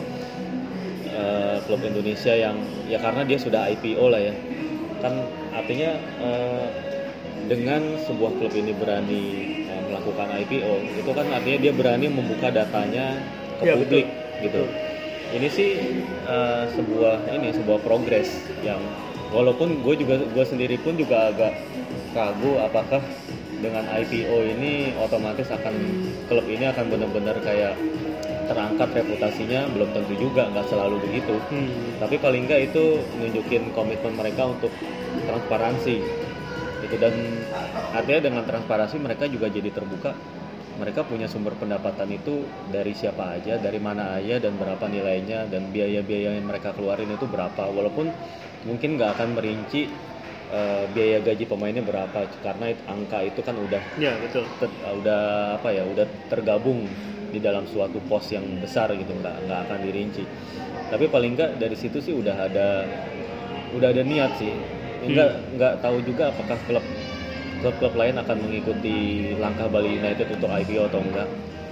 eh, 1.13 1.57
klub 1.65 1.81
Indonesia 1.85 2.33
yang 2.33 2.57
ya 2.89 2.97
karena 2.99 3.21
dia 3.23 3.37
sudah 3.39 3.69
IPO 3.69 4.05
lah 4.09 4.21
ya. 4.21 4.33
Kan 5.01 5.13
artinya 5.53 5.89
eh, 6.19 6.67
dengan 7.47 7.99
sebuah 7.99 8.39
klub 8.39 8.53
ini 8.55 8.71
berani 8.73 9.23
eh, 9.67 9.81
melakukan 9.89 10.27
IPO 10.43 10.73
itu 10.99 11.11
kan 11.13 11.27
artinya 11.31 11.59
dia 11.59 11.73
berani 11.75 12.07
membuka 12.09 12.49
datanya 12.49 13.19
ke 13.59 13.63
Ya, 13.69 13.75
publik 13.77 14.07
gitu. 14.41 14.63
Ini 15.33 15.47
sih 15.49 15.69
eh, 16.27 16.63
sebuah 16.73 17.29
ini 17.31 17.53
sebuah 17.53 17.79
progres 17.83 18.29
yang 18.63 18.79
walaupun 19.33 19.81
gue 19.81 19.95
juga 19.97 20.21
gue 20.23 20.45
sendiri 20.45 20.77
pun 20.81 20.93
juga 20.95 21.33
agak 21.33 21.53
ragu 22.13 22.61
apakah 22.61 23.01
dengan 23.63 23.87
IPO 23.89 24.37
ini 24.57 24.93
otomatis 24.99 25.49
akan 25.49 25.73
klub 26.29 26.45
ini 26.45 26.67
akan 26.69 26.85
benar-benar 26.91 27.39
kayak 27.41 27.73
terangkat 28.45 28.89
reputasinya 28.91 29.67
belum 29.71 29.89
tentu 29.95 30.13
juga 30.19 30.49
nggak 30.51 30.67
selalu 30.67 30.97
begitu. 31.03 31.35
Hmm. 31.49 31.97
tapi 32.01 32.19
paling 32.19 32.45
nggak 32.49 32.73
itu 32.73 32.99
nunjukin 33.19 33.71
komitmen 33.71 34.13
mereka 34.15 34.51
untuk 34.51 34.71
transparansi. 35.25 36.03
Itu 36.83 36.95
dan 36.99 37.15
artinya 37.95 38.21
dengan 38.27 38.43
transparansi 38.43 38.95
mereka 38.99 39.25
juga 39.31 39.47
jadi 39.47 39.71
terbuka. 39.71 40.11
Mereka 40.73 41.05
punya 41.05 41.29
sumber 41.29 41.53
pendapatan 41.53 42.09
itu 42.09 42.43
dari 42.73 42.97
siapa 42.97 43.37
aja 43.37 43.61
dari 43.61 43.77
mana 43.77 44.17
aja 44.17 44.41
dan 44.41 44.57
berapa 44.57 44.89
nilainya 44.89 45.45
dan 45.45 45.69
biaya-biaya 45.69 46.33
yang 46.33 46.49
mereka 46.49 46.73
keluarin 46.73 47.13
itu 47.13 47.29
berapa. 47.29 47.69
Walaupun 47.69 48.09
mungkin 48.65 48.97
nggak 48.97 49.19
akan 49.19 49.29
merinci 49.37 49.87
eh, 50.53 50.83
biaya 50.87 51.17
gaji 51.19 51.43
pemainnya 51.43 51.81
berapa? 51.81 52.13
Karena 52.39 52.69
it- 52.69 52.85
angka 52.85 53.25
itu 53.25 53.41
kan 53.41 53.57
udah 53.57 53.81
ya 53.97 54.13
betul. 54.21 54.45
ter- 54.61 54.77
udah 55.01 55.21
apa 55.57 55.69
ya 55.73 55.83
udah 55.83 56.05
tergabung 56.29 56.85
di 57.33 57.41
dalam 57.41 57.65
suatu 57.65 57.97
pos 58.05 58.29
yang 58.29 58.45
besar 58.61 58.93
gitu 58.93 59.09
nggak 59.11 59.49
nggak 59.49 59.59
akan 59.65 59.79
dirinci. 59.81 60.23
Tapi 60.87 61.09
paling 61.09 61.33
nggak 61.33 61.51
dari 61.57 61.73
situ 61.73 61.97
sih 61.97 62.13
udah 62.13 62.45
ada 62.45 62.85
udah 63.73 63.89
ada 63.89 64.03
niat 64.05 64.37
sih. 64.37 64.53
Nggak 65.03 65.29
nggak 65.57 65.73
tahu 65.81 65.97
juga 66.05 66.29
apakah 66.29 66.55
klub 66.63 66.85
klub-klub 67.59 67.95
lain 67.95 68.15
akan 68.19 68.37
mengikuti 68.43 68.95
langkah 69.39 69.71
Bali 69.71 69.95
United 69.95 70.27
untuk 70.29 70.51
IPO 70.51 70.91
atau 70.91 70.99
enggak 70.99 71.27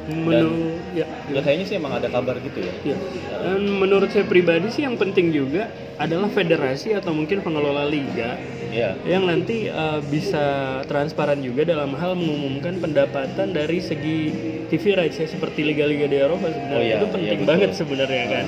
Menu 0.10 0.82
ya. 0.92 1.06
Ya 1.30 1.40
kayaknya 1.40 1.66
sih 1.66 1.76
emang 1.78 1.94
ada 1.94 2.10
kabar 2.10 2.36
gitu 2.38 2.58
ya. 2.60 2.74
Ya. 2.84 2.98
Dan 3.38 3.70
menurut 3.78 4.10
saya 4.10 4.26
pribadi 4.26 4.68
sih 4.68 4.82
yang 4.82 4.98
penting 4.98 5.30
juga 5.30 5.70
adalah 5.96 6.26
federasi 6.28 6.98
atau 6.98 7.14
mungkin 7.14 7.40
pengelola 7.40 7.86
liga 7.86 8.36
Iya. 8.72 8.96
yang 9.04 9.28
nanti 9.28 9.68
uh, 9.68 10.00
bisa 10.02 10.42
transparan 10.88 11.44
juga 11.44 11.68
dalam 11.68 11.92
hal 11.92 12.16
mengumumkan 12.16 12.80
pendapatan 12.80 13.52
dari 13.52 13.84
segi 13.84 14.32
TV 14.72 14.96
rights 14.96 15.20
ya 15.20 15.28
seperti 15.28 15.68
liga-liga 15.68 16.08
di 16.08 16.16
Eropa 16.16 16.48
sebenarnya 16.48 16.80
Oh 16.80 16.82
iya, 16.82 16.96
itu 16.98 17.08
penting 17.12 17.38
betul. 17.38 17.50
banget 17.52 17.72
sebenarnya 17.76 18.26
kan. 18.32 18.46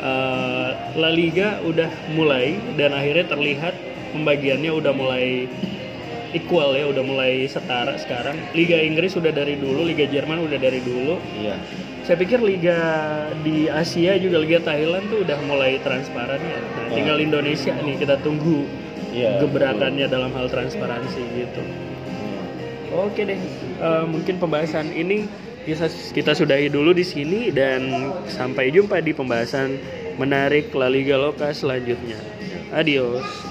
Uh, 0.00 0.68
La 0.96 1.12
Liga 1.12 1.60
udah 1.60 1.92
mulai 2.16 2.56
dan 2.74 2.96
akhirnya 2.96 3.28
terlihat 3.28 3.76
pembagiannya 4.10 4.72
udah 4.72 4.92
mulai 4.96 5.44
equal 6.32 6.74
ya, 6.74 6.86
udah 6.90 7.04
mulai 7.04 7.46
setara 7.46 7.94
sekarang. 7.98 8.38
Liga 8.54 8.78
Inggris 8.78 9.14
udah 9.18 9.30
dari 9.34 9.58
dulu, 9.58 9.86
Liga 9.86 10.06
Jerman 10.06 10.46
udah 10.46 10.58
dari 10.58 10.80
dulu. 10.82 11.18
Iya. 11.38 11.56
Saya 12.06 12.16
pikir 12.16 12.42
liga 12.42 12.78
di 13.46 13.70
Asia 13.70 14.18
juga 14.18 14.42
liga 14.42 14.58
Thailand 14.58 15.06
tuh 15.12 15.22
udah 15.22 15.38
mulai 15.46 15.78
transparan 15.84 16.42
ya. 16.42 16.58
Nah, 16.58 16.88
tinggal 16.90 17.18
Indonesia 17.22 17.70
nih 17.70 17.96
kita 18.02 18.18
tunggu 18.24 18.66
Iya, 19.10 19.42
gebrakannya 19.42 20.06
dalam 20.06 20.30
hal 20.34 20.46
transparansi 20.50 21.22
gitu. 21.38 21.62
Oke 22.90 23.22
deh, 23.22 23.38
eh, 23.78 24.04
mungkin 24.10 24.42
pembahasan 24.42 24.90
ini 24.90 25.30
bisa 25.62 25.86
kita 25.86 26.34
sudahi 26.34 26.66
dulu 26.72 26.90
di 26.90 27.06
sini 27.06 27.52
dan 27.54 28.10
sampai 28.26 28.74
jumpa 28.74 28.98
di 28.98 29.14
pembahasan 29.14 29.78
menarik 30.18 30.72
La 30.74 30.90
Liga 30.90 31.14
Loka 31.14 31.52
selanjutnya. 31.54 32.18
Adios. 32.74 33.50